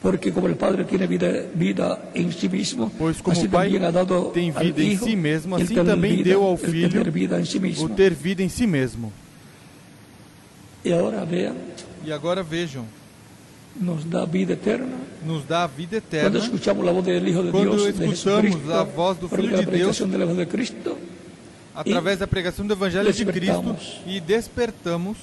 Porque 0.00 0.30
como 0.30 0.46
el 0.46 0.56
Padre 0.56 0.84
tiene 0.84 1.06
vida, 1.06 1.46
vida 1.54 2.10
en 2.14 2.30
sí 2.30 2.46
mismo, 2.46 2.90
Pois 2.98 3.22
como 3.22 3.34
así 3.34 3.46
o 3.46 3.50
Pai 3.50 3.70
tem 4.34 4.50
vida 4.50 4.82
em 4.82 4.98
si 4.98 5.16
mesmo, 5.16 5.56
assim 5.56 5.74
também 5.76 6.22
deu 6.22 6.42
ao 6.44 6.58
Filho. 6.58 7.00
O 7.80 7.88
ter 7.88 8.12
vida 8.12 8.42
em 8.42 8.50
si 8.50 8.66
mesmo. 8.66 9.10
E 10.84 12.12
agora 12.12 12.42
vejam, 12.42 12.84
nos 13.80 14.04
da 14.08 14.24
vida 14.24 14.52
eterna. 14.54 14.96
nos 15.26 15.46
dá 15.46 15.64
a 15.64 15.66
vida 15.66 15.96
eterna 15.96 16.38
escuchamos 16.38 16.84
la 16.84 16.92
voz 16.92 17.04
del 17.04 17.26
Hijo 17.26 17.42
de 17.42 17.48
escuchamos 17.48 17.82
Jesucristo, 17.84 18.72
a 18.72 18.82
voz 18.84 19.18
do 19.18 19.28
Filho 19.28 19.56
de 19.56 19.62
Evangelio 19.62 20.34
de 20.36 20.46
Cristo, 20.46 20.96
através 21.74 22.18
da 22.18 22.26
pregação 22.26 22.66
do 22.66 22.72
Evangelho 22.74 23.12
de 23.12 23.24
Cristo 23.26 23.76
e 24.06 24.20
despertamos, 24.20 25.16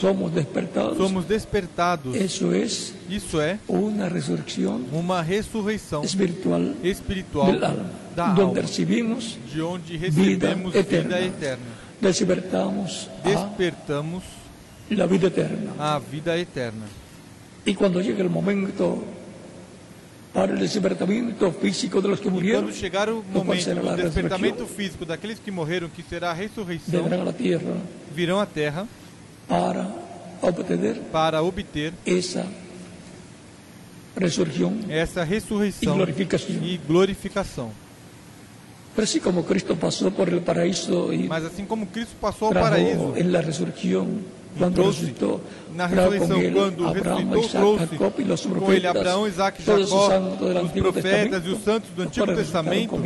somos 0.00 0.30
despertados. 0.32 0.96
somos 0.96 1.24
despertados. 1.24 2.14
Eso 2.14 2.54
es 2.54 2.94
Isso 3.08 3.40
é 3.40 3.58
una 3.66 4.08
resurrección 4.08 4.84
uma 4.92 5.22
ressurreição 5.22 6.04
espiritual 6.04 6.74
espiritual 6.84 7.48
alma, 7.50 7.90
da 8.14 8.28
alma, 8.28 8.60
recibimos, 8.60 9.38
de 9.52 9.60
onde 9.62 9.96
recebemos 9.96 10.72
Vida 10.72 10.80
vida 10.80 11.20
eterna. 11.20 11.20
eterna. 11.20 11.64
despertamos 12.00 13.08
a 13.24 13.28
Despertamos 13.28 14.22
la 14.90 15.06
vida 15.06 15.26
eterna. 15.28 15.72
a 15.78 15.98
vida 15.98 16.38
eterna. 16.38 16.86
Y 17.68 17.74
cuando 17.74 18.00
llegue 18.00 18.22
el 18.22 18.30
momento 18.30 19.04
para 20.32 20.52
el 20.52 20.58
despertamiento 20.58 21.52
físico 21.52 22.00
de 22.00 22.08
los 22.08 22.18
que 22.20 22.28
E 22.28 22.30
murieron, 22.30 22.64
quando 22.64 22.78
chegar 22.78 23.10
o 23.10 23.22
momento 23.32 23.74
do 23.74 23.96
despertamento 23.96 24.66
físico 24.66 25.04
daqueles 25.04 25.38
que 25.38 25.50
morreram, 25.50 25.88
que 25.90 26.02
será 26.02 26.30
a 26.30 26.34
ressurreição, 26.34 27.02
vendrán 27.02 27.20
a 27.20 27.24
la 27.24 27.32
tierra 27.32 27.76
virão 28.14 28.40
à 28.40 28.46
terra 28.46 28.86
para 29.46 29.86
obtener 30.40 30.96
para 31.12 31.42
obter 31.42 31.92
esa 32.06 32.46
resurrección 34.16 34.72
essa 34.88 35.22
y 35.24 35.28
ressurreição 35.28 35.94
glorificación. 35.96 36.62
e 36.64 36.78
glorificação. 36.88 37.70
Pero 38.94 39.04
así 39.04 39.20
como 39.20 39.44
Cristo 39.44 39.76
pasó 39.76 40.10
por 40.10 40.28
el 40.28 40.40
paraíso 40.40 41.12
y 41.12 41.28
Mas 41.28 41.44
assim 41.44 41.66
como 41.66 41.86
Cristo 41.86 42.16
passou 42.20 42.48
ao 42.48 42.54
paraíso, 42.54 43.14
en 43.16 43.30
la 43.30 43.40
resurrección, 43.40 44.24
cuando 44.56 44.74
trouxe 44.74 45.00
resucitó, 45.00 45.40
na 45.74 45.86
ressurreição, 45.86 46.52
quando 46.52 46.86
Abraham, 46.86 47.16
ressuscitou, 47.16 47.38
Isaac, 47.38 47.50
trouxe 47.50 47.96
Jacob 47.96 48.26
los 48.26 48.40
com 48.40 48.48
ele 48.48 48.80
profetas, 48.80 48.96
Abraão, 48.96 49.28
Isaac, 49.28 49.62
Jacó, 49.62 50.08
os 50.64 50.72
profetas 50.72 51.46
e 51.46 51.48
os 51.48 51.64
santos 51.64 51.90
do 51.90 52.02
Antigo 52.02 52.26
Testamento 52.26 52.96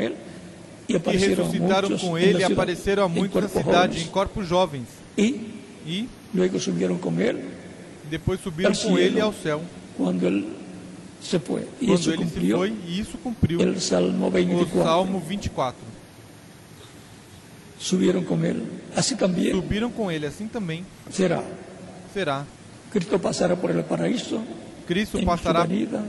y 0.89 0.93
que 0.93 0.97
aparecieron 0.97 1.45
ressuscitaram 1.45 1.89
muchos 1.89 2.09
com 2.09 2.19
ele 2.19 2.39
e 2.41 2.45
apareceram 2.45 3.05
a 3.05 3.09
muitos 3.09 3.43
na 3.43 3.49
cidade, 3.49 3.99
em 3.99 4.01
jóvenes. 4.01 4.09
corpos 4.09 4.47
jovens. 4.47 4.89
E 5.17 6.09
luego 6.35 6.59
subieron 6.59 6.99
con 6.99 7.21
él 7.21 7.41
depois 8.11 8.41
subiram 8.41 8.75
com 8.75 8.99
ele 8.99 9.21
ao 9.21 9.33
céu. 9.33 9.63
cuando 9.97 10.27
él 10.27 10.45
se 11.21 11.39
fue. 11.39 11.67
Y 11.81 11.87
Quando 11.87 12.01
eso 12.01 12.11
ele 12.11 12.25
se 12.25 12.25
cumplió 12.25 12.59
foi, 12.59 12.73
e 12.87 13.01
isso 13.01 13.19
cumpriu 13.19 13.61
o 13.61 13.65
24. 13.65 14.83
Salmo 14.83 15.21
24. 15.21 15.92
Subieron 17.83 18.25
con 18.25 18.45
él. 18.45 18.63
Así 18.95 19.17
también 19.17 19.57
Subiram 19.57 19.91
com 19.91 20.11
ele, 20.11 20.27
assim 20.27 20.47
também 20.47 20.85
será 21.11 21.43
será. 22.15 22.45
Cristo 22.93 23.19
pasará 23.19 23.57
por 23.57 23.71
el 23.71 23.83
paraíso 23.83 24.41
Cristo 24.87 25.19
en 25.19 25.25
su 25.25 25.27
passará 25.27 25.65
venida 25.65 26.05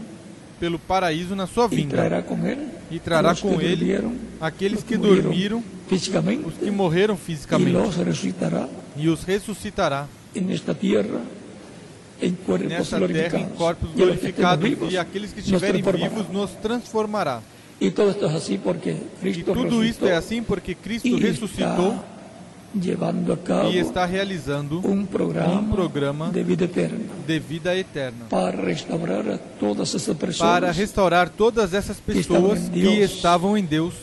pelo 0.59 0.77
paraíso 0.77 1.35
na 1.35 1.47
sua 1.47 1.67
vinda 1.67 1.97
traerá 1.97 2.21
con 2.21 2.45
él 2.45 2.69
e 2.91 2.99
trará 2.99 3.33
que 3.33 3.41
com 3.41 3.59
ele 3.59 3.75
durmieron, 3.75 4.15
aqueles 4.39 4.83
que 4.83 4.95
dormiram, 4.95 5.63
físicamente 5.87 6.45
os 6.45 6.53
que 6.53 6.71
morreram 6.71 7.17
fisicamente, 7.17 7.75
e 8.95 9.09
os 9.09 9.23
ressuscitará 9.23 10.07
tierra 10.79 11.21
en 12.21 12.35
cuerpos 12.35 12.69
nesta 12.69 13.07
terra 13.07 13.39
em 13.39 13.49
corpos 13.49 13.89
Y 13.95 14.03
a 14.03 14.05
los 14.05 14.19
que 14.19 14.27
estemos 14.27 14.59
glorificados, 14.59 14.93
e 14.93 14.97
aqueles 14.97 15.33
que 15.33 15.39
estiverem 15.41 15.81
vivos 15.81 16.29
nos 16.29 16.51
transformará. 16.51 17.41
Y 17.83 17.91
todo 17.91 18.11
esto 18.11 18.27
es 18.27 18.33
así 18.33 18.57
porque 18.57 18.91
E 18.91 19.19
Cristo 19.19 19.51
tudo 19.53 19.83
isso 19.83 20.05
resucitó 20.05 20.07
é 20.07 20.15
assim 20.15 20.41
porque 20.41 20.73
Cristo 20.73 21.17
ressuscitou 21.17 21.91
está 21.91 22.13
llevando 22.73 23.33
a 23.33 23.37
cabo 23.37 23.69
e 23.69 23.77
está 23.77 24.05
realizando 24.05 24.79
un 24.79 25.05
programa, 25.05 25.59
un 25.59 25.69
programa 25.69 26.29
de 26.31 26.43
vida 26.43 26.63
eterna 26.63 26.99
de 27.27 27.39
vida 27.39 27.75
eterna 27.75 28.25
para 28.29 28.61
restaurar 28.61 29.37
todas 29.59 29.93
essas 29.93 30.15
para 30.15 30.27
pessoas 30.27 30.77
restaurar 30.77 31.29
todas 31.29 31.73
essas 31.73 31.99
pessoas 31.99 32.59
estavam 32.61 32.63
em 32.63 32.71
que 32.71 32.81
Deus. 32.81 33.11
estavam 33.11 33.57
em 33.57 33.65
Deus 33.65 33.93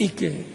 y 0.00 0.08
que 0.08 0.46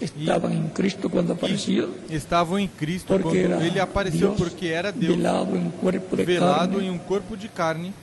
estaban 0.00 0.52
en 0.52 0.68
Cristo 0.70 1.08
cuando 1.08 1.32
apareció, 1.32 1.88
estavam 2.10 2.58
em 2.58 2.66
Cristo 2.66 3.06
porque 3.06 3.46
quando 3.46 3.62
ele 3.62 3.78
apareceu 3.78 4.34
Dios 4.34 4.36
porque 4.36 4.66
era 4.68 4.90
Deus 4.90 5.16
velado 5.16 5.56
en 5.56 5.70
cuerpo 5.70 6.16
de 6.16 6.24
velado 6.24 6.72
carne, 6.72 6.86
em 6.88 6.90
um 6.90 6.98
corpo 6.98 7.36
de 7.36 7.48
carne 7.48 7.94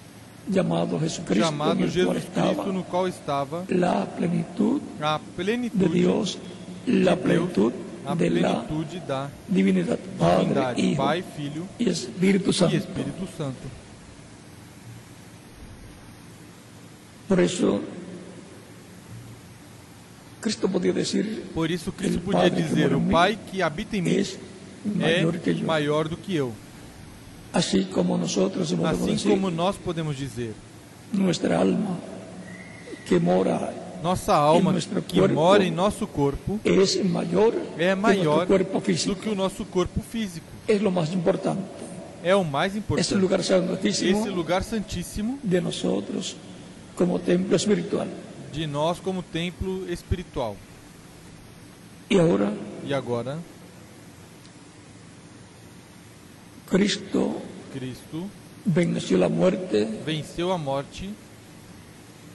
llamado 0.50 1.00
Jesucristo, 1.00 1.46
chamado 1.46 1.88
Jesus 1.88 2.24
Cristo 2.34 2.74
no 2.74 2.84
qual 2.84 3.08
estava 3.08 3.64
la 3.70 4.06
plenitud 4.06 4.82
a 5.00 5.20
de 5.20 5.24
plenitude 5.36 5.90
Dios, 5.90 6.38
la 6.88 7.16
de 7.16 7.22
Deus, 7.22 7.52
plenitud 7.52 7.74
a 8.06 8.16
de 8.16 8.30
la 8.30 8.64
plenitude 8.64 9.00
da 9.08 9.30
divinidad, 9.48 10.00
Padre, 10.18 10.46
divindade, 10.46 10.82
Hijo 10.82 10.98
Pai, 10.98 11.24
Filho 11.36 11.68
e 11.80 11.94
Santo. 11.94 12.76
Espírito 12.76 13.28
Santo. 13.38 13.80
Por 17.28 17.40
eso, 17.40 17.80
Cristo 20.42 20.68
podía 20.68 20.92
decir, 20.92 21.46
Por 21.54 21.70
isso 21.70 21.92
Cristo 21.92 22.20
podia 22.22 22.50
dizer: 22.50 22.96
O 22.96 23.02
Pai 23.02 23.38
que 23.52 23.62
habita 23.62 23.96
em 23.96 24.02
mim 24.02 24.26
é 25.00 25.22
mayor 25.22 25.38
que 25.38 25.54
maior 25.64 26.08
do 26.08 26.18
que 26.18 26.36
eu. 26.36 26.54
Así 27.52 27.86
como 27.86 28.18
nosotros 28.18 28.72
podemos 28.72 29.02
Assim 29.02 29.14
decir, 29.14 29.30
como 29.30 29.50
nós 29.50 29.76
podemos 29.76 30.16
dizer, 30.16 30.54
nuestra 31.12 31.58
alma 31.58 31.98
que 33.08 33.20
mora 33.20 33.74
nossa 34.04 34.34
alma 34.34 34.74
que 35.08 35.28
mora 35.28 35.64
em 35.64 35.72
nosso 35.72 36.08
corpo 36.08 36.60
é 36.64 37.96
maior 37.96 38.48
nuestro 38.48 38.48
cuerpo 38.48 38.80
do 39.08 39.16
que 39.16 39.30
o 39.30 39.36
nosso 39.36 39.66
corpo 39.66 40.02
físico. 40.02 40.46
Es 40.68 40.82
lo 40.82 40.92
más 40.92 41.12
importante. 41.12 41.64
É 42.24 42.36
o 42.36 42.44
mais 42.44 42.76
importante. 42.76 43.16
lugar 43.16 43.44
santísimo 43.44 44.22
Esse 44.22 44.30
lugar 44.30 44.64
santíssimo 44.64 45.40
de 45.44 45.60
nosotros 45.60 46.36
como 46.96 47.18
templo 47.20 47.56
espiritual. 47.56 48.08
de 48.54 48.68
nós 48.68 49.00
como 49.00 49.24
templo 49.24 49.92
espiritual. 49.92 50.56
Y 52.10 52.18
ahora 52.18 52.54
E 52.88 52.94
agora, 52.94 53.38
Cristo. 56.70 57.42
Cristo. 57.74 58.28
Venció 58.66 59.18
la 59.18 59.30
muerte. 59.30 59.88
Venceu 60.06 60.52
a 60.52 60.58
morte. 60.58 61.10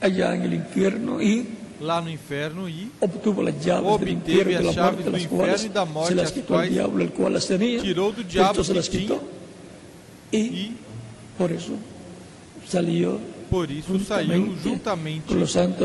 Allá 0.01 0.35
en 0.35 0.43
el 0.43 0.55
infierno 0.55 1.23
y 1.23 1.47
lá 1.81 2.01
no 2.01 2.09
inferno 2.09 2.69
e 2.69 2.89
obtuvo 3.01 3.47
as 3.47 3.55
chaves 3.63 3.99
do 3.99 4.09
inferno 4.09 4.73
cuales 5.29 5.65
y 5.65 5.69
da 5.69 5.85
morte, 5.85 6.21
as 6.21 6.33
quais 6.47 6.73
diablo, 6.73 7.09
las 7.31 7.47
tenía. 7.47 7.81
tirou 7.81 8.13
do 8.13 8.23
diabo 8.23 8.55
Cristo 8.55 8.83
se 8.83 8.91
tinha 8.91 9.21
Y 10.33 10.39
e 10.39 10.73
por 11.37 11.53
eso 11.53 11.75
salió 12.69 13.21
por 13.51 13.71
isso 13.71 13.99
saiu 14.01 14.57
juntamente 14.63 15.27
com 15.27 15.43
os 15.43 15.53
santos 15.53 15.79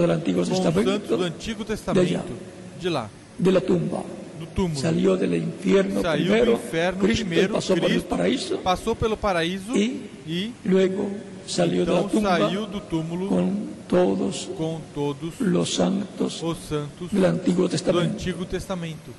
do 1.08 1.24
Antigo 1.24 1.66
Testamento 1.66 2.34
de 2.80 2.90
lá, 2.90 3.10
de 3.38 3.52
la 3.52 3.62
tumba. 3.62 4.19
Do 4.60 4.64
túmulo. 4.64 4.80
Salió 4.80 5.16
del 5.16 5.36
infierno 5.36 6.02
Saiu 6.02 6.26
do 6.26 6.32
primero, 6.32 6.54
inferno 6.54 7.00
Cristo 7.00 7.26
primeiro, 7.26 7.56
el 7.56 7.82
Cristo 7.82 8.08
paraíso 8.08 8.58
passou 8.58 8.96
pelo 8.96 9.16
paraíso 9.16 9.76
e 9.76 10.54
luego 10.66 11.10
salió 11.48 11.86
de 11.86 11.92
la 11.92 12.00
então 12.00 12.10
tumba 12.10 12.38
saiu 12.38 12.68
do 12.68 12.82
túmulo 12.82 13.28
con 13.28 13.68
todos 13.88 14.50
com 14.58 14.82
todos 14.94 15.40
los 15.40 15.74
santos 15.74 16.44
os 16.44 16.58
santos 16.68 17.12
del 17.12 17.26
Antiguo 17.26 17.68
do. 17.68 18.00
Antigo 18.00 18.46
Testamento. 18.46 19.12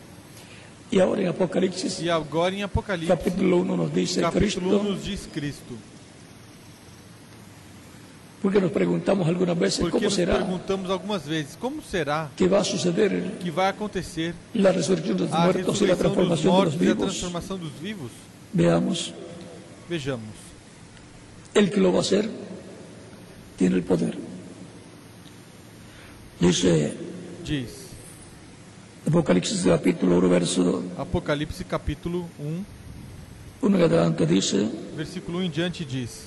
Y 0.92 0.98
ahora 0.98 1.22
en 1.22 1.28
Apocalipsis 1.28 2.00
E 2.00 2.10
agora 2.10 2.52
em 2.54 2.64
Apocalipse, 2.64 3.14
capítulo 3.16 3.60
1 3.60 3.76
nos 3.76 3.90
1 3.90 4.32
Cristo, 4.32 4.60
nos 4.60 5.04
diz 5.04 5.28
Cristo. 5.32 5.74
Porque 8.42 8.60
nos 8.60 8.70
preguntamos 8.72 9.28
algunas 9.28 9.58
veces 9.58 9.80
Porque 9.80 10.00
nos 10.00 10.14
será 10.14 10.38
perguntamos 10.38 10.90
algumas 10.90 11.24
vezes, 11.26 11.56
como 11.60 11.82
será 11.82 12.30
que 12.36 12.48
va 12.48 12.60
a 12.60 12.64
suceder 12.64 13.38
que 13.40 13.50
vai 13.50 13.68
acontecer 13.68 14.34
a 14.54 14.70
ressurreição 14.70 15.14
dos 15.14 15.30
mortos 15.30 15.80
e 15.82 15.90
a 15.90 15.94
vivos. 16.76 16.96
transformação 16.96 17.58
dos 17.58 17.72
vivos? 17.80 18.10
Veamos, 18.52 19.12
Vejamos. 19.88 20.34
el 21.54 21.70
que 21.70 21.80
lo 21.80 21.92
va 21.92 21.98
a 21.98 22.00
hacer 22.00 22.28
tiene 23.58 23.76
el 23.76 23.82
poder. 23.82 24.16
Dice 26.40 26.94
Diz 27.44 27.88
Apocalipsis 29.06 29.62
capítulo 29.64 30.18
1, 30.18 30.28
verso 30.28 30.82
Apocalipse 30.96 31.64
capítulo 31.64 32.26
1, 32.38 32.64
1 33.62 33.76
en 33.76 33.82
adelante, 33.84 34.24
dice, 34.24 34.68
versículo 34.96 35.38
1 35.38 35.44
em 35.46 35.50
diante 35.50 35.84
diz: 35.84 36.24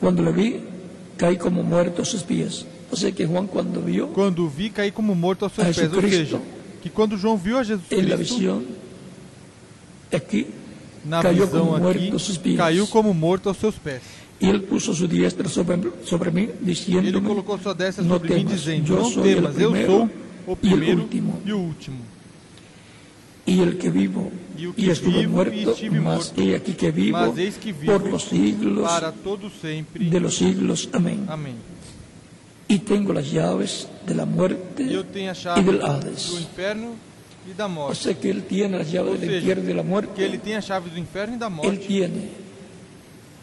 cuando 0.00 0.22
le 0.22 0.32
vi, 0.32 0.60
caí 1.16 1.36
como 1.36 1.62
muerto 1.62 2.02
a 2.02 2.04
sus 2.04 2.22
pies. 2.22 2.66
O 2.90 2.96
sea 2.96 3.10
que 3.10 3.26
Juan 3.26 3.46
cuando 3.46 3.80
vio 3.80 4.08
Quando 4.08 4.44
o 4.44 4.48
vi 4.48 4.70
caí 4.70 4.92
como 4.92 5.14
morto 5.14 5.44
aos 5.44 5.52
seus 5.52 5.76
pés, 5.76 5.92
ou 5.92 6.00
seja, 6.02 6.40
que 6.80 6.88
quando 6.88 7.16
João 7.16 7.36
viu 7.36 7.58
a 7.58 7.64
Jesus 7.64 7.88
Cristo 7.88 8.16
visión, 8.16 8.64
aquí, 10.12 10.46
na 11.04 11.20
cayó 11.20 11.46
visão 11.46 11.66
como 11.66 11.76
aqui, 11.76 11.82
muerto 11.82 12.12
aos 12.12 12.24
seus 12.24 12.38
pies. 12.38 12.56
caiu 12.56 12.86
como 12.86 13.12
morto 13.12 13.48
aos 13.48 13.58
seus 13.58 13.74
pés. 13.76 14.02
y 14.40 14.48
él 14.48 14.62
puso 14.62 14.94
su 14.94 15.08
diestra 15.08 15.48
sobre, 15.48 15.90
sobre 16.04 16.30
mí, 16.30 16.42
Ele 16.42 16.54
diciéndome, 16.60 17.26
colocou 17.26 17.58
sua 17.58 17.74
destra 17.74 18.04
sobre 18.04 18.34
mim, 18.34 18.44
dizendo: 18.44 18.94
Não 18.94 19.10
temas, 19.10 19.58
eu 19.58 19.74
sou 19.86 20.10
o 20.46 20.54
primeiro 20.54 21.02
último. 21.02 21.42
e 21.44 21.52
o 21.52 21.58
último. 21.58 21.98
y 23.46 23.60
el 23.60 23.78
que 23.78 23.90
vivo 23.90 24.30
Y 24.58 24.64
el 24.64 24.74
que 24.74 24.82
y 24.82 24.90
estuve 24.90 25.18
vivo 25.20 25.32
muerto, 25.32 25.54
y 25.54 25.62
estive 25.68 26.00
mas 26.00 26.16
muerto, 26.34 26.42
he 26.42 26.56
aquí 26.56 26.72
que 26.72 26.90
vivo 26.90 27.18
Mas 27.18 27.38
eis 27.38 27.56
que 27.56 27.72
vivo 27.72 27.92
por 27.98 28.10
los 28.10 28.24
siglos 28.24 28.88
para 28.88 29.12
todo 29.12 29.50
sempre. 29.50 30.04
de 30.04 30.20
los 30.20 30.36
siglos. 30.36 30.88
Amén. 30.92 31.24
Amém. 31.28 31.54
Y 32.68 32.78
tengo 32.80 33.12
las 33.12 33.30
llaves 33.30 33.86
de 34.06 34.14
la 34.14 34.24
muerte 34.26 34.82
E 34.82 34.92
eu 34.94 35.04
tenho 35.04 35.30
a 35.30 35.34
y 35.34 35.36
chave 35.36 35.62
del 35.62 35.78
do 35.78 35.86
Hades. 35.86 36.32
inferno 36.40 36.94
e 37.48 37.54
da 37.54 37.66
O 37.66 37.68
morte. 37.68 38.02
sea 38.02 38.14
que 38.14 38.28
él 38.30 38.42
tiene 38.44 38.76
las 38.78 38.90
llaves 38.90 39.12
Ou 39.12 39.18
del 39.18 39.28
seja, 39.28 39.38
infierno 39.38 39.62
y 39.62 39.66
de 39.66 39.74
la 39.74 39.82
que 39.82 39.88
muerte. 39.88 40.24
ele 40.24 40.38
tem 40.38 40.54
a 40.56 40.60
chave 40.62 40.90
do 40.90 40.98
inferno 40.98 41.34
e 41.36 41.38
da 41.38 41.46
Él 41.46 41.52
morte. 41.52 41.86
tiene 41.86 42.28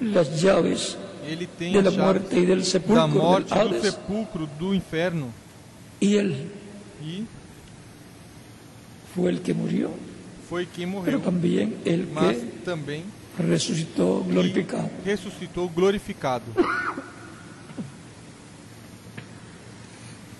las 0.01 0.41
llaves 0.41 0.97
Ele 1.25 1.47
tem 1.47 1.71
de 1.71 1.79
a 1.79 1.81
la 1.83 1.91
chave 1.91 2.03
muerte 2.03 2.37
y 2.39 2.45
del 2.45 2.59
da 2.59 2.65
sepulcro 2.65 3.07
del 3.07 3.17
morte, 3.21 3.53
do 3.55 3.61
Hades. 3.61 3.81
sepulcro, 3.81 4.49
do 4.59 4.73
inferno. 4.73 5.27
Y 6.01 6.15
él 6.17 6.31
E 7.05 7.23
fue 9.15 9.29
el 9.29 9.41
que 9.41 9.53
murió, 9.53 9.89
foi 10.49 10.65
quem 10.65 10.85
morreu, 10.85 11.19
también 11.19 11.77
el 11.85 12.07
mas 12.13 12.37
que 12.37 12.45
também 12.63 13.03
resucitó 13.37 14.23
glorificado. 14.23 14.89
ressuscitou 15.05 15.69
glorificado. 15.69 16.45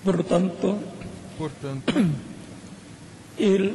Por 0.04 0.18
lo 0.18 0.24
tanto, 0.24 0.78
Portanto, 1.38 1.94
Él 3.38 3.74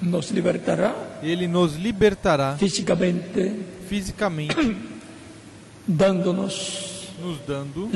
nos 0.00 0.30
libertará 0.30 1.18
ele 1.22 1.46
nos 1.46 1.76
libertará 1.76 2.56
físicamente, 2.58 3.52
fisicamente, 3.88 4.54
dándonos 5.86 6.91
nos 7.22 7.38
dando 7.46 7.88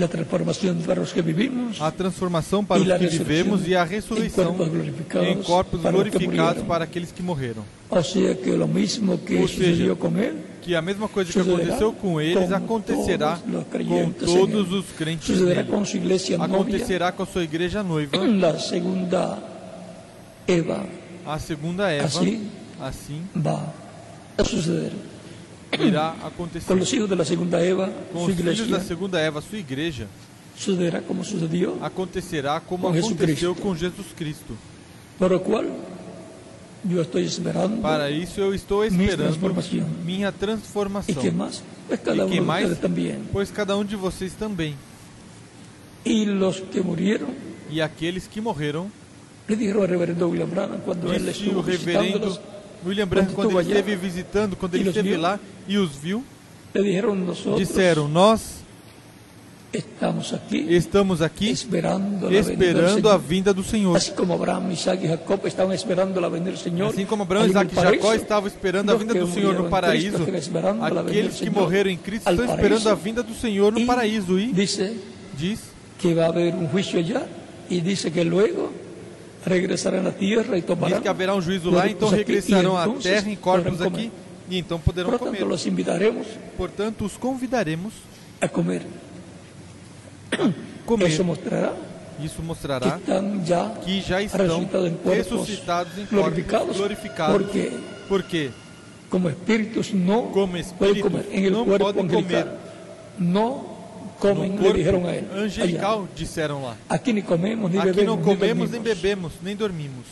a 1.80 1.90
transformação 1.90 2.64
para 2.64 2.80
os 2.80 2.86
que 2.98 3.06
vivemos 3.18 3.66
e 3.68 3.74
a 3.74 3.84
ressurreição 3.84 4.56
em 5.28 5.42
corpos 5.42 5.80
glorificados 5.80 6.62
para 6.62 6.84
aqueles 6.84 7.12
que 7.12 7.22
morreram. 7.22 7.64
Ou 9.40 9.48
seja, 9.48 9.96
Que 10.62 10.74
a 10.74 10.82
mesma 10.82 11.08
coisa 11.08 11.32
que 11.32 11.38
aconteceu 11.38 11.92
com 11.92 12.20
eles 12.20 12.50
acontecerá 12.52 13.38
com 13.38 14.10
todos 14.12 14.72
os 14.72 14.86
crentes 14.96 15.40
nele. 15.40 15.60
Acontecerá 16.42 17.12
com 17.12 17.22
a 17.22 17.26
sua 17.26 17.44
igreja 17.44 17.82
noiva, 17.82 18.16
la 18.16 18.58
segunda 18.58 19.38
Eva. 20.46 20.86
a 21.24 21.38
segunda 21.38 21.90
Eva, 21.90 22.06
Assim 22.06 22.48
assim 22.80 23.22
va 23.34 23.72
a 24.36 24.44
suceder. 24.44 24.92
Irá 25.72 26.14
Con 26.18 26.26
acontecer. 26.28 26.76
los 26.76 26.92
hijos 26.92 27.08
de 27.10 27.16
la 27.16 27.24
segunda 27.24 27.62
Eva, 27.64 27.90
Com 28.12 28.24
su 28.26 28.30
os 28.30 28.36
filhos 28.36 28.68
da 28.70 28.80
segunda 28.80 29.20
Eva, 29.20 29.40
sua 29.42 29.58
igreja, 29.58 30.06
sucederá 30.56 31.00
como 31.02 31.22
sucedió, 31.24 31.76
acontecerá 31.82 32.60
como 32.60 32.84
Com 32.90 32.96
aconteceu 32.96 33.54
Jesucristo. 33.54 33.62
com 33.62 33.74
Jesus 33.76 34.06
Cristo. 34.16 34.54
por 35.18 35.30
lo 35.30 35.40
cual 35.42 35.66
Yo 36.84 37.00
estoy 37.02 37.24
esperando. 37.24 37.82
Para 37.82 38.10
isso 38.10 38.40
eu 38.40 38.54
estou 38.54 38.84
esperando 38.84 39.36
minha 40.04 40.28
¿Y 40.28 40.32
transformação. 40.32 41.16
qué 41.20 41.32
más? 41.32 41.60
Pues 41.88 41.98
cada 42.00 42.14
¿Y 42.14 42.18
qué 42.18 42.24
uno 42.24 42.34
de 42.34 42.40
más? 42.42 42.62
ustedes 42.62 42.80
también. 42.80 43.28
Pois 43.32 43.50
cada 43.50 43.76
um 43.76 43.84
de 43.84 43.96
vocês 43.96 44.32
também. 44.38 44.74
Y 46.04 46.26
los 46.26 46.60
que 46.60 46.80
murieron, 46.82 47.30
E 47.68 47.80
aqueles 47.82 48.28
que 48.28 48.40
morreram, 48.40 48.86
le 49.48 49.56
dijeron 49.56 49.82
al 49.82 49.88
reverendo 49.88 50.28
William 50.28 50.48
Branham 50.48 50.78
cuando 50.84 51.12
él 51.12 51.26
disse 51.26 51.42
estuvo 51.46 51.58
o 51.58 51.62
visitándolos, 51.64 52.40
William 52.84 53.06
Branham 53.06 53.26
quando 53.26 53.48
quando 53.48 53.60
ele 53.60 53.70
allá, 53.70 53.80
esteve 53.80 53.96
visitando, 53.96 54.56
quando 54.56 54.76
e 54.76 54.80
ele 54.80 54.88
esteve 54.88 55.10
viu, 55.10 55.20
lá 55.20 55.40
e 55.66 55.78
os 55.78 55.96
viu, 55.96 56.24
nosotros 57.26 57.58
disseram: 57.58 58.08
Nós 58.08 58.66
estamos 59.72 60.32
aquí 60.32 60.66
estamos 60.74 61.22
aqui 61.22 61.50
esperando 61.50 62.32
esperando 62.32 63.08
a 63.08 63.16
vinda 63.16 63.52
do 63.52 63.62
Senhor. 63.62 63.96
Así 63.96 64.12
como 64.12 64.34
Abraham, 64.34 64.72
Isaac 64.72 65.04
y 65.04 65.08
Jacob 65.08 65.46
estaban 65.46 65.72
esperando 65.72 66.20
la 66.20 66.28
venida 66.28 66.50
del 66.50 66.58
Señor. 66.58 66.90
Assim 66.90 67.04
como 67.04 67.22
Abraão, 67.22 67.46
Isaac 67.46 67.72
e 67.72 67.74
Jacó 67.74 68.14
estavam 68.14 68.48
esperando 68.48 68.90
a 68.90 68.94
vinda 68.94 69.14
do 69.14 69.26
Senhor 69.26 69.54
no 69.54 69.68
paraíso, 69.68 70.18
aqueles 70.98 71.40
que 71.40 71.50
morreram 71.50 71.90
em 71.90 71.96
Cristo 71.96 72.30
estão 72.30 72.44
esperando 72.44 72.88
a 72.88 72.94
vinda 72.94 73.22
do 73.22 73.34
Senhor 73.34 73.72
no 73.72 73.84
paraíso. 73.86 74.38
E 74.38 74.52
diz 74.52 75.60
que 75.98 76.14
va 76.14 76.26
a 76.26 76.28
haber 76.28 76.54
un 76.54 76.68
juicio 76.68 76.98
allá 76.98 77.26
y 77.68 77.80
dice 77.80 78.10
que 78.10 78.24
luego 78.24 78.70
regresarán 79.46 80.00
a 80.00 80.10
la 80.10 80.12
tierra 80.12 80.58
y 80.58 80.60
diz 80.60 81.00
que 81.00 81.08
haverá 81.08 81.34
um 81.34 81.40
juízo 81.40 81.70
lá, 81.70 81.88
então 81.88 82.08
regressarão 82.08 82.74
e 82.74 82.76
à 82.76 82.88
terra 83.02 83.30
em 83.30 83.36
corpos 83.36 83.80
aqui 83.80 84.10
e 84.50 84.58
então 84.58 84.78
poderão 84.78 85.10
Por 85.10 85.20
lo 85.20 85.24
tanto, 85.26 85.38
comer. 85.38 85.48
los 85.48 85.66
invitaremos 85.66 86.26
Portanto, 86.56 87.04
os 87.04 87.16
convidaremos 87.16 87.92
a 88.40 88.48
comer. 88.48 88.82
comer. 90.84 91.06
Eso 91.06 91.24
mostrará 91.24 91.72
Isso 92.22 92.42
mostrará 92.42 92.98
que 93.84 94.00
já 94.00 94.22
estão 94.22 94.68
ressuscitados 95.04 95.92
em 95.98 96.06
corpos 96.06 96.76
glorificados, 96.76 97.36
porque 97.46 97.72
Porque 98.08 98.50
como 99.08 99.28
espíritus 99.30 99.92
no 99.92 100.24
Como 100.32 100.48
pueden 100.48 100.60
espíritus 100.60 101.02
comer 101.02 101.78
pueden 101.78 102.04
angelical. 102.06 102.22
comer. 102.22 102.46
No 103.18 103.75
corpo 104.18 104.72
dijeron 104.72 105.06
a 105.06 105.10
allá. 105.10 105.22
angelical, 105.36 106.08
disseram 106.16 106.62
lá. 106.62 106.76
Aquí 106.88 107.12
ni 107.12 107.22
comemos 107.22 107.74
Aqui 107.74 107.86
bebemos 107.86 108.06
não 108.06 108.16
ni 108.16 108.22
comemos, 108.22 108.70
nem 108.70 108.80
bebemos, 108.80 109.32
nem 109.42 109.56
dormimos. 109.56 110.06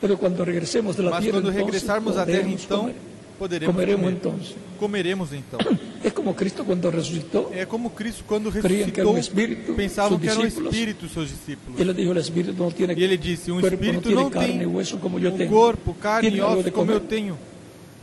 Mas 0.00 0.12
quando 0.18 0.42
regressarmos 0.44 2.18
à 2.18 2.26
terra, 2.26 2.48
então, 2.48 2.92
poderemos 3.38 3.74
comeremos 3.74 4.04
comer. 4.04 4.16
entonces. 4.16 4.56
Comeremos 4.78 5.32
então. 5.32 5.58
Es 6.04 6.12
como 6.12 6.34
Cristo 6.34 6.64
cuando 6.64 6.88
resucitó. 6.90 7.50
É 7.52 7.66
como 7.66 7.90
Cristo, 7.90 8.22
quando 8.26 8.52
Creían 8.52 8.90
que 8.90 9.00
era 9.00 9.10
ressuscitou, 9.10 9.14
um 9.14 9.18
espírito, 9.18 9.74
pensavam 9.74 10.18
que 10.18 10.28
era 10.28 10.38
um 10.38 10.46
espírito, 10.46 11.08
seus 11.08 11.28
discípulos. 11.30 11.80
Él 11.80 11.88
le 11.88 11.94
dijo, 11.94 12.12
el 12.12 12.18
espíritu 12.18 12.62
no 12.62 12.70
tiene 12.70 12.94
E 12.94 13.02
ele 13.02 13.16
disse: 13.16 13.50
Um 13.50 13.58
espírito 13.58 14.10
não 14.10 14.30
carne 14.30 14.52
tem 14.52 14.62
y 14.62 14.66
hueso 14.66 14.98
como 14.98 15.18
yo 15.18 15.30
um 15.32 15.36
tengo. 15.36 15.52
corpo, 15.52 15.94
carne 15.94 16.28
e 16.28 16.62
de 16.62 16.70
como 16.70 16.92
eu 16.92 17.00
tenho. 17.00 17.36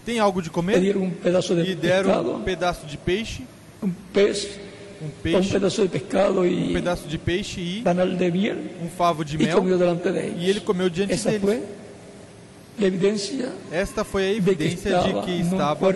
Tem 0.06 0.20
algo 0.20 0.42
de 0.42 0.50
comer? 0.50 0.84
E 0.84 1.76
deram 1.76 2.36
um 2.36 2.42
pedaço 2.42 2.86
de 2.86 2.98
peixe, 2.98 3.44
un 3.82 3.92
pez, 4.12 4.60
um 5.04 5.10
peixe, 5.22 5.52
pedazo 5.52 5.82
de 5.82 5.88
pescado 5.90 6.42
um 6.42 6.46
y 6.46 6.74
pedaço 6.74 7.08
de 7.08 7.18
peixe 7.18 7.60
e 7.62 7.82
panal 7.82 8.08
de 8.08 8.32
miel 8.32 8.58
um 8.82 8.90
favo 8.90 9.24
de 9.26 9.38
mel. 9.38 9.64
E 10.38 10.50
ele 10.50 10.60
comeu 10.62 10.90
diante 10.90 11.14
Esa 11.14 11.32
deles. 11.32 11.64
evidencia 12.80 13.50
Esta 13.72 14.04
foi 14.04 14.24
a 14.24 14.34
de 14.34 14.34
que 14.34 14.38
evidência 14.50 15.00
de 15.00 15.14
que 15.22 15.32
estava 15.42 15.94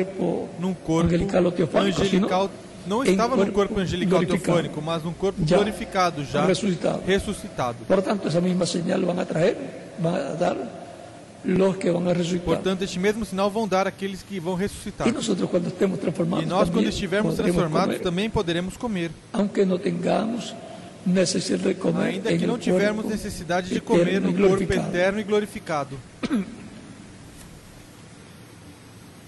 num 0.60 0.74
corpo 0.74 1.78
angelical. 1.78 2.50
Não 2.86 3.04
estava 3.04 3.36
num 3.36 3.52
corpo 3.52 3.80
angelical 3.80 4.26
teofânico, 4.26 4.82
mas 4.82 5.04
num 5.04 5.14
corpo 5.14 5.42
Já 5.46 5.58
glorificado, 5.58 6.24
já 6.24 6.46
ressuscitado. 6.46 7.78
Por 7.86 8.02
tanto, 8.02 8.28
esa 8.28 8.40
misma 8.40 8.66
señal 8.66 9.02
a 9.10 9.26
traer, 9.26 9.58
van 10.00 10.16
a 10.16 10.34
dar 10.36 10.56
los 11.48 11.78
que 11.78 11.90
van 11.90 12.08
a 12.10 12.14
resucitar. 12.14 12.46
Portanto, 12.46 12.84
este 12.84 13.00
mesmo 13.00 13.24
sinal 13.24 13.50
vão 13.50 13.66
dar 13.68 13.88
aqueles 13.88 14.22
que 14.22 14.38
vão 14.38 14.54
ressuscitar. 14.56 15.08
nosotros 15.14 15.50
cuando 15.50 15.70
estemos 15.70 15.98
transformados, 15.98 16.46
E 16.46 16.50
nós, 16.50 16.70
quando 16.70 16.90
estivermos 16.90 17.36
transformados, 17.36 17.96
comer, 17.96 18.00
também 18.04 18.30
poderemos 18.30 18.76
comer. 18.76 19.12
aunque 19.32 19.64
no 19.64 19.80
tengamos 19.80 20.54
necesidad 21.06 21.60
de 21.70 21.74
comer 21.76 22.08
Ainda 22.16 22.38
que 22.38 22.46
não 22.46 22.58
tivermos 22.58 23.06
necessidade 23.06 23.70
de 23.70 23.80
comer 23.80 24.20
no 24.20 24.34
corpo 24.34 24.74
eterno 24.74 25.20
e 25.22 25.24
glorificado. 25.24 25.96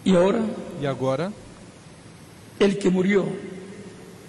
Y 0.05 0.15
ahora, 0.15 0.43
E 0.81 0.87
agora, 0.87 1.31
el 2.59 2.77
que 2.77 2.89
murió, 2.89 3.25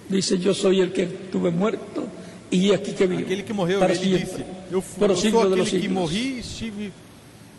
dice, 0.08 0.38
yo 0.38 0.52
soy 0.54 0.80
el 0.80 0.92
que 0.92 1.02
estuve 1.02 1.50
muerto 1.50 2.06
y 2.50 2.72
aquí 2.72 2.92
que 2.92 3.06
vivo. 3.06 3.22
aquele 3.22 3.42
que 3.44 3.52
morreu, 3.52 3.82
ele 3.82 3.94
disse: 3.96 4.44
Eu, 4.70 4.80
fui, 4.82 5.08
eu 5.08 5.16
sou 5.16 5.42
aquele 5.52 5.64
que 5.80 5.88
morri, 5.88 6.38
estive 6.40 6.92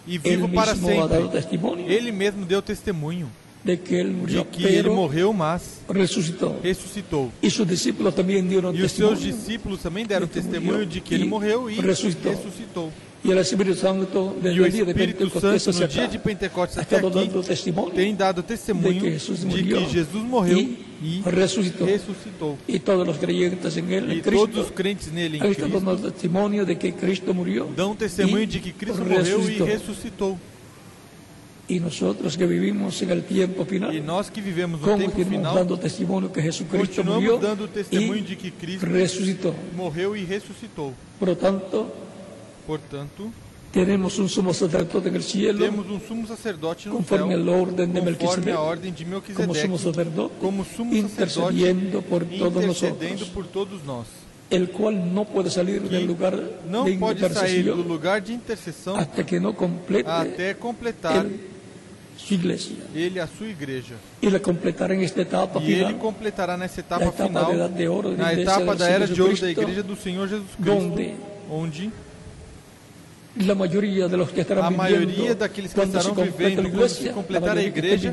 e 0.07 0.17
vivo 0.17 0.49
para 0.49 0.75
sempre. 0.75 1.85
Ele 1.87 2.11
mesmo 2.11 2.45
deu 2.45 2.61
testemunho 2.61 3.29
de 3.63 3.77
que 3.77 4.03
de 4.03 4.09
murió, 4.09 4.43
que 4.45 4.65
ele 4.65 4.89
morreu, 4.89 5.31
mas 5.33 5.81
resucitó. 5.87 6.55
ressuscitou. 6.63 7.31
Y 7.41 7.49
sus 7.49 7.67
discípulos 7.67 8.15
también 8.15 8.47
dieron 8.49 8.75
E 8.75 8.81
os 8.81 8.91
seus 8.91 9.19
discípulos 9.21 9.81
também 9.81 10.05
deram 10.05 10.27
testemunho 10.27 10.71
morreu 10.71 10.85
de 10.85 11.01
que 11.01 11.13
ele 11.13 11.25
e 11.25 11.27
morreu 11.27 11.69
e 11.69 11.75
ressuscitou. 11.79 12.31
ressuscitou. 12.31 12.91
Y 13.23 13.29
el 13.29 13.37
Espíritu 13.37 13.75
Santo, 13.75 14.35
E 14.43 14.59
o 14.59 14.65
el 14.65 14.71
día 14.71 14.83
de 14.83 14.91
Espírito 14.91 15.19
Pentecostés 15.19 15.61
Santo, 15.63 15.79
no 15.79 15.87
dia 15.87 16.07
de 16.07 16.17
Pentecostes 16.17 16.77
até 16.79 16.97
aqui, 16.97 17.91
tem 17.93 18.15
dado 18.15 18.41
de 18.41 18.47
testemunho 18.47 18.99
que 18.99 19.11
Jesús 19.11 19.41
de 19.41 19.45
murió 19.45 19.77
que 19.77 19.85
Jesus 19.93 20.23
morreu 20.23 20.57
y 21.03 21.21
e 21.23 21.29
resucitó. 21.29 21.85
ressuscitou. 21.85 22.57
Y 22.67 22.79
todos 22.79 23.05
los 23.05 23.17
creyentes 23.17 23.77
en 23.77 23.91
él, 23.91 24.11
en 24.11 24.17
E 24.17 24.21
todos 24.21 24.45
Cristo, 24.45 24.61
os 24.61 24.71
crentes 24.71 25.11
nele 25.11 25.37
em 25.37 25.39
Cristo 25.39 25.67
dando 25.67 26.11
testimonio 26.11 26.65
de 26.65 26.75
que 26.75 26.91
Cristo 26.93 27.31
murió 27.33 27.69
dão 27.75 27.95
testemunho 27.95 28.47
de 28.47 28.59
que 28.59 28.71
Cristo 28.73 29.03
morreu 29.03 29.47
e 29.47 29.57
ressuscitou. 29.59 30.39
Y 31.69 31.79
nosotros 31.79 32.35
que 32.35 32.45
vivimos 32.45 33.01
en 33.03 33.11
el 33.11 33.21
tiempo 33.23 33.63
final, 33.65 33.93
E 33.93 34.01
nós 34.01 34.29
que 34.31 34.41
vivemos 34.41 34.81
no 34.81 34.97
tempo 34.97 35.23
final, 35.23 35.53
dando 35.55 35.77
testimonio 35.77 36.29
que 36.29 36.41
Jesucristo 36.41 37.03
murió 37.03 37.37
continuamos 37.37 37.41
dando 37.41 37.67
testemunho 37.67 38.23
de 38.23 38.35
que 38.35 38.51
Cristo 38.51 38.85
resucitó. 38.87 39.53
morreu 39.75 40.15
e 40.17 40.25
ressuscitou. 40.25 40.91
Por 41.19 41.29
lo 41.29 41.35
tanto, 41.35 41.87
Portanto, 42.71 43.29
tenemos 43.69 44.17
un 44.17 44.29
sumo 44.29 44.53
sacerdote 44.53 45.09
el 45.09 45.23
cielo, 45.23 45.59
temos 45.59 45.85
um 45.89 45.99
sumo 45.99 46.25
sacerdote 46.25 46.87
no 46.87 46.95
conforme 46.95 47.35
céu, 47.35 47.43
al 47.43 47.49
orden 47.49 47.91
de 47.91 47.99
conforme 47.99 48.51
a 48.53 48.61
ordem 48.61 48.93
de 48.93 49.03
como 49.03 49.15
Melquisedeque, 49.17 49.61
sumo 49.61 49.77
sacerdote, 49.77 50.35
como 50.39 50.63
sumo 50.63 50.93
sacerdote, 50.93 51.53
intercediendo 51.53 52.01
por 52.01 52.23
todos 52.23 52.63
intercedendo 52.63 53.25
por 53.33 53.45
todos 53.45 53.83
nós. 53.83 54.07
el 54.49 54.69
cual 54.71 55.13
no 55.13 55.25
puede 55.25 55.49
salir 55.49 55.81
del 55.81 56.05
lugar 56.05 56.39
Não 56.65 56.85
de 56.85 56.93
pode 56.97 57.19
sair 57.33 57.65
do 57.65 57.83
lugar 57.83 58.21
de 58.21 58.31
intercessão 58.33 58.95
hasta 58.95 59.21
que 59.21 59.37
no 59.37 59.53
complete 59.53 60.07
até 60.07 60.53
completar 60.53 61.25
él 61.25 61.39
su 62.17 62.33
iglesia. 62.35 62.77
ele 62.95 63.19
a 63.19 63.27
sua 63.27 63.47
igreja. 63.47 63.95
La 64.23 64.39
completará 64.39 64.93
en 64.95 65.01
esta 65.01 65.23
etapa 65.23 65.59
E 65.59 65.73
ele 65.73 65.87
final, 65.87 65.93
completará 65.95 66.55
nessa 66.55 66.79
etapa 66.79 67.03
etapa 67.03 67.27
final, 67.27 67.45
de 67.45 67.51
de 67.51 67.83
la 67.83 68.15
na 68.15 68.33
etapa 68.33 68.75
da 68.75 68.89
era 68.89 69.05
de 69.05 69.21
ouro 69.21 69.35
da 69.35 69.51
igreja 69.51 69.83
do 69.83 69.97
Senhor 69.97 70.29
Jesus 70.29 70.55
Cristo, 70.55 70.63
donde 70.63 71.15
onde 71.49 71.91
la 73.35 73.55
mayoría 73.55 74.07
de 74.07 74.17
los 74.17 74.29
que 74.29 74.41
estarán 74.41 74.65
A 74.65 74.69
maioria 74.69 75.33
daqueles 75.33 75.73
que 75.73 75.81
estarão 75.81 76.13
vivendo, 76.13 76.69
quando 76.69 76.89
se 76.89 77.09
completar 77.09 77.57
a 77.57 77.61
que 77.61 77.67
igreja, 77.67 78.11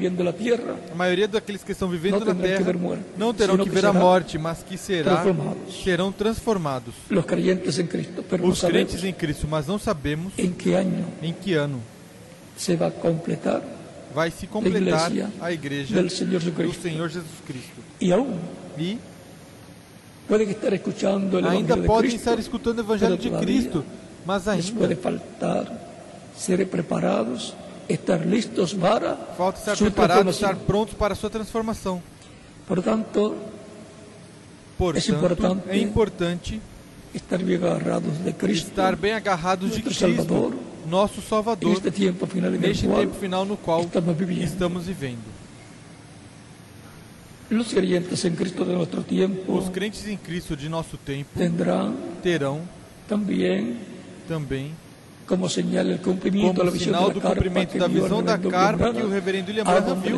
a 0.91 0.95
maioria 0.95 1.27
daqueles 1.27 1.65
que 1.65 1.73
estão 1.73 1.89
vivendo 1.89 2.25
na 2.25 2.35
que 2.35 2.43
terra 2.43 2.73
não 3.17 3.35
terão 3.35 3.57
que 3.57 3.65
que 3.65 3.71
ver 3.71 3.87
a 3.87 3.93
morte, 3.93 4.39
mas 4.39 4.63
que 4.63 4.79
será, 4.79 5.25
serão 5.85 6.13
transformados. 6.13 6.95
los 7.11 7.25
creyentes 7.25 7.79
en 7.79 7.87
Cristo, 7.87 8.25
pero 8.29 8.45
no 8.45 8.53
Os 8.53 8.61
crentes 8.61 9.03
em 9.03 9.13
Cristo, 9.13 9.49
mas 9.49 9.67
não 9.67 9.79
sabemos 9.79 10.33
en 10.39 10.53
qué 10.53 10.77
año 10.77 11.05
em 11.21 11.33
que 11.33 11.55
ano 11.55 11.81
se 12.57 12.77
va 12.77 12.87
a 12.87 12.91
completar 12.91 13.63
vai 14.15 14.31
se 14.31 14.47
completar 14.47 15.11
a 15.41 15.53
igreja 15.53 15.95
del 15.95 16.11
Señor 16.11 16.41
do. 16.41 16.75
Senhor 16.75 17.09
Jesus 17.09 17.41
Cristo. 17.47 17.81
E 18.01 18.13
ainda 21.49 21.77
podem 21.79 22.15
estar 22.15 22.39
escutando 22.39 22.79
o 22.79 22.83
Evangelho 22.83 23.17
de 23.17 23.31
Cristo, 23.31 23.85
mas 24.29 24.47
ainda 24.47 24.95
faltar 24.95 25.73
ser 26.37 26.69
preparados, 26.69 27.55
estar 27.89 28.27
listos 28.27 28.75
para 28.75 29.17
falta 29.17 29.59
estar 29.59 29.75
preparados, 29.75 30.35
estar 30.35 30.55
prontos 30.55 30.93
para 30.93 31.15
a 31.15 31.17
sua 31.17 31.31
transformação. 31.31 32.03
Por 32.67 32.83
tanto, 32.83 33.35
Portanto, 34.77 35.09
importante 35.11 35.71
é 35.71 35.79
importante 35.79 36.61
estar 37.15 37.39
bien 37.39 37.57
agarrados 37.57 38.23
de 38.23 38.33
Cristo 38.35 38.69
estar 38.69 38.95
bem 38.97 39.15
agarrados 39.15 39.75
de 39.75 39.81
Cristo, 39.81 40.01
Salvador, 40.01 40.55
nosso 40.87 41.23
Salvador, 41.23 41.73
este 41.73 41.91
tiempo 41.91 42.27
final 42.27 42.51
neste 42.51 42.87
tempo 42.87 43.15
final 43.15 43.47
no 43.47 43.57
qual 43.57 43.85
estamos 43.85 44.15
viviendo. 44.15 44.45
estamos 44.45 44.85
vivendo. 44.85 45.25
Los 47.49 47.69
creyentes 47.69 48.23
en 48.27 48.37
Cristo 48.37 48.63
de 48.67 48.75
nuestro 48.75 49.03
tiempo 49.03 49.55
Os 49.55 49.71
crentes 49.71 50.07
em 50.07 50.19
Cristo 50.19 50.55
de 50.55 50.69
nosso 50.69 50.99
tempo 50.99 51.31
terão 52.23 52.61
también 53.09 53.98
também, 54.29 54.75
como 55.27 55.49
sinal 56.79 57.11
do 57.11 57.21
carpa 57.21 57.35
cumprimento 57.37 57.73
que 57.73 57.79
da 57.79 57.89
vio 57.89 57.99
el 57.99 58.03
visão 58.05 58.23
da 58.23 58.39
carpa 58.39 58.93
que 58.93 59.03
o 59.03 59.09
reverendo 59.11 59.49
William 59.49 59.65
Branham 59.65 59.97
viu, 59.97 60.15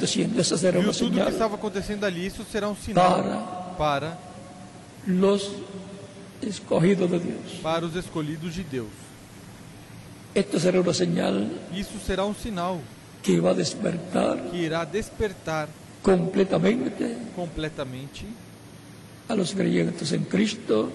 tudo 0.93 1.17
o 1.17 1.25
que 1.25 1.31
estava 1.31 1.55
acontecendo 1.55 2.05
ali. 2.05 2.27
Isso 2.27 2.45
será 2.51 2.69
um 2.69 2.77
sinal 2.77 3.75
para 3.79 4.19
los 5.07 5.51
escogidos 6.43 7.11
de 7.11 7.19
Dios. 7.19 7.61
para 7.63 7.85
os 7.85 7.97
escolhidos 7.97 8.55
de 8.55 8.63
Deus. 8.63 8.89
Isso 10.35 11.99
será 11.99 12.25
um 12.25 12.35
sinal 12.35 12.81
que 13.23 13.41
va 13.41 13.51
a 13.51 13.55
despertar 13.55 14.37
que 14.51 14.57
irá 14.57 14.85
despertar 14.85 15.69
completamente 16.03 17.17
completamente 17.35 18.27
a 19.31 19.35
los 19.35 19.55
creyentes 19.55 20.13
en 20.13 20.25
Cristo 20.25 20.91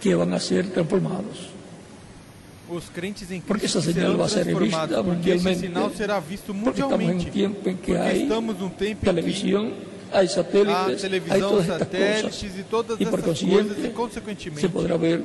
que 0.00 0.14
van 0.14 0.32
a 0.32 0.40
ser 0.40 0.66
transformados. 0.68 1.54
os 2.68 2.84
crentes 2.88 3.30
em 3.30 3.40
Porque 3.40 3.62
Cristo 3.62 3.78
essa 3.78 3.88
que 3.88 3.94
señal 3.94 4.12
serão 4.12 4.18
vai 4.18 4.28
ser 4.28 4.44
vista 4.56 4.88
porque 4.88 5.10
mundialmente, 5.10 5.60
sinal 5.60 5.90
será 5.94 6.20
visto 6.20 6.54
Porque 6.54 6.82
mundialmente. 6.82 7.48
Porque 7.62 7.92
estamos 7.92 8.58
num 8.58 8.70
tempo 8.70 9.00
em 9.00 9.04
que 9.04 9.04
televisión, 9.04 9.72
hay 10.12 10.26
há 10.26 10.28
satélites, 10.28 10.88
hay 10.88 10.96
televisão, 10.96 11.50
todas 11.50 11.68
estas 11.68 12.22
cosas. 12.22 12.58
e 12.58 12.62
todas 12.62 13.00
Y 13.00 13.06
por 13.06 13.20
essas 13.20 13.40
coisas 13.40 13.76
e 13.78 14.60
se 14.60 14.68
podrá 14.68 14.96
ver 14.96 15.22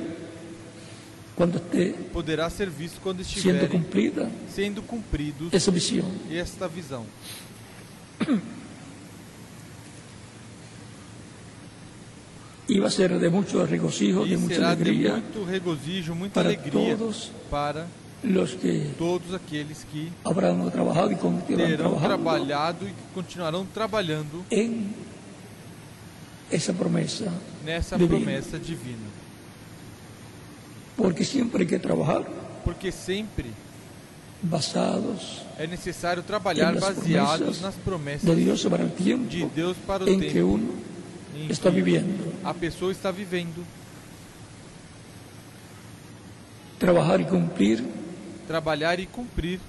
cuando 1.34 1.56
esté 1.56 1.94
poderá 2.12 2.50
ser 2.50 2.68
visto 2.68 3.00
quando 3.00 3.24
siendo 3.24 3.56
estiverem 3.56 3.68
cumplida 3.68 4.30
sendo 4.54 4.82
cumpridos 4.82 5.52
esa 5.52 5.70
visión. 5.70 6.10
esta 6.30 6.68
visão. 6.68 7.06
Va 12.78 12.86
a 12.86 12.90
ser 12.90 13.18
de 13.18 13.28
mucho 13.28 13.64
regocijo, 13.66 14.24
de 14.24 14.34
E 14.34 14.36
mucha 14.36 14.54
será 14.54 14.74
de 14.74 14.84
muito 14.84 15.44
regozijo, 15.44 16.14
muita 16.14 16.34
para 16.34 16.48
alegria 16.50 16.96
todos 16.96 17.32
para 17.50 17.86
los 18.22 18.54
que 18.54 18.90
todos 18.98 19.34
aqueles 19.34 19.84
que 19.90 20.08
habrán 20.22 20.70
trabajado 20.70 21.10
y 21.10 21.16
terão 21.16 21.76
trabajando 21.76 22.00
trabalhado 22.06 22.84
e 22.86 22.90
que 22.92 23.14
continuarão 23.14 23.66
trabalhando 23.66 24.44
en 24.50 24.92
esa 26.50 26.72
promesa. 26.74 27.32
nessa 27.64 27.96
Divina. 27.96 28.20
promessa 28.20 28.58
divina. 28.58 29.08
Porque 30.96 31.24
siempre 31.24 31.62
hay 31.62 31.66
que 31.66 31.78
trabajar 31.78 32.24
Porque 32.62 32.92
sempre 32.92 33.50
basados 34.42 35.42
é 35.58 35.66
necessário 35.66 36.22
trabalhar 36.22 36.74
baseados 36.78 37.60
nas 37.60 37.74
promessas 37.74 38.22
de 38.24 38.34
Dios 38.36 38.64
para 38.64 38.82
el 38.82 38.90
tiempo 38.90 39.28
de 39.28 39.44
Deus 39.46 39.76
para 39.86 40.04
o 40.04 40.06
que 40.06 40.16
tempo 40.16 40.46
uno 40.46 40.74
em 41.34 41.50
está 41.50 41.70
que 41.70 41.76
viviendo. 41.76 42.29
A 42.44 42.54
pessoa 42.54 42.92
está 42.92 43.10
vivendo. 43.10 43.64
Trabajar 46.78 47.20
y 47.20 47.24
cumplir 47.24 47.84
Trabalhar 48.48 48.98
e 48.98 49.06
cumprir 49.06 49.60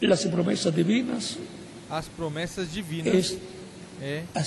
las 0.00 0.24
promesas 0.26 0.74
divinas 0.74 1.36
as 1.88 2.08
promessas 2.08 2.72
divinas 2.72 3.36
é 4.00 4.22
la 4.34 4.42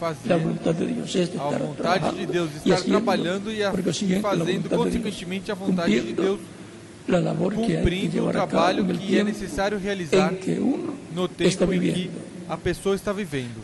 fazer 0.00 0.38
voluntad 0.38 0.74
de 0.74 0.86
Dios, 0.86 1.14
es 1.14 1.28
a 1.30 1.32
estar 1.34 1.58
vontade 1.60 1.76
trabajando 1.76 2.16
de 2.18 2.26
Deus, 2.26 2.50
estar 2.56 2.72
haciendo, 2.74 2.98
trabalhando 2.98 3.52
e 3.52 3.62
a- 3.62 3.70
la 3.70 4.20
fazendo 4.22 4.68
de 4.68 4.76
consequentemente 4.76 5.52
a 5.52 5.54
vontade 5.54 6.00
de 6.00 6.12
Deus, 6.14 6.40
cumprindo 7.54 8.24
o 8.24 8.28
a 8.28 8.32
trabalho 8.32 8.84
que 8.98 9.18
é 9.18 9.22
necessário 9.22 9.78
realizar 9.78 10.34
que 10.34 10.56
no 11.14 11.26
está 11.26 11.66
tempo 11.66 11.72
em 11.74 11.78
que. 11.80 12.10
A 12.48 12.56
pessoa 12.56 12.94
está 12.94 13.12
vivendo. 13.12 13.62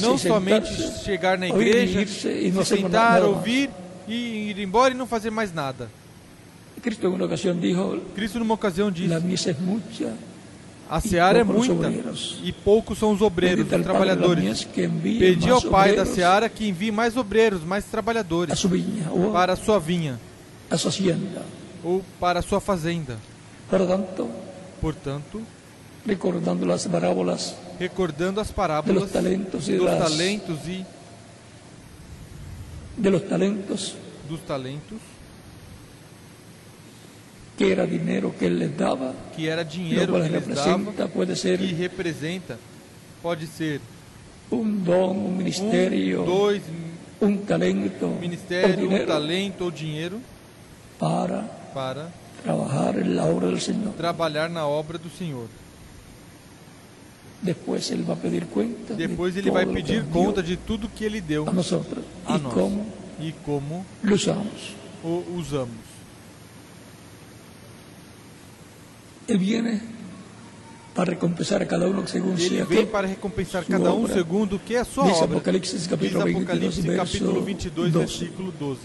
Não 0.00 0.18
somente 0.18 0.72
chegar 1.04 1.38
na 1.38 1.48
igreja, 1.48 2.06
se 2.06 2.64
sentar, 2.64 3.22
ouvir 3.22 3.70
e 4.08 4.50
ir 4.50 4.58
embora 4.58 4.92
e 4.92 4.96
não 4.96 5.06
fazer 5.06 5.30
mais 5.30 5.52
nada. 5.52 5.88
Cristo 8.14 8.38
numa 8.38 8.54
ocasião 8.54 8.90
disse: 8.90 9.14
A 10.90 11.00
seara 11.00 11.38
é 11.38 11.44
muita 11.44 11.92
e 12.42 12.52
poucos 12.52 12.98
são 12.98 13.12
os 13.12 13.22
obreiros, 13.22 13.64
os 13.70 13.82
trabalhadores. 13.82 14.64
Pedi 14.64 15.48
ao 15.48 15.62
Pai 15.62 15.94
da 15.94 16.04
seara 16.04 16.48
que 16.48 16.68
envie 16.68 16.90
mais 16.90 17.16
obreiros, 17.16 17.62
mais 17.62 17.84
trabalhadores 17.84 18.64
para 19.32 19.52
a 19.52 19.56
sua 19.56 19.78
vinha 19.78 20.18
ou 21.84 22.04
para 22.18 22.40
a 22.40 22.42
sua 22.42 22.60
fazenda. 22.60 23.16
Por 23.70 23.80
lo 23.80 23.86
tanto, 23.86 24.28
Portanto, 24.82 25.40
recordando 26.06 26.66
las 26.66 26.86
parábolas 26.88 27.54
recordando 27.78 28.40
as 28.40 28.50
parábolas 28.52 29.02
los 29.02 29.10
talentos 29.12 29.68
y 29.68 29.72
de 29.72 29.78
dos 29.78 29.86
las- 29.86 29.98
talentos 30.10 30.58
e 30.68 30.84
de 32.96 33.10
los 33.10 33.26
talentos, 33.28 33.94
dos 34.28 34.40
talentos, 34.46 34.98
que 37.56 37.72
era 37.72 37.86
dinero 37.86 38.34
que 38.38 38.46
él 38.46 38.58
les 38.58 38.76
daba, 38.76 39.14
que 39.34 39.46
era 39.48 39.64
dinheiro 39.64 40.12
cual 40.12 40.22
que 40.24 40.28
lhes 40.30 40.46
dava, 40.48 40.66
representa, 40.76 41.08
puede 41.08 41.36
ser 41.36 41.58
que 41.58 41.72
representa, 41.74 42.58
pode 43.22 43.46
ser 43.46 43.80
un 44.50 44.84
don, 44.84 45.16
un 45.16 45.36
ministerio, 45.36 46.22
um, 46.22 46.26
dois 46.26 46.62
un 47.20 47.38
talento 47.38 48.08
ministério, 48.20 48.84
um 48.84 48.88
dinero 48.88 49.06
talento 49.06 49.64
ou 49.64 49.70
dinheiro 49.70 50.20
para 50.98 51.42
para 51.72 52.08
trabajar 52.44 52.98
en 52.98 53.16
la 53.16 53.24
obra 53.24 53.46
del 53.48 53.60
Señor. 53.60 53.94
trabalhar 53.94 54.50
na 54.50 54.66
obra 54.66 54.98
do 54.98 55.08
Senhor. 55.10 55.48
Después 57.42 57.90
él 57.90 58.08
va 58.08 58.14
a 58.14 58.16
pedir 58.16 58.46
cuenta 58.46 58.94
Depois 58.94 59.34
de 59.34 59.40
ele 59.40 59.50
vai 59.50 59.66
pedir 59.66 60.04
conta 60.04 60.42
de 60.42 60.56
tudo 60.56 60.88
que 60.88 61.04
ele 61.04 61.20
deu 61.20 61.44
a 61.48 61.52
nós 61.52 61.72
e 63.20 63.32
como 63.44 63.84
lo 64.02 64.14
usamos. 64.14 64.74
o 65.02 65.24
usamos. 65.36 65.92
Él 69.28 69.38
viene 69.38 69.80
para 70.94 71.10
recompensar 71.10 71.62
a 71.62 71.66
cada 71.66 71.86
uno 71.88 72.06
según 72.06 72.32
Ele 72.32 72.48
sea 72.48 72.64
vem 72.64 72.86
para 72.86 73.08
recompensar 73.08 73.64
cada 73.64 73.92
um 73.92 74.06
segundo 74.06 74.56
o 74.56 74.58
que 74.58 74.74
é 74.76 74.80
a 74.80 74.84
sua 74.84 75.04
Diz 75.04 75.16
obra. 75.16 75.36
Apocalipse 75.36 75.76
Diz 75.76 75.86
capítulo 75.86 76.24
22, 76.24 76.44
Apocalipse 76.44 76.80
verso 76.82 77.04
capítulo 77.04 77.42
22, 77.42 77.92
12. 77.92 78.06
versículo 78.06 78.52
12. 78.52 78.80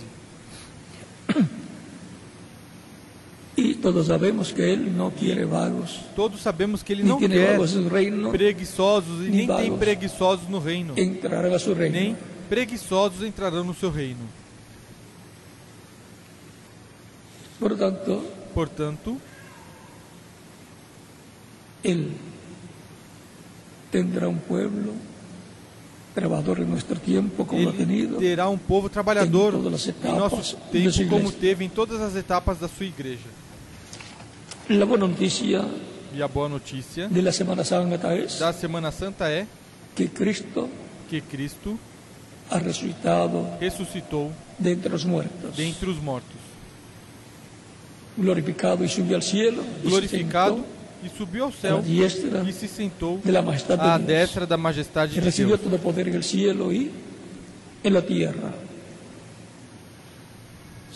Y 3.59 3.73
todos 3.73 4.05
sabemos 4.05 4.53
que 4.53 4.71
Él 4.71 4.95
no 4.95 5.09
quiere 5.09 5.43
vagos, 5.43 5.99
Todos 6.15 6.41
sabemos 6.41 6.83
que 6.83 6.93
ele 6.93 7.01
não 7.03 7.17
quer 7.17 7.59
reino, 7.91 8.29
preguiçosos 8.29 9.25
e 9.25 9.31
nem 9.31 9.47
tem 9.47 9.75
preguiçosos 9.75 10.47
no 10.47 10.59
reino. 10.59 10.93
entrarán 10.95 11.51
a 11.53 11.57
su 11.57 11.73
reino. 11.73 11.95
Nem 11.95 12.15
preguiçosos 12.47 13.23
entrarão 13.23 13.63
no 13.63 13.73
seu 13.73 13.89
reino. 13.91 14.29
Por 17.59 17.71
lo 17.71 17.77
tanto, 17.77 18.23
Portanto, 18.53 19.17
Él 21.83 22.11
tendrá 23.91 24.27
un 24.27 24.37
pueblo 24.39 24.93
trabajador 26.13 26.59
en 26.61 26.69
nuestro 26.69 26.99
tiempo 26.99 27.45
como 27.45 27.61
ele 27.61 27.71
tenido. 27.73 28.17
terá 28.17 28.49
um 28.49 28.57
povo 28.57 28.89
trabalhador 28.89 29.53
em 29.53 29.57
em 29.57 30.15
nosso 30.15 30.57
tempo, 30.71 31.09
como 31.09 31.31
teve 31.31 31.65
em 31.65 31.69
todas 31.69 32.01
as 32.01 32.15
etapas 32.15 32.59
da 32.59 32.67
sua 32.67 32.85
igreja. 32.85 33.29
La 34.69 34.85
buena 34.85 35.07
noticia 35.07 35.65
E 36.13 36.21
a 36.21 36.27
boa 36.27 36.49
notícia 36.49 37.07
de 37.07 37.21
la 37.21 37.31
Semana 37.31 37.63
Santa 37.63 38.15
es 38.15 38.39
da 38.39 38.51
Semana 38.51 38.91
Santa 38.91 39.29
é 39.29 39.45
que 39.95 40.07
Cristo 40.07 40.69
que 41.07 41.21
Cristo 41.21 41.79
ha 42.49 42.57
resucitado 42.57 43.47
ressuscitou 43.61 44.31
de 44.59 44.71
entre 44.71 44.89
los 44.89 45.05
muertos, 45.05 45.55
dentre 45.55 45.89
os 45.89 45.97
mortos, 45.97 46.39
glorificado 48.17 48.83
al 48.83 49.21
cielo, 49.21 49.63
y 49.83 49.83
se 49.83 49.89
glorificado 49.89 50.65
e 51.03 51.09
subiu 51.09 51.45
ao 51.45 51.51
céu 51.51 51.83
e 51.85 52.51
se 52.51 52.67
sentou 52.67 53.21
à 53.79 53.97
destra 53.97 54.45
da 54.45 54.57
majestade 54.57 55.13
y 55.13 55.19
de 55.19 55.21
recibió 55.21 55.55
Deus. 55.55 55.61
todo 55.61 55.81
poder 55.81 56.07
en 56.07 56.15
el 56.15 56.23
cielo 56.23 56.73
y 56.73 56.91
en 57.83 57.93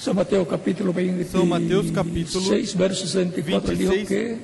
San 0.01 0.13
Mateo 0.15 0.43
capítulo 0.47 0.91
26, 0.91 1.27
São 1.31 1.45
Mateus 1.45 1.91
capítulo 1.91 2.49
verso 2.75 3.05
64, 3.07 3.75
dijo 3.75 3.91
26, 3.91 4.07
que 4.07 4.37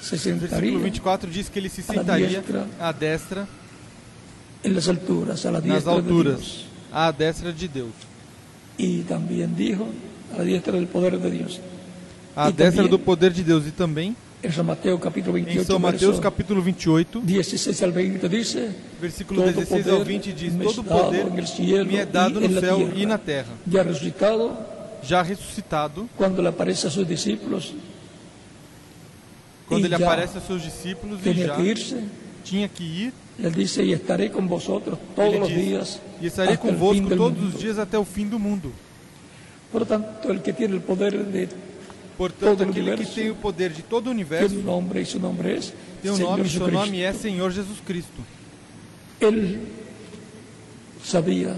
se 0.00 0.32
Versículo 0.32 0.78
24 0.78 1.30
diz 1.30 1.48
que 1.48 1.58
ele 1.58 1.68
se 1.68 1.80
à 1.80 1.84
sentaria 1.94 2.28
diestra 2.28 2.66
à 2.78 2.92
destra, 2.92 3.48
en 4.64 4.74
las 4.74 4.88
alturas, 4.88 5.44
nas 5.44 5.82
de 5.84 5.90
alturas, 5.90 6.38
Dios. 6.38 6.66
à 6.92 7.10
destra 7.10 7.52
de 7.52 7.66
Deus. 7.68 7.92
Y 8.78 9.02
también 9.02 9.54
dijo 9.56 9.88
a 10.34 10.38
la 10.38 10.44
diestra 10.44 10.72
del 10.74 10.86
poder 10.86 11.18
de 11.18 11.30
Dios. 11.30 11.60
À 12.36 12.48
E 12.48 12.52
destra 12.52 12.84
também- 12.84 12.90
do 12.90 12.98
poder 12.98 13.32
de 13.32 13.42
Deus. 13.42 13.66
E 13.66 13.72
também, 13.72 14.14
En 14.44 14.50
San 14.52 14.62
Mateo 14.64 14.98
capítulo 15.00 15.36
em 15.36 15.42
28, 15.44 15.66
São 15.66 15.78
Mateus 15.80 16.20
capítulo 16.20 16.62
28, 16.62 17.20
16 17.20 17.82
al 17.82 17.90
20 17.92 18.28
dice, 18.28 18.70
versículo 19.00 19.40
Todo 19.42 19.52
16 19.52 19.88
ao 19.88 19.98
poder 19.98 20.04
20 20.06 20.32
diz: 20.32 20.52
Todo 20.54 20.84
poder 20.84 21.26
me 21.86 21.96
é 21.96 22.06
dado 22.06 22.40
no 22.40 22.60
céu 22.60 22.88
e 22.94 23.04
na 23.04 23.18
terra. 23.18 23.52
ya 23.66 23.82
resucitado, 23.82 24.56
Já 25.02 25.22
ressuscitado, 25.22 26.08
cuando 26.16 26.40
le 26.42 26.48
aparece 26.48 26.86
a 26.86 26.90
sus 26.90 27.06
discípulos, 27.06 27.74
quando 29.66 29.84
E 29.84 29.86
ele 29.86 29.94
aparece 29.94 30.36
aos 30.38 30.46
seus 30.46 30.62
discípulos 30.62 31.18
e 31.24 31.32
já 31.34 31.56
que 31.56 31.62
irse, 31.62 32.04
tinha 32.44 32.68
que 32.68 32.84
ir, 32.84 33.12
les 33.38 33.52
dice, 33.54 33.82
y 33.84 33.92
estaré 33.92 34.30
con 34.30 34.46
vosotros 34.46 34.98
todos 35.16 35.34
ele 35.34 35.46
diz: 35.48 35.56
días 35.56 36.00
E 36.20 36.26
estarei 36.26 36.56
convosco 36.56 37.08
todos 37.16 37.38
mundo". 37.38 37.48
os 37.48 37.60
dias 37.60 37.78
até 37.78 37.98
o 37.98 38.04
fim 38.04 38.28
do 38.28 38.38
mundo. 38.38 38.72
Por 39.72 39.80
lo 39.80 39.86
tanto, 39.86 40.30
el 40.30 40.40
que 40.42 40.52
tiene 40.52 40.74
el 40.76 40.82
poder 40.82 41.24
de 41.24 41.48
Portanto, 42.16 42.58
Todo 42.58 42.60
o 42.66 42.70
aquele 42.70 42.84
que 42.84 42.90
universo. 42.92 43.14
tem 43.14 43.30
o 43.30 43.34
poder 43.34 43.72
de 43.72 43.82
todo 43.82 44.08
o 44.08 44.10
universo 44.10 44.54
y 44.54 44.58
su 45.06 45.18
nombre 45.18 45.56
es 45.56 45.72
tem 46.02 46.10
um 46.12 46.16
Señor 46.16 46.38
nome, 46.38 46.48
seu 46.50 46.68
nome 46.68 47.00
é 47.00 47.12
Senhor 47.12 47.50
Jesus 47.50 47.80
Cristo. 47.84 48.20
Él 49.18 49.58
sabía 51.02 51.56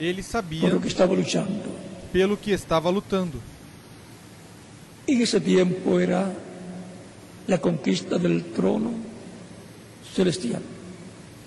Ele 0.00 0.22
por 0.22 0.30
sabia 0.30 0.68
lo 0.70 0.80
que 0.80 0.88
estaba 0.88 1.14
luchando. 1.14 1.85
Pelo 2.16 2.34
que 2.38 2.50
estava 2.50 2.90
lutando. 2.90 3.38
Y 5.06 5.16
en 5.16 5.20
ese 5.20 5.38
tiempo 5.38 6.00
era 6.00 6.32
la 7.46 7.58
conquista 7.58 8.16
del 8.16 8.42
trono 8.42 8.90
celestial. 10.14 10.62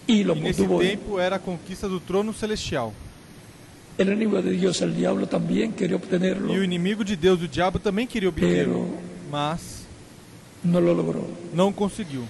Y 0.06 0.24
lo 0.24 0.36
E 0.36 0.40
nesse 0.40 0.68
tempo 0.68 1.20
era 1.20 1.38
a 1.38 1.40
conquista 1.40 1.88
do 1.88 2.00
trono 2.00 2.34
celestial. 2.34 2.92
El 3.98 4.10
enemigo 4.10 4.40
de 4.44 4.52
Dios, 4.52 4.80
el 4.84 4.96
diablo, 4.96 5.26
también 5.26 5.74
quería 5.74 5.96
obtenerlo, 5.96 6.54
E 6.54 6.60
o 6.60 6.64
inimigo 6.64 7.04
de 7.04 7.16
Deus, 7.16 7.42
o 7.42 7.48
diabo, 7.48 7.80
também 7.80 8.06
queria 8.06 8.30
obtê-lo, 8.30 8.96
mas 9.32 9.88
no 10.64 10.80
lo 10.80 10.94
logró. 10.94 11.26
não 11.52 11.74
conseguiu. 11.74 12.28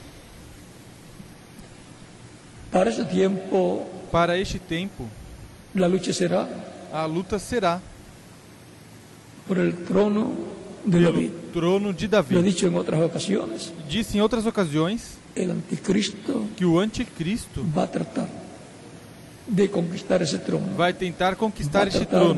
Para 2.72 2.90
ese 2.90 3.03
tiempo 3.03 3.86
Para 4.10 4.38
este 4.38 4.60
tempo, 4.60 5.10
la 5.76 5.88
lucha 5.88 6.14
será 6.14 6.48
a 6.91 7.06
luta 7.06 7.38
será 7.38 7.82
por 9.49 9.57
el 9.57 9.73
trono 9.73 10.31
de 10.85 11.01
David. 11.01 11.31
trono 11.51 11.91
de 11.91 12.03
Lo 12.07 12.07
he 12.07 12.07
Davi. 12.07 12.43
dicho 12.43 12.67
en 12.67 12.76
otras 12.76 13.01
ocasiones, 13.01 13.73
Disse 13.89 14.15
em 14.17 14.21
outras 14.21 14.45
ocasiões 14.45 15.17
el 15.35 15.51
anticristo 15.51 16.47
que 16.55 16.63
o 16.65 16.80
anticristo 16.80 17.65
va 17.76 17.84
a 17.84 17.88
tratar 17.88 18.30
de 19.47 19.67
conquistar 19.67 20.21
ese 20.21 20.38
trono. 20.38 20.67
vai 20.77 20.93
tentar 20.93 21.35
conquistar 21.35 21.88
tratar 21.88 22.05
trono. 22.05 22.35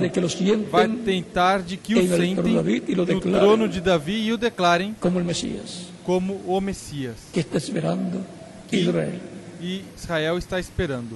Vai 0.72 0.88
tentar 0.88 1.62
de 1.62 1.76
que 1.78 1.94
o 1.96 2.08
sentem 2.08 2.54
no 2.96 3.20
trono 3.20 3.68
de 3.68 3.82
Davi 3.82 4.28
e 4.28 4.32
o 4.32 4.38
declarem 4.38 4.96
como 5.00 5.20
el 5.20 5.26
Mesías 5.26 5.92
como 6.06 6.42
o 6.48 6.60
Messias. 6.62 7.16
que 7.34 7.42
está 7.42 7.58
esperando 7.58 8.26
Israel. 8.72 9.20
E 9.62 9.84
Israel 9.96 10.38
está 10.38 10.60
esperando. 10.60 11.16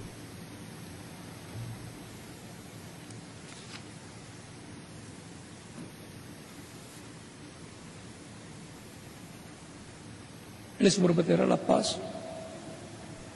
Les 10.86 10.96
prometerá 10.98 11.46
la 11.48 11.58
paz. 11.58 11.98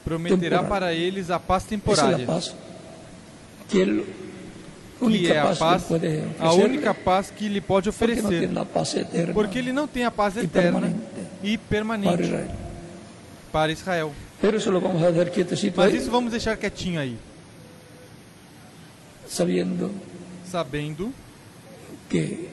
Prometerá 0.05 0.39
Temporária. 0.61 0.69
para 0.69 0.93
eles 0.93 1.29
a 1.31 1.39
paz 1.39 1.63
Esa 1.63 1.65
es 1.65 1.69
temporária. 1.69 2.17
la 2.19 2.25
paz 2.25 2.53
que 3.67 3.81
él, 3.81 4.05
que 4.99 5.27
é 5.31 5.39
a 5.39 5.55
paz, 5.55 5.83
puede 5.83 6.23
a 6.39 6.53
única 6.53 6.93
paz 6.93 7.31
que 7.31 7.47
lhe 7.49 7.61
pode 7.61 7.89
porque 7.91 8.13
oferecer. 8.13 8.49
paz 8.73 8.93
eterna 8.95 9.33
Porque 9.33 9.57
ele 9.59 9.71
não 9.73 9.87
tem 9.87 10.05
a 10.05 10.11
paz 10.11 10.35
e 10.35 10.41
eterna 10.41 10.79
permanente 10.81 10.99
e 11.43 11.57
para 11.57 11.67
permanente 11.69 12.23
Israel. 12.23 12.51
para 13.51 13.71
Israel. 13.71 14.11
A 14.43 15.11
dejar 15.11 15.29
quietecito 15.31 15.77
Mas 15.77 15.93
isso 15.93 16.09
vamos 16.11 16.31
deixar 16.31 16.55
quietinho 16.57 16.99
aí, 16.99 17.17
sabiendo 19.27 19.91
sabendo 20.49 21.11
que 22.09 22.49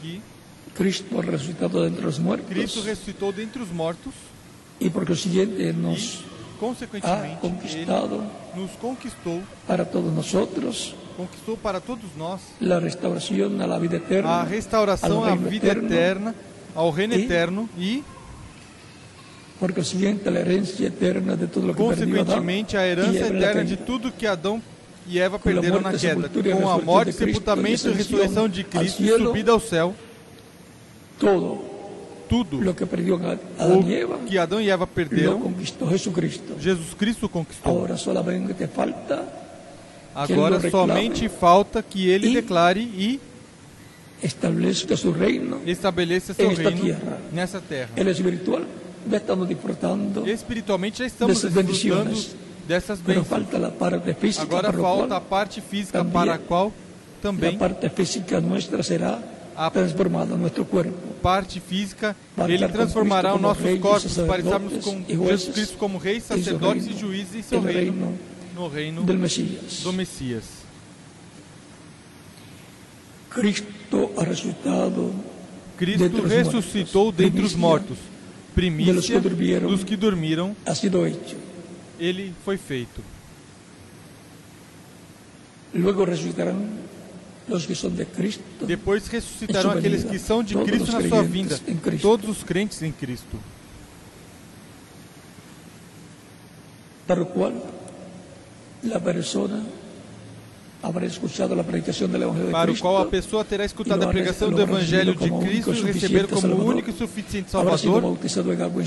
que 0.00 0.20
Cristo 0.74 1.18
ha 1.18 1.22
resucitado 1.22 1.82
de 1.82 1.88
entre 1.88 2.04
los 2.04 2.18
muertos 2.18 2.48
Cristo 2.48 2.80
ressuscitou 2.82 3.32
dentre 3.32 3.62
os 3.62 3.70
mortos 3.70 4.14
y 4.80 4.90
por 4.90 5.06
consiguiente 5.06 5.68
e, 5.68 5.72
nos 5.72 6.24
ha 7.02 7.36
conquistado 7.40 8.22
nos 8.54 8.70
conquistou, 8.72 9.42
para 9.66 9.84
todos 9.84 10.12
nosotros. 10.12 10.94
conquistou 11.16 11.56
para 11.56 11.80
todos 11.80 12.10
nós 12.16 12.40
a 12.60 13.66
la 13.66 13.78
vida 13.78 13.96
eterna, 13.96 14.30
a 14.30 14.44
restauração 14.44 15.24
à 15.24 15.34
vida 15.34 15.66
eterno, 15.68 15.86
eterna, 15.86 16.34
ao 16.74 16.90
reino 16.90 17.14
E- 17.14 17.24
eterno 17.24 17.68
e, 17.78 18.04
por 19.58 19.72
consiguiente 19.72 20.30
la 20.30 20.40
herencia 20.40 20.86
eterna 20.86 21.36
de 21.36 21.46
todo 21.48 21.66
lo 21.66 21.74
que 21.74 21.82
consequentemente, 21.82 22.76
a 22.76 22.86
y 22.86 22.90
herança 22.90 23.26
eterna 23.26 23.64
de 23.64 23.76
tudo 23.76 24.12
que 24.12 24.26
Adão 24.26 24.62
e 25.08 25.18
Eva 25.18 25.36
a 25.36 25.38
perderam 25.38 25.80
morte, 25.80 25.92
na 25.92 25.98
queda, 25.98 26.30
e 26.48 26.52
com 26.52 26.68
a 26.68 26.78
morte, 26.78 27.12
sepultamento 27.12 27.88
e 27.88 27.90
e 27.90 27.94
ressurreição 27.94 28.48
de 28.48 28.62
Cristo, 28.62 29.02
e 29.02 29.06
cielo, 29.06 29.26
subida 29.26 29.52
ao 29.52 29.60
céu, 29.60 29.94
Todo 31.18 31.67
tudo 32.28 32.58
o 32.58 34.26
que 34.26 34.38
Adão 34.38 34.60
e 34.60 34.68
Eva 34.70 34.86
perderam, 34.86 35.40
conquistó 35.40 35.88
Jesucristo. 35.90 36.56
Jesus 36.60 36.94
Cristo 36.94 37.28
conquistou. 37.28 37.72
Agora 40.14 40.58
somente 40.70 41.28
falta 41.28 41.82
que 41.82 42.08
ele 42.08 42.26
declare 42.34 42.80
e 42.80 43.20
establezca 44.22 44.96
su 44.96 45.10
reino. 45.12 45.60
estabeleça 45.66 46.34
seu 46.34 46.48
reino 46.48 46.70
nessa 47.32 47.60
terra. 47.60 47.90
Espiritualmente 50.26 50.98
já 50.98 51.06
estamos 51.06 51.40
desfrutando 51.94 52.10
dessas 52.66 52.98
bênçãos. 53.00 53.26
Agora 54.42 54.72
falta 54.72 55.16
a 55.16 55.20
parte 55.20 55.60
física 55.60 56.04
para 56.04 56.34
a 56.34 56.38
qual 56.38 56.72
também 57.22 57.56
parte 57.56 57.88
física 57.90 58.40
nuestra 58.40 58.82
será 58.82 59.18
A- 59.56 59.70
transformada 59.70 60.34
en 60.34 60.38
nuestro 60.38 60.64
cuerpo. 60.64 61.07
Parte 61.18 61.60
física 61.60 62.16
ele 62.48 62.66
transformará 62.68 63.34
os 63.34 63.40
nossos 63.40 63.78
corpos 63.78 64.16
para 64.16 64.38
estarmos 64.38 64.84
com 64.84 65.04
Jesus 65.06 65.54
Cristo 65.54 65.76
como 65.76 65.98
reis, 65.98 66.24
sacerdotes 66.24 66.86
e 66.86 66.96
juízes 66.96 67.34
em 67.34 67.42
seu 67.42 67.60
reino, 67.60 68.18
no 68.54 68.68
reino 68.68 69.02
do 69.02 69.92
Messias. 69.92 70.48
Cristo 75.76 76.22
ressuscitou 76.26 77.12
dentre 77.12 77.42
os 77.42 77.54
mortos, 77.54 77.98
primícia 78.54 79.20
dos 79.20 79.84
que 79.84 79.96
dormiram, 79.96 80.56
ele 81.98 82.34
foi 82.44 82.56
feito. 82.56 83.02
Luego 85.74 86.04
resucitarán 86.04 86.87
los 87.48 87.66
que 87.66 87.74
son 87.74 87.90
de 87.90 88.04
Cristo. 88.04 88.42
Depois 88.66 89.06
ressuscitarão 89.08 89.70
aqueles 89.70 90.04
que 90.04 90.18
são 90.18 90.42
de 90.42 90.54
Cristo 90.54 90.84
os 90.84 90.92
na 90.92 91.08
sua 91.08 91.22
vinda, 91.22 91.58
todos 92.00 92.28
os 92.28 92.44
crentes 92.44 92.82
em 92.82 92.92
Cristo. 92.92 93.38
para 97.08 97.20
lo 97.20 97.26
cual 97.26 97.54
la 98.84 99.00
persona 99.00 99.64
habrá 100.80 101.06
escuchado 101.06 101.56
del 101.56 102.22
Evangelio 102.22 102.46
de 102.46 102.52
Para 102.52 102.70
o 102.70 102.74
Cristo, 102.74 102.82
qual 102.82 102.98
a 102.98 103.06
pessoa 103.06 103.44
terá 103.44 103.64
escutado 103.64 104.04
a 104.04 104.08
pregação 104.08 104.50
do 104.50 104.60
Evangelho 104.60 105.14
de 105.16 105.30
Cristo 105.30 105.72
e 105.72 105.82
receber 105.82 106.28
como 106.28 106.54
único 106.54 106.90
e 106.90 106.92
suficiente 106.92 107.50
Salvador, 107.50 108.16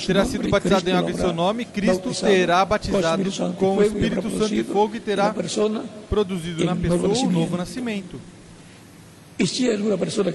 terá 0.05 0.23
sido 0.23 0.47
batizado 0.49 0.89
em 0.89 0.93
água 0.93 1.11
em 1.11 1.15
seu 1.15 1.33
nome, 1.33 1.65
Cristo 1.65 2.13
terá 2.13 2.63
o 2.63 2.65
batizado 2.67 3.31
com 3.57 3.77
o 3.77 3.83
Espírito 3.83 4.29
Santo 4.29 4.53
e 4.53 4.63
fogo 4.63 4.95
e 4.95 4.99
terá 4.99 5.33
produzido 6.07 6.63
na 6.63 6.75
pessoa 6.75 6.99
o 6.99 7.07
nascimento. 7.07 7.33
novo 7.33 7.57
nascimento. 7.57 8.21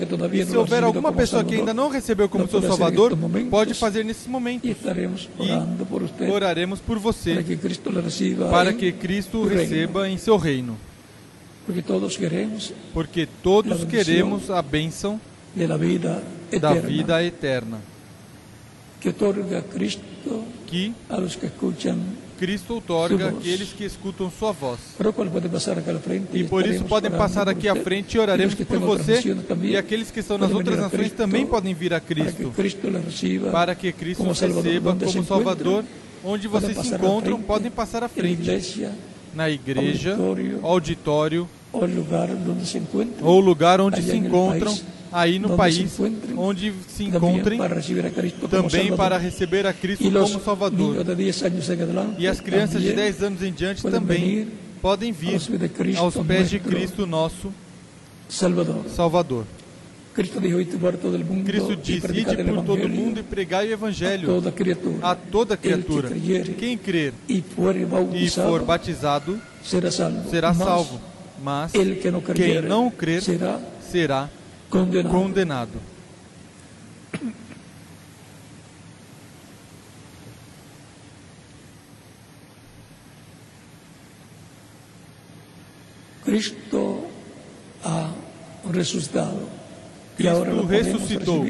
Todavía 0.08 0.46
Se 0.46 0.56
houver 0.56 0.82
alguma 0.82 1.12
pessoa 1.12 1.44
que 1.44 1.54
ainda 1.54 1.72
não 1.72 1.88
recebeu 1.88 2.28
como 2.28 2.48
seu 2.48 2.60
Salvador, 2.62 3.16
momentos, 3.16 3.50
pode 3.50 3.74
fazer 3.74 4.04
nesse 4.04 4.28
momento. 4.28 4.66
y 4.66 4.70
estaremos 4.70 5.28
E 5.38 6.30
oraremos 6.30 6.80
por 6.80 6.98
você, 6.98 7.34
para 8.50 8.72
que 8.72 8.92
Cristo 8.92 9.44
receba 9.46 10.08
em 10.08 10.18
seu 10.18 10.36
reino. 10.36 10.76
porque 12.92 13.26
todos 13.42 13.84
queremos 13.84 14.50
a 14.50 14.62
bênção 14.62 15.20
da 16.60 16.74
vida 16.74 17.22
eterna, 17.24 17.80
que 19.00 19.08
otorga 19.08 19.62
Cristo 19.62 20.02
que 20.66 20.92
a 21.08 21.16
los 21.18 21.36
que 21.36 21.46
escuchan, 21.46 21.98
Cristo 22.38 22.74
outorga 22.74 23.28
àqueles 23.28 23.72
que 23.72 23.84
escutam 23.84 24.30
sua 24.30 24.52
voz. 24.52 24.78
E 26.32 26.44
por 26.44 26.66
isso 26.66 26.84
podem 26.84 27.10
passar 27.10 27.48
aqui 27.48 27.68
à 27.68 27.74
frente 27.74 28.16
e 28.16 28.20
oraremos 28.20 28.54
por 28.54 28.78
você. 28.78 29.20
E 29.62 29.76
aqueles 29.76 30.10
que 30.10 30.20
estão 30.20 30.38
nas 30.38 30.52
outras 30.52 30.78
nações 30.78 31.12
também 31.12 31.46
podem 31.46 31.74
vir 31.74 31.92
a 31.94 32.00
Cristo, 32.00 32.52
para 33.50 33.74
que 33.74 33.92
Cristo 33.92 34.28
os 34.28 34.40
receba 34.40 34.94
como 34.94 35.24
Salvador. 35.24 35.84
Onde 36.24 36.48
vocês 36.48 36.76
se 36.78 36.94
encontram, 36.94 37.40
podem 37.40 37.70
passar 37.70 38.02
à 38.02 38.08
frente. 38.08 38.50
Na 39.34 39.48
igreja, 39.50 40.16
auditório, 40.62 41.48
ou 43.22 43.38
lugar 43.40 43.80
onde 43.80 44.02
se 44.02 44.16
encontram, 44.16 44.76
aí 45.16 45.38
no 45.38 45.56
país, 45.56 45.98
onde 46.36 46.74
se 46.88 47.04
encontrem, 47.04 47.58
também 48.50 48.94
para 48.94 49.16
receber 49.16 49.66
a 49.66 49.72
Cristo 49.72 50.10
como 50.10 50.40
Salvador. 50.40 50.96
niños 50.96 51.04
de 51.04 51.14
10 51.14 51.42
años 51.42 51.70
en 51.70 51.82
adelante 51.82 52.22
E 52.22 52.28
as 52.28 52.40
crianças 52.40 52.82
de 52.82 52.92
también 52.92 52.92
10 52.92 53.22
anos 53.22 53.42
em 53.42 53.52
diante 53.52 53.82
também 53.82 54.48
podem 54.82 55.12
vir 55.12 55.40
aos 55.96 56.16
pés 56.18 56.50
de 56.50 56.60
Cristo 56.60 57.06
nosso 57.06 57.50
Salvador. 58.28 59.46
Cristo 60.14 60.40
disse: 61.76 62.12
Ide 62.12 62.36
por 62.44 62.64
todo 62.64 62.86
Evangelio 62.86 62.88
mundo 62.88 63.20
e 63.20 63.22
pregai 63.22 63.68
o 63.68 63.72
Evangelho 63.72 64.42
a 65.02 65.14
toda 65.14 65.56
criatura. 65.56 66.10
Quem 66.58 66.76
crer 66.76 67.14
e 67.28 67.42
for 67.42 68.62
batizado 68.62 69.40
será 69.62 70.52
salvo. 70.52 71.00
Mas 71.42 71.72
quem 71.72 72.62
não 72.62 72.90
crer 72.90 73.22
será 73.80 74.28
condenado. 74.70 75.12
condenado. 75.12 75.96
Cristo 86.26 87.06
ha 87.84 88.12
ahora 90.26 90.50
Cristo 90.50 90.66
ressuscitou. 90.66 91.46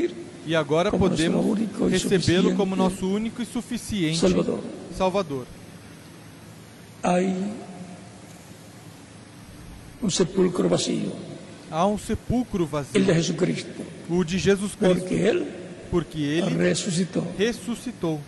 E 0.47 0.55
agora 0.55 0.93
podemos 0.93 1.59
recebê-lo 1.91 2.55
como 2.55 2.77
nosso 2.77 3.09
único 3.09 3.43
e 3.43 3.47
suficiente 3.47 4.19
Salvador. 4.19 4.61
Salvador. 4.97 5.47
Hay 7.03 7.53
un 10.01 10.11
sepulcro 10.11 10.69
vacío, 10.69 11.11
Há 11.71 11.87
um 11.87 11.99
sepulcro 11.99 12.65
vazio, 12.67 13.05
de 13.05 13.13
Jesucristo, 13.13 13.83
o 14.09 14.25
de 14.25 14.39
Jesus 14.39 14.75
Cristo, 14.75 15.01
porque 15.01 15.15
Él 15.15 15.67
porque 15.91 16.19
ele 16.19 16.57
resucitó. 16.57 17.25
ressuscitou. 17.39 18.21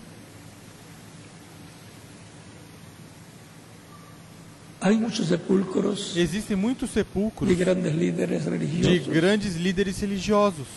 Hay 4.80 4.96
muchos 4.96 5.26
sepulcros 5.26 6.16
Existem 6.16 6.56
muitos 6.56 6.90
sepulcros 6.90 7.48
de 7.48 7.56
grandes 7.56 7.92
líderes 7.94 8.44
de 8.44 8.50
religiosos 8.50 9.08
grandes 9.08 9.56
líderes 9.56 10.00
religiosos, 10.00 10.68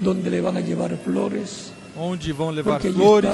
donde 0.00 0.30
le 0.30 0.40
van 0.40 0.56
a 0.56 0.60
llevar 0.60 0.96
flores, 0.96 1.70
onde 1.94 2.32
vão 2.32 2.50
levar 2.50 2.80
Porque 2.80 2.92
flores, 2.92 3.30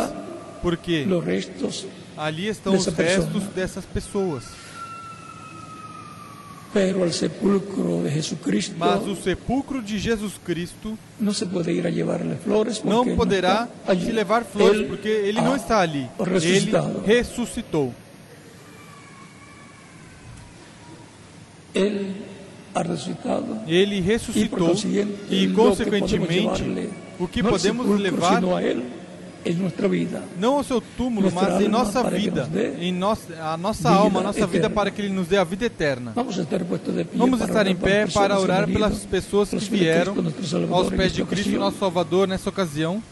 porque 0.61 1.05
los 1.05 1.25
restos, 1.25 1.87
ali 2.17 2.49
estão 2.49 2.75
os 2.75 2.87
restos 2.87 3.45
dessas 3.55 3.85
pessoas. 3.85 4.45
Pero 6.73 7.03
al 7.03 7.13
sepulcro 7.13 8.03
de 8.03 8.11
Jesucristo 8.11 8.77
Mas 8.79 9.03
o 9.07 9.17
sepulcro 9.17 9.83
de 9.83 9.99
Jesus 9.99 10.35
Cristo 10.45 10.97
no 11.19 11.35
se 11.35 11.45
a 11.87 11.91
llevarle 11.91 12.37
flores 12.37 12.85
não 12.85 13.17
poderá 13.17 13.69
allí. 13.87 14.07
se 14.07 14.13
levar 14.13 14.45
flores, 14.45 14.81
Él 14.81 14.87
porque 14.87 15.09
ele 15.09 15.41
não 15.41 15.57
está 15.57 15.81
ali. 15.81 16.09
Ele 16.43 16.83
ressuscitou. 17.05 17.93
Ele 21.75 22.15
y 23.67 24.01
por 24.01 24.01
ressuscitou 24.01 24.75
e, 25.31 25.49
podemos 25.49 25.53
consequentemente, 25.53 26.63
o 27.19 27.27
que 27.27 27.43
podemos 27.43 28.01
levar 28.01 28.43
sino 29.45 29.51
a 29.51 29.51
Él 29.51 29.53
en 29.53 29.59
nuestra 29.59 29.89
vida. 29.89 30.23
não 30.39 30.55
ao 30.55 30.65
seu 30.65 30.81
túmulo, 30.81 31.31
mas 31.33 31.61
em 31.61 31.69
nossa 31.69 32.03
vida, 32.11 32.49
em 32.79 32.93
nossa, 32.93 33.35
a 33.43 33.57
nossa 33.57 33.89
alma, 33.91 34.21
a 34.21 34.23
nossa 34.23 34.47
vida 34.47 34.69
para 34.69 34.91
que 34.91 35.03
ele 35.03 35.11
nos 35.11 35.29
dê 35.29 35.37
a 35.37 35.45
vida 35.45 35.67
eterna. 35.67 36.13
Vamos 36.15 37.41
estar 37.41 37.67
em 37.67 37.77
pé 37.77 38.07
para 38.07 38.39
orar 38.39 38.67
pelas 38.67 39.05
pessoas 39.07 39.51
que 39.51 39.59
vieram 39.59 40.15
aos 40.71 40.91
pés 40.91 41.13
de 41.13 41.25
Cristo, 41.25 41.59
nosso 41.59 41.79
Salvador, 41.79 42.29
nessa 42.29 42.49
ocasião. 42.49 43.03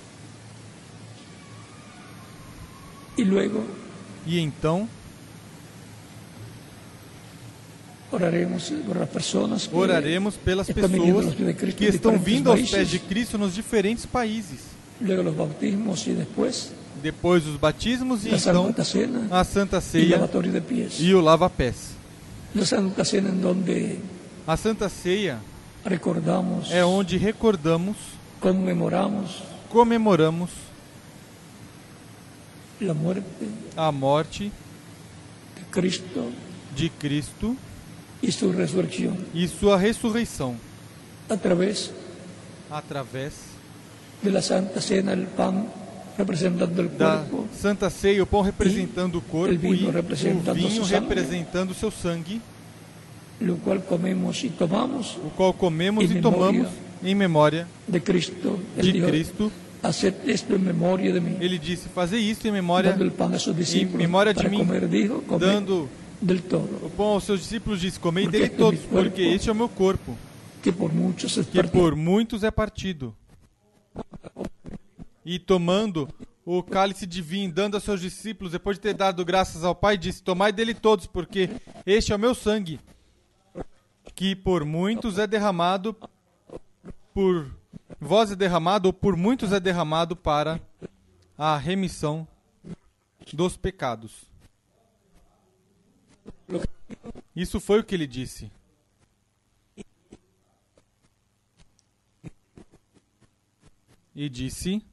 E 4.26 4.38
então 4.38 4.88
oraremos 8.10 8.72
oraremos 9.72 10.36
pelas 10.36 10.66
pessoas 10.68 11.34
que 11.76 11.84
estão 11.84 12.18
vindo 12.18 12.50
aos 12.50 12.70
pés 12.70 12.88
de 12.88 12.98
Cristo 12.98 13.36
nos 13.36 13.54
diferentes 13.54 14.06
países. 14.06 14.77
Luego 15.00 15.22
los 15.22 15.36
bautismos 15.36 16.06
y 16.06 16.12
después 16.12 16.72
Depois 17.02 17.46
os 17.46 17.56
batismos 17.60 18.24
e 18.24 18.34
então 18.34 18.66
Santa 18.66 18.84
Cena 18.84 19.28
a 19.30 19.44
Santa 19.44 19.80
Ceia 19.80 20.18
e 20.98 21.14
o 21.14 21.20
lava-pés. 21.20 21.96
La 22.54 22.64
Santa 22.64 23.04
Cena 23.04 23.28
en 23.28 23.40
donde 23.40 23.98
A 24.46 24.56
Santa 24.56 24.88
Ceia 24.88 25.38
recordamos, 25.84 26.70
é 26.72 26.84
onde 26.84 27.16
recordamos, 27.18 27.96
conmemoramos 28.40 29.42
comemoramos 29.70 30.50
la 32.80 32.94
muerte 32.94 33.46
a 33.76 33.92
morte 33.92 34.50
de 35.56 35.64
Cristo 35.70 36.32
de 36.74 36.90
Cristo 36.90 37.56
y 38.22 38.32
su 38.32 38.50
resurrección 38.50 39.16
e 39.34 39.46
sua 39.46 39.76
ressurreição 39.76 40.56
a 41.28 41.36
través 41.36 41.92
através 42.70 43.34
de 44.22 44.30
la 44.30 44.42
Santa 44.42 44.80
Cena, 44.80 45.12
el 45.12 45.26
pan 45.26 45.66
representando 46.16 46.82
da 46.82 47.18
cuerpo 47.18 47.46
Santa 47.52 47.88
Ceia, 47.90 48.22
o 48.22 48.26
pão 48.26 48.42
representando 48.42 49.18
o 49.18 49.22
corpo 49.22 49.52
el 49.52 49.58
vinho 49.58 49.86
e 49.86 49.86
o 49.86 49.90
representando 49.90 50.54
vinho 50.54 50.82
o 50.82 50.84
sangue. 50.84 51.00
representando 51.00 51.70
o 51.70 51.74
seu 51.74 51.90
sangue, 51.90 52.40
lo 53.40 53.56
cual 53.56 53.80
comemos 53.82 54.42
y 54.42 54.48
tomamos 54.48 55.16
o 55.24 55.30
qual 55.36 55.52
comemos 55.52 56.10
Em 56.10 56.18
e 56.18 56.20
tomamos 56.20 56.52
memória 56.52 56.88
em 57.02 57.14
memória 57.14 57.68
de 57.86 58.00
Cristo. 58.00 58.58
De 58.76 58.92
dijo, 58.92 59.06
Cristo. 59.06 59.52
haced 59.82 60.14
esto 60.26 60.56
en 60.56 60.64
memoria 60.64 61.12
de 61.12 61.20
mí. 61.20 61.36
Ele 61.40 61.58
disse: 61.58 61.88
Fazer 61.88 62.18
isso 62.18 62.48
em 62.48 62.50
memória, 62.50 62.90
Dando 62.90 63.04
el 63.04 63.12
pan 63.12 63.32
a 63.34 63.38
sus 63.38 63.54
discípulos 63.54 63.98
memória 63.98 64.34
de 64.34 64.48
mim, 64.48 64.58
comer, 64.58 64.88
dijo, 64.88 65.22
comed 65.22 65.46
dando 65.46 65.88
del 66.20 66.42
todo, 66.42 66.84
o 66.84 66.90
pão 66.90 67.06
aos 67.06 67.22
seus 67.22 67.40
discípulos, 67.40 67.80
disse: 67.80 68.00
Comei 68.00 68.26
dele 68.26 68.46
é 68.46 68.48
todos, 68.48 68.80
corpo. 68.80 68.96
porque 68.96 69.22
este 69.22 69.48
é 69.48 69.52
o 69.52 69.54
meu 69.54 69.68
corpo, 69.68 70.16
que 70.60 70.72
por 70.72 70.90
es 70.90 71.32
que 71.46 71.58
partido. 71.62 71.70
por 71.70 71.94
muitos 71.94 72.42
é 72.42 72.50
partido. 72.50 73.14
E 75.24 75.38
tomando 75.38 76.08
o 76.44 76.62
cálice 76.62 77.06
de 77.06 77.20
vinho, 77.20 77.52
dando 77.52 77.74
aos 77.74 77.84
seus 77.84 78.00
discípulos, 78.00 78.52
depois 78.52 78.78
de 78.78 78.80
ter 78.80 78.94
dado 78.94 79.24
graças 79.24 79.64
ao 79.64 79.74
Pai, 79.74 79.98
disse: 79.98 80.22
Tomai 80.22 80.52
dele 80.52 80.74
todos, 80.74 81.06
porque 81.06 81.50
este 81.84 82.12
é 82.12 82.16
o 82.16 82.18
meu 82.18 82.34
sangue, 82.34 82.80
que 84.14 84.34
por 84.34 84.64
muitos 84.64 85.18
é 85.18 85.26
derramado, 85.26 85.94
por 87.12 87.54
vós 88.00 88.32
é 88.32 88.36
derramado, 88.36 88.88
ou 88.88 88.92
por 88.92 89.16
muitos 89.16 89.52
é 89.52 89.60
derramado 89.60 90.16
para 90.16 90.60
a 91.36 91.56
remissão 91.56 92.26
dos 93.32 93.56
pecados. 93.56 94.24
Isso 97.36 97.60
foi 97.60 97.80
o 97.80 97.84
que 97.84 97.94
ele 97.94 98.06
disse. 98.06 98.50
E 104.20 104.28
disse 104.28 104.84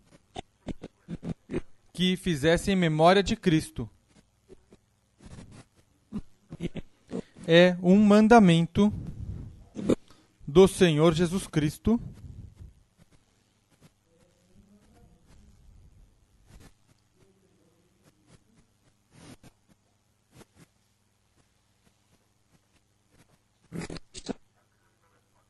que 1.91 2.15
fizessem 2.15 2.75
memória 2.75 3.23
de 3.23 3.35
Cristo. 3.35 3.89
É 7.47 7.75
um 7.81 7.95
mandamento 8.05 8.93
do 10.47 10.67
Senhor 10.67 11.11
Jesus 11.15 11.47
Cristo. 11.47 11.99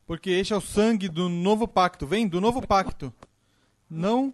Porque 0.07 0.29
este 0.29 0.53
é 0.53 0.55
o 0.55 0.61
sangue 0.61 1.09
do 1.09 1.27
novo 1.27 1.67
pacto. 1.67 2.07
Vem 2.07 2.25
do 2.25 2.39
novo 2.39 2.65
pacto. 2.65 3.13
Não 3.89 4.33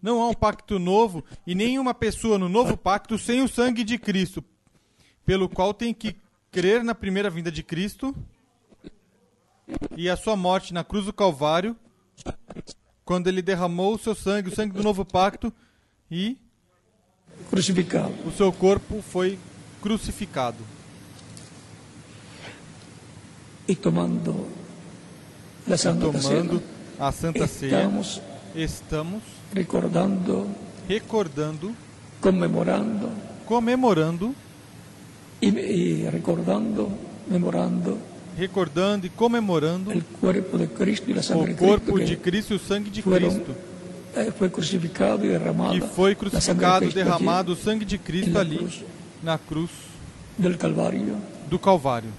Não 0.00 0.20
há 0.20 0.28
um 0.28 0.34
pacto 0.34 0.80
novo 0.80 1.24
e 1.46 1.54
nenhuma 1.54 1.94
pessoa 1.94 2.36
no 2.36 2.48
novo 2.48 2.76
pacto 2.76 3.16
sem 3.16 3.40
o 3.40 3.48
sangue 3.48 3.84
de 3.84 3.98
Cristo, 3.98 4.42
pelo 5.24 5.48
qual 5.48 5.72
tem 5.72 5.94
que 5.94 6.16
crer 6.50 6.82
na 6.82 6.92
primeira 6.92 7.30
vinda 7.30 7.52
de 7.52 7.62
Cristo 7.62 8.12
e 9.96 10.10
a 10.10 10.16
sua 10.16 10.34
morte 10.34 10.74
na 10.74 10.82
cruz 10.82 11.04
do 11.04 11.12
Calvário, 11.12 11.76
quando 13.04 13.28
ele 13.28 13.40
derramou 13.40 13.94
o 13.94 13.98
seu 13.98 14.14
sangue, 14.14 14.48
o 14.48 14.54
sangue 14.54 14.74
do 14.74 14.82
novo 14.82 15.04
pacto, 15.04 15.52
e 16.10 16.36
crucificado. 17.48 18.12
o 18.26 18.32
seu 18.32 18.52
corpo 18.52 19.00
foi 19.00 19.38
crucificado. 19.80 20.58
Y 23.66 23.76
tomando 23.76 24.61
la 25.66 25.76
Santa 25.76 26.06
Tomando 26.06 26.20
Cena, 26.20 26.60
a 26.98 27.12
Santa 27.12 27.46
Ceia, 27.46 27.78
estamos 27.78 28.20
estamos 28.54 29.22
recordando, 29.54 30.46
recordando, 30.88 31.70
conmemorando 32.20 33.08
comemorando, 33.46 34.34
y, 35.40 35.48
y 35.48 36.08
recordando, 36.10 36.88
memorando 37.28 37.98
recordando 38.36 39.06
e 39.06 39.10
comemorando 39.10 39.90
el 39.92 40.04
cuerpo 40.04 40.56
de 40.58 40.68
Cristo 40.68 41.10
y 41.10 41.14
la 41.14 41.20
o 41.20 41.22
sangre 41.22 41.54
de 41.54 41.66
corpo 41.66 41.98
de 41.98 42.16
Cristo 42.18 42.54
e 42.54 42.56
o 42.56 42.58
sangue 42.58 42.90
de 42.90 43.02
fueron, 43.02 43.30
Cristo. 43.30 43.54
eh, 44.16 44.32
fue 44.36 44.50
crucificado 44.50 45.24
y 45.24 45.28
derramado. 45.28 45.74
que 45.74 45.80
foi 45.80 46.10
de 46.10 46.16
crucificado, 46.16 46.84
allí 46.84 46.94
derramado 46.94 47.52
o 47.52 47.56
sangue 47.56 47.84
de 47.84 47.98
Cristo 47.98 48.38
ali 48.38 48.58
cruz 48.58 48.84
na 49.22 49.38
cruz 49.38 49.70
del 50.38 50.56
Calvario 50.56 51.16
do 51.48 51.58
Calvário. 51.58 52.10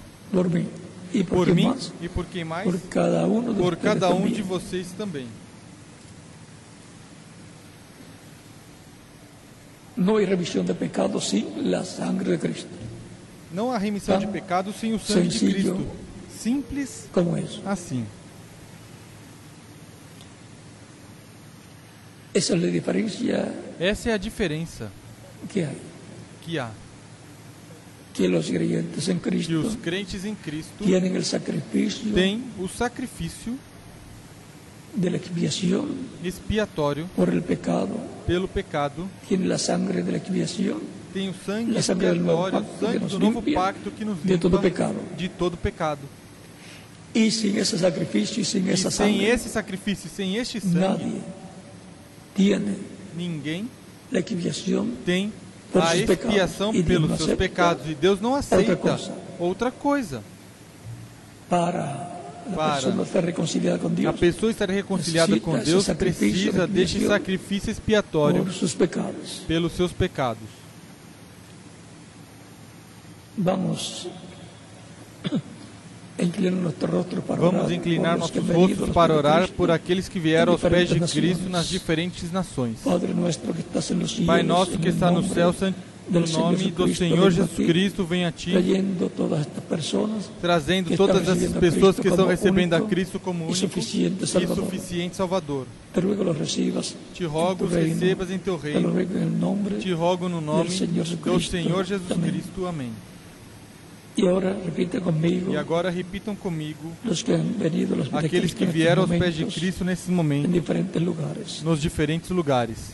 ¿Y 1.14 1.24
por, 1.24 1.46
Por 1.46 1.56
mim 1.56 1.68
más? 1.70 1.92
e 2.02 2.10
por 2.10 2.26
quem 2.26 2.44
mais? 2.44 2.64
Por 2.66 2.80
cada 2.90 3.28
de 3.28 3.54
Por 3.54 3.76
cada 3.78 4.10
um 4.14 4.28
de 4.28 4.42
vocês 4.42 4.88
também. 4.98 5.28
No 9.96 10.18
hay 10.18 10.26
remisión 10.26 10.66
de 10.66 10.74
pecados 10.74 11.28
sin 11.30 11.70
la 11.70 11.84
sangre 11.86 12.32
de 12.32 12.40
Cristo. 12.40 12.70
Não 13.52 13.72
há 13.72 13.78
remissão 13.78 14.18
de 14.18 14.26
pecados 14.26 14.76
sem 14.78 14.94
o 14.94 15.00
sangue 15.00 15.28
de. 15.30 15.40
Cristo. 15.40 15.86
Simples 16.36 17.08
como 17.14 17.38
eso. 17.38 17.62
assim. 17.66 18.06
Esa 22.34 22.56
es 22.56 22.62
la 22.64 22.72
diferencia 22.72 23.54
Essa 23.80 24.10
é 24.10 24.14
a 24.14 24.18
diferença 24.18 24.92
que 25.50 25.62
hay. 25.64 25.78
que 26.42 26.58
há. 26.58 26.72
Que 28.14 28.28
los 28.28 28.48
creyentes 28.48 29.08
en 29.10 29.20
que 29.20 29.30
Cristo 29.30 29.60
os 29.60 29.76
crentes 29.76 30.24
em 30.24 30.36
Cristo 30.36 30.84
tienen 30.84 31.16
el 31.16 31.26
sacrificio 31.26 32.14
têm 32.14 32.44
o 32.60 32.68
sacrifício 32.68 33.54
de 34.96 35.10
la 35.10 35.18
expiación 35.18 35.90
expiatório 36.24 37.08
por 37.16 37.30
el 37.30 37.42
pecado, 37.42 37.98
pelo 38.28 38.48
pecado, 38.48 39.08
tienen 39.28 39.50
la 39.50 39.58
sangre 39.58 40.04
de 40.04 40.12
la 40.12 40.18
expiación 40.18 40.80
tem 41.12 41.30
o 41.30 41.34
sangue 41.34 41.78
expiatório, 41.78 42.60
o 42.60 42.80
sangue 42.80 43.00
nos 43.00 43.12
do 43.12 43.20
novo 43.20 43.40
limpia 43.40 43.56
pacto 43.56 43.92
que 43.92 44.06
nos 44.06 44.22
de 44.24 44.38
todo 44.38 44.58
limpa 44.58 44.62
pecado. 44.62 45.00
de 45.18 45.30
todo 45.30 45.58
pecado. 45.58 46.02
y 47.14 47.32
sin 47.32 47.58
ese 47.58 47.78
sacrificio 47.78 48.42
y 48.42 48.46
sin 48.46 48.68
E 48.68 48.72
esa 48.74 48.90
sem 48.90 49.14
sangre 49.14 49.30
esse 49.30 49.50
sacrifício, 49.50 50.10
sem 50.10 50.38
este 50.38 50.60
sangue, 50.60 50.80
nadie 50.80 51.22
tiene 52.36 52.78
ninguém 53.16 53.68
la 54.12 54.20
expiación 54.20 54.92
tem 55.06 55.32
a 55.80 55.92
pecados. 56.08 56.34
expiação 56.34 56.72
Deus 56.72 56.86
pelos 56.86 57.18
seus 57.18 57.34
pecados. 57.34 57.90
E 57.90 57.96
Deus 57.96 58.22
não 58.22 58.36
aceita 58.36 58.76
coisa. 58.76 59.12
outra 59.40 59.72
coisa. 59.72 60.24
para 61.50 62.12
Para 62.56 62.82
A 64.16 64.20
pessoa 64.20 64.52
estar 64.52 64.70
reconciliada 64.70 65.40
com 65.40 65.58
Deus 65.58 65.88
precisa 65.88 66.68
deste 66.68 67.06
sacrifício 67.06 67.72
expiatório 67.72 68.46
pecados. 68.76 69.42
pelos 69.48 69.72
seus 69.74 69.94
pecados. 69.94 70.44
Vamos 73.38 74.08
nuestro 76.52 76.92
rostro 76.92 77.22
para 77.22 77.42
Vamos 77.42 77.64
orar 77.64 77.74
inclinar 77.74 78.18
nossos 78.18 78.48
rostos 78.48 78.90
para 78.90 79.16
orar 79.16 79.50
por 79.50 79.72
aqueles 79.72 80.08
que 80.08 80.20
vieram 80.20 80.54
aos 80.54 80.62
pés 80.62 80.90
de 80.90 81.00
Cristo 81.00 81.50
nas 81.50 81.68
diferentes 81.68 82.32
nações. 82.32 82.78
Pai 84.26 84.44
nosso 84.44 84.78
que 84.78 84.90
está 84.90 85.10
no 85.10 85.24
céu, 85.24 85.54
no 86.10 86.20
nome 86.20 86.72
do 86.72 86.94
Senhor 86.94 87.32
Jesus 87.32 87.56
Cristo, 87.56 88.04
venha 88.04 88.28
a 88.28 88.32
ti, 88.32 88.52
trazendo 90.42 90.96
todas 90.98 91.22
estão 91.22 91.30
essas 91.30 91.38
recebendo 91.38 91.58
a 91.58 91.60
pessoas 91.60 92.00
que 92.00 92.08
estão 92.08 92.28
recebendo 92.28 92.74
a 92.74 92.82
Cristo 92.82 93.20
como 93.20 93.46
único 93.46 93.66
e 93.66 94.48
suficiente 94.48 95.16
Salvador. 95.16 95.66
te 97.14 97.24
rogo 97.26 97.66
os 97.66 97.72
recebas 97.72 98.32
em 98.32 98.38
teu 98.38 98.58
reino. 98.58 98.94
Te 99.80 99.92
rogo 99.94 100.28
no 100.28 100.42
nome 100.42 100.70
do. 100.70 101.40
Senhor 101.40 101.86
Jesus. 101.86 102.20
Cristo. 102.22 102.66
Amém. 102.68 102.92
Y 104.16 104.28
ahora 104.28 104.56
repite 104.66 105.00
conmigo 105.00 105.52
E 105.52 105.58
agora 105.58 105.90
repitam 105.90 106.36
comigo 106.36 106.92
los 107.04 107.24
que 107.24 107.34
han 107.34 107.58
venido 107.58 107.96
los 107.96 108.14
aqueles 108.14 108.54
Cristo 108.54 108.58
que 108.58 108.66
vieram 108.66 109.04
aos 109.04 109.10
pés 109.10 109.36
de 109.36 109.46
Cristo 109.46 109.84
nesses 109.84 110.10
en 110.10 110.16
momentos, 110.16 110.52
diferentes 110.52 111.02
lugares 111.02 111.64
nos 111.64 111.82
diferentes 111.82 112.30
lugares. 112.30 112.94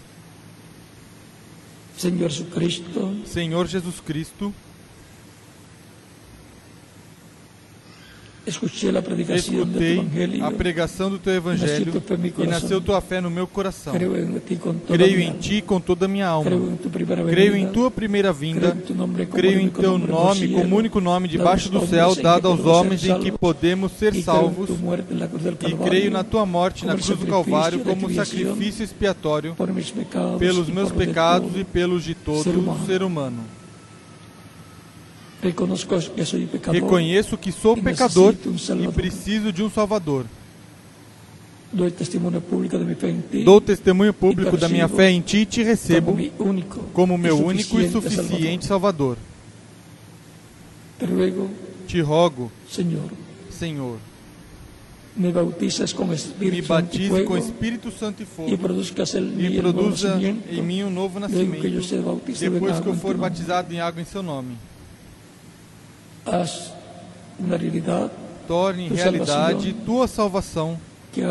Señor 1.98 2.32
Jesucristo 2.32 3.14
Senhor 3.26 3.68
Jesus 3.68 4.02
Cristo, 4.06 4.54
escuché 8.50 8.92
la 8.92 9.02
predicación 9.02 9.56
de 9.56 9.62
tu 9.62 9.70
escutei 9.70 9.98
evangelio 9.98 10.46
a 10.46 10.52
pregação 10.52 11.10
do 11.10 11.18
teu 11.18 11.34
evangelho 11.34 12.04
em 12.38 12.44
e 12.44 12.48
nasceu 12.48 12.82
tua 12.82 13.00
fé 13.02 13.22
no 13.22 13.30
meu 13.30 13.48
coração. 13.48 13.94
creo 13.94 14.18
en 14.18 14.40
ti 14.40 14.56
con 14.58 14.76
toda 14.76 14.98
Creio 14.98 15.20
em 15.20 15.34
ti 15.38 15.62
com 15.62 15.80
toda 15.80 16.06
a 16.06 16.08
minha 16.08 16.28
alma. 16.28 16.52
tu 16.82 16.90
primera 16.90 17.24
Creio 17.24 17.56
em 17.56 17.68
tua 17.70 17.90
primeira 17.92 18.34
vinda. 18.34 18.76
Creio 19.32 19.60
em 19.60 19.70
teu 19.70 19.98
nome 19.98 20.50
como 20.50 20.76
único 20.76 21.00
nome 21.00 21.28
debaixo 21.28 21.70
do 21.70 21.86
céu, 21.88 22.14
em 22.18 22.22
dado 22.22 22.48
aos 22.48 22.66
homens 22.66 23.06
em 23.06 23.20
que 23.20 23.32
podemos 23.32 23.92
ser 23.94 24.14
salvos. 24.16 24.70
E 24.70 25.74
creio 25.90 26.12
na 26.12 26.24
tua 26.24 26.46
morte 26.46 26.86
na 26.86 26.96
cruz 26.96 27.18
do 27.18 27.28
Calvário 27.28 27.80
como 27.80 28.12
sacrifício 28.14 28.84
expiatório 28.84 29.56
pelos 30.38 30.68
meus 30.70 30.92
pecados 30.92 31.52
e 31.56 31.64
pelos 31.64 32.04
de 32.04 32.16
todo 32.16 32.50
humano. 32.50 32.86
ser 32.86 33.04
humano. 33.04 33.40
reconozco 33.40 33.48
que 33.50 33.58
soy 33.60 33.78
pecador 34.80 35.29
Reconheço 36.72 37.38
que 37.38 37.52
sou 37.52 37.78
pecador 37.78 38.36
e 38.82 38.88
preciso 38.90 39.54
de 39.54 39.64
um 39.64 39.70
Salvador. 39.70 40.26
Dou 41.72 43.62
testemunho 43.62 44.14
público 44.14 44.58
da 44.58 44.68
minha 44.68 44.88
fé 44.88 45.12
em 45.12 45.22
ti 45.22 45.38
e 45.38 45.46
te 45.46 45.64
recebo 45.64 46.18
como 46.94 47.18
meu 47.18 47.38
único 47.38 47.80
e 47.80 47.90
suficiente 47.90 48.66
Salvador. 48.66 49.18
Te 51.88 52.02
rogo, 52.02 52.52
Senhor, 53.50 53.98
me 55.16 55.30
Espíritu 55.30 55.78
Santo 55.80 56.56
y 56.56 56.62
batize 56.62 57.24
com 57.24 57.38
Espírito 57.38 57.92
Santo 57.92 58.24
e 58.24 58.26
fogo 58.26 58.50
e 58.50 58.58
produza 59.58 60.20
em 60.50 60.62
mim 60.62 60.84
um 60.84 60.90
novo 60.90 61.20
nascimento 61.20 61.62
depois 62.40 62.80
que 62.80 62.88
eu 62.88 62.96
for 62.96 63.18
batizado 63.18 63.74
em 63.74 63.80
água 63.80 64.02
em 64.02 64.06
seu 64.06 64.22
nome. 64.24 64.56
Torne 68.48 68.86
em 68.86 68.90
realidade 68.90 69.74
tua 69.86 70.08
salvação 70.08 70.80
que 71.12 71.22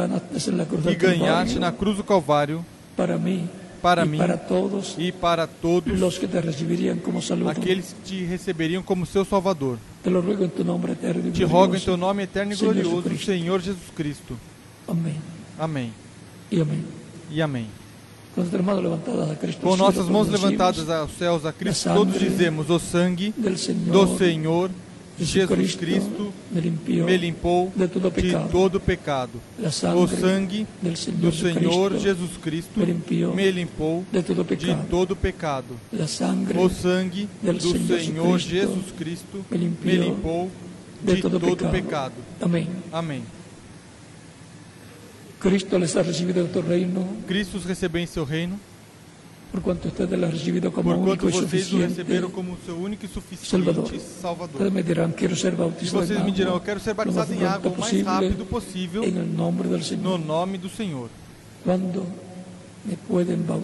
ganhaste 0.94 1.58
na 1.58 1.72
cruz 1.72 1.96
do 1.96 2.04
Calvário 2.04 2.64
para 2.96 3.18
mí 3.18 3.48
para 3.80 4.04
mim 4.04 4.18
para 4.18 4.36
todos 4.36 4.94
e 4.98 5.12
para 5.12 5.46
todos 5.46 5.98
los 5.98 6.18
que 6.18 6.26
te 6.26 6.40
recibirían 6.40 6.98
como 6.98 7.22
Salvador. 7.22 7.62
aqueles 7.62 7.92
que 7.92 8.02
te 8.02 8.24
receberiam 8.24 8.82
como 8.82 9.06
seu 9.06 9.24
Salvador. 9.24 9.78
Te 10.02 10.10
lo 10.10 10.20
ruego 10.20 10.44
en 10.44 10.50
tu 10.50 10.64
nombre 10.64 10.92
eterno 10.92 11.28
y 11.28 11.32
Te 11.32 11.44
rogo 11.44 11.76
em 11.76 11.80
teu 11.80 11.96
nome 11.96 12.24
eterno 12.24 12.52
e 12.52 12.56
glorioso. 12.56 13.16
Senhor 13.24 13.60
Jesus 13.60 13.90
Cristo. 13.94 14.36
Amém. 15.58 15.92
y 16.50 16.60
amén. 16.60 16.84
E 17.30 17.42
amém. 17.42 17.66
Con 18.34 18.42
nuestras 18.42 18.64
manos 18.64 18.82
levantadas 18.82 19.30
a 19.30 19.36
Cristo. 19.36 19.60
Com 19.60 19.76
nossas 19.76 20.08
mãos 20.08 20.28
levantadas 20.28 20.88
aos 20.88 21.12
céus 21.12 21.44
a 21.44 21.52
Cristo, 21.52 21.88
todos 21.92 22.14
sangue 22.14 22.28
dizemos: 22.28 22.70
O 22.70 22.78
sangue 22.78 23.34
del 23.36 23.58
Señor, 23.58 23.92
do 23.92 24.18
Senhor 24.18 24.70
Jesus 25.20 25.74
Cristo 25.74 26.32
me 26.52 27.16
limpou 27.16 27.72
de 27.76 27.88
todo 28.52 28.80
pecado. 28.80 29.40
O 29.96 30.06
sangue 30.08 30.66
do 31.14 31.32
Senhor 31.32 31.96
Jesus 31.98 32.36
Cristo 32.36 32.80
me 33.34 33.50
limpou 33.50 34.04
de 34.12 34.22
todo 34.88 35.16
pecado. 35.16 35.76
O 36.56 36.68
sangue 36.68 37.28
do 37.42 37.98
Senhor 37.98 38.38
Jesus 38.38 38.92
Cristo 38.96 39.44
me 39.50 39.96
limpou 39.96 40.50
de 41.02 41.20
todo 41.20 41.40
pecado. 41.70 42.14
Amén. 42.40 42.68
Amém. 42.92 43.22
Cristo 47.26 47.58
recebeu 47.58 48.02
em 48.02 48.06
seu 48.06 48.24
reino, 48.24 48.58
por 49.50 49.62
cuanto 49.62 49.88
ustedes 49.88 50.18
les 50.18 50.28
ha 50.28 50.32
recibido 50.32 50.70
como 50.70 50.94
porquanto 50.94 51.26
único 51.26 51.28
y 51.28 51.32
vocês 51.32 51.70
receberam 51.72 52.30
como 52.30 52.56
seu 52.66 52.76
único 52.76 53.04
e 53.04 53.08
suficiente 53.08 53.48
Salvador. 53.48 53.90
Salvador. 53.98 54.54
Ustedes 54.54 54.72
me 54.72 54.82
dirán, 54.82 55.12
quiero 55.12 55.34
ser 55.36 55.54
bautizado 55.56 56.04
vocês 56.04 56.22
me 56.22 56.32
dirão, 56.32 56.54
eu 56.54 56.60
quero 56.60 56.80
ser 56.80 56.94
batizado 56.94 57.32
em 57.32 57.44
água 57.44 57.72
o 57.72 57.78
mais 57.80 58.02
rápido 58.02 58.44
possível 58.44 59.02
en 59.04 59.16
el 59.16 59.26
nombre 59.26 59.68
del 59.68 59.82
Señor. 59.82 60.18
no 60.18 60.18
nome 60.18 60.58
do 60.58 60.68
Senhor. 60.68 61.08
¿Cuándo 61.64 62.04
me 62.04 62.06
pueden 62.06 62.06
bautizar? 62.06 62.27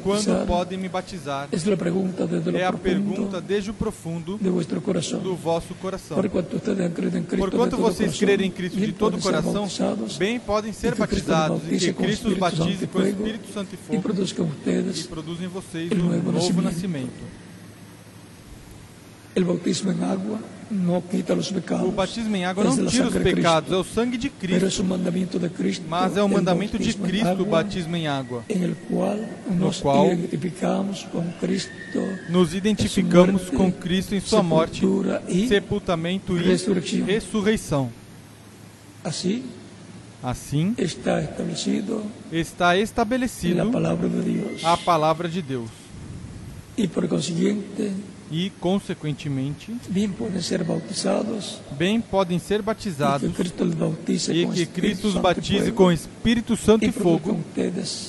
Quando 0.02 0.46
podem 0.46 0.78
me 0.78 0.88
batizar? 0.88 1.48
Es 1.52 1.64
la 1.64 1.76
pregunta 1.76 2.26
desde 2.26 2.50
lo 2.50 2.58
É 2.58 2.64
a 2.64 2.72
pergunta 2.72 3.40
desde 3.40 3.70
o 3.70 3.74
profundo 3.74 4.38
de 4.38 4.50
vuestro 4.50 4.80
corazón. 4.80 5.20
do 5.20 5.34
vosso 5.34 5.74
coração. 5.74 6.16
Porquanto 7.38 7.76
vocês 7.76 8.18
crerem 8.18 8.48
em 8.48 8.50
Cristo 8.50 8.78
de 8.78 8.92
todo 8.92 9.16
o 9.16 9.20
coração, 9.20 9.66
bem 10.18 10.38
podem 10.38 10.72
ser 10.72 10.94
batizados 10.94 11.62
os 11.62 11.72
e 11.72 11.78
que 11.78 11.92
Cristo 11.92 12.28
os 12.28 12.38
batize 12.38 12.86
com 12.86 12.98
o 12.98 13.06
Espírito 13.06 13.52
Santo 13.52 13.74
e 13.74 13.76
fogo 13.76 13.98
e 13.98 15.04
produz 15.04 15.40
em 15.40 15.48
vocês 15.48 15.92
um 15.92 16.32
novo 16.32 16.62
nascimento. 16.62 17.22
El 19.34 19.44
bautismo 19.44 19.90
en 19.90 20.04
agua 20.04 20.38
no. 20.70 21.02
O 21.86 21.92
batismo 21.92 22.36
em 22.36 22.44
água 22.44 22.64
não 22.64 22.86
tira 22.86 23.08
os 23.08 23.14
pecados, 23.14 23.72
é 23.72 23.76
o 23.76 23.84
sangue 23.84 24.16
de 24.16 24.30
Cristo, 24.30 24.84
mas 25.88 26.16
é 26.16 26.22
o 26.22 26.28
mandamento 26.28 26.78
de 26.78 26.94
Cristo 26.94 27.42
o 27.42 27.44
batismo 27.44 27.96
em 27.96 28.06
água. 28.06 28.44
nos 29.50 29.80
qual 29.80 30.12
identificamos 30.12 31.04
con 31.12 31.24
Cristo, 31.40 31.70
Nos 32.28 32.54
identificamos 32.54 33.50
com 33.50 33.70
Cristo 33.70 34.14
em 34.14 34.20
sua 34.20 34.42
morte, 34.42 34.82
sepultamento 35.48 36.36
e 36.36 36.42
ressurreição. 37.04 37.90
así 39.02 39.44
Assim 40.22 40.74
está 40.78 41.20
establecido 41.20 42.02
está 42.32 42.76
estabelecido 42.78 43.60
a 44.64 44.76
palavra 44.76 45.28
de 45.28 45.42
Deus. 45.42 45.84
Y 46.76 46.88
por 46.88 47.08
consiguiente, 47.08 47.92
E, 48.36 48.50
consequentemente, 48.58 49.72
bien 49.88 50.10
pueden 50.10 50.42
ser 50.42 50.64
bautizados 50.64 51.60
bem 51.78 52.00
podem 52.00 52.40
ser 52.40 52.62
batizados 52.62 53.30
e 54.28 54.46
que 54.48 54.66
Cristo 54.66 55.06
os 55.06 55.14
batize 55.14 55.70
com 55.70 55.92
Espírito 55.92 56.56
Santo 56.56 56.84
e 56.84 56.90
fogo 56.90 57.38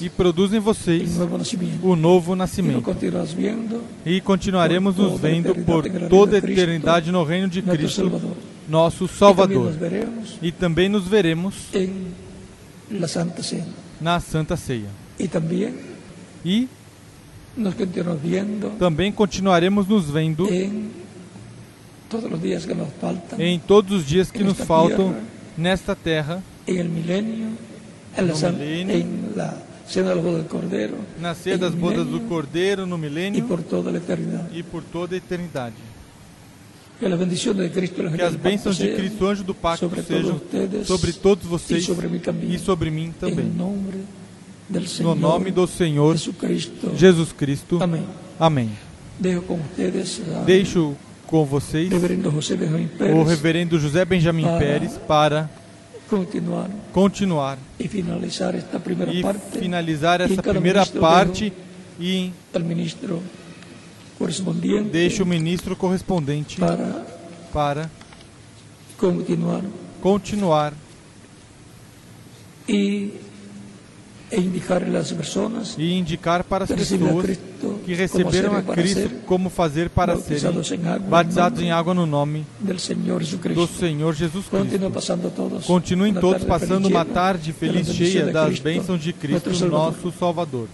e 0.01 0.09
produza 0.09 0.55
em 0.55 0.57
el 0.57 0.63
vocês 0.63 1.11
o 1.83 1.95
novo 1.95 2.35
nascimento. 2.35 2.83
E 4.03 4.19
continuaremos 4.19 4.95
nos 4.95 5.21
vendo 5.21 5.53
por 5.63 5.87
toda 6.09 6.37
a 6.37 6.39
eternidade 6.39 7.11
no 7.11 7.23
reino 7.23 7.47
de 7.47 7.61
Cristo, 7.61 8.35
nosso 8.67 9.07
Salvador. 9.07 9.75
E 10.41 10.51
também 10.51 10.89
nos 10.89 11.07
veremos 11.07 11.53
na 14.01 14.19
Santa 14.19 14.57
Ceia. 14.57 14.89
E 15.19 15.27
continuamos 15.27 15.85
viendo 16.43 16.74
também 18.77 19.11
continuaremos 19.11 19.87
nos 19.87 20.09
vendo 20.09 20.45
em 23.39 23.59
todos 23.59 23.91
os 23.91 24.05
dias 24.05 24.29
que 24.31 24.43
nos 24.43 24.57
faltam 24.57 25.15
nesta 25.57 25.95
terra, 25.95 26.43
No 28.27 28.35
san- 28.35 28.51
milenio. 28.53 28.95
en 28.95 29.33
la 29.35 29.53
cena 29.87 30.09
de 30.09 30.15
la 30.15 30.21
boda 30.21 30.37
del 30.39 30.47
Cordero, 30.47 30.95
na 31.19 31.33
ceia 31.35 31.55
en 31.55 31.59
das 31.59 31.73
bodas 31.75 32.05
do 32.07 32.19
Cordeiro 32.21 32.85
no 32.85 32.97
milênio 32.97 33.39
e 34.53 34.63
por 34.63 34.81
toda 34.83 35.15
a 35.15 35.17
eternidade. 35.17 35.75
Que 38.17 38.21
as 38.23 38.35
bênçãos 38.35 38.77
de 38.77 38.87
Cristo, 38.95 39.25
anjo 39.27 39.43
do 39.43 39.53
pacto, 39.53 39.89
sejam 40.07 40.41
sobre 40.85 41.11
todos 41.11 41.45
vocês 41.45 41.83
e 42.55 42.59
sobre 42.59 42.89
mim 42.89 43.11
também. 43.19 43.51
No 44.69 45.15
nome 45.15 45.51
do 45.51 45.67
Senhor 45.67 46.17
Jesucristo. 46.17 46.95
Jesus 46.95 47.31
Cristo. 47.31 47.81
Amém. 47.81 48.05
Al 48.39 48.51
Deixo 50.45 50.95
com 51.27 51.45
vocês 51.45 51.89
o 51.91 53.23
reverendo 53.23 53.79
José 53.79 54.05
Benjamin 54.05 54.45
Pérez 54.59 54.97
para 55.07 55.49
continuar 56.09 56.69
continuar 56.93 57.57
y 57.79 57.87
finalizar 57.87 58.53
esta 58.55 58.79
primera 58.79 59.11
e 59.11 59.23
parte. 59.23 59.57
finalizar 59.57 60.21
essa 60.21 60.41
primeira 60.43 60.85
parte 60.85 61.51
e 61.99 62.31
ministro 62.59 63.23
correspondiente 64.17 64.89
deixo 64.89 65.23
o 65.23 65.25
ministro 65.25 65.75
correspondente 65.75 66.59
para 66.59 67.05
para 67.51 67.91
continuar 68.97 69.63
continuar 69.99 70.73
e 72.69 73.13
indicar 74.24 74.24
a 74.24 74.24
las 74.24 74.24
personas 74.24 74.24
e 75.77 75.93
indicar 75.93 76.43
para 76.43 76.63
as 76.65 76.71
pessoas 76.71 77.37
que 77.85 77.93
receberam 77.93 78.55
a 78.55 78.61
Cristo 78.61 79.09
como 79.25 79.49
fazer 79.49 79.89
para 79.89 80.17
serem 80.17 80.61
batizados 81.07 81.61
em 81.61 81.71
água 81.71 81.93
no 81.93 82.05
nome 82.05 82.45
do. 82.59 83.67
Senhor 83.67 84.13
Jesus 84.13 84.45
Cristo. 84.47 85.65
Continuem 85.65 86.13
todos 86.13 86.43
passando 86.43 86.87
uma 86.87 87.05
tarde 87.05 87.45
de 87.45 87.53
feliz 87.53 87.87
cheia 87.93 88.27
das 88.27 88.59
bênçãos 88.59 89.01
de 89.01 89.13
Cristo, 89.13 89.49
nosso 89.67 90.11
Salvador. 90.11 90.67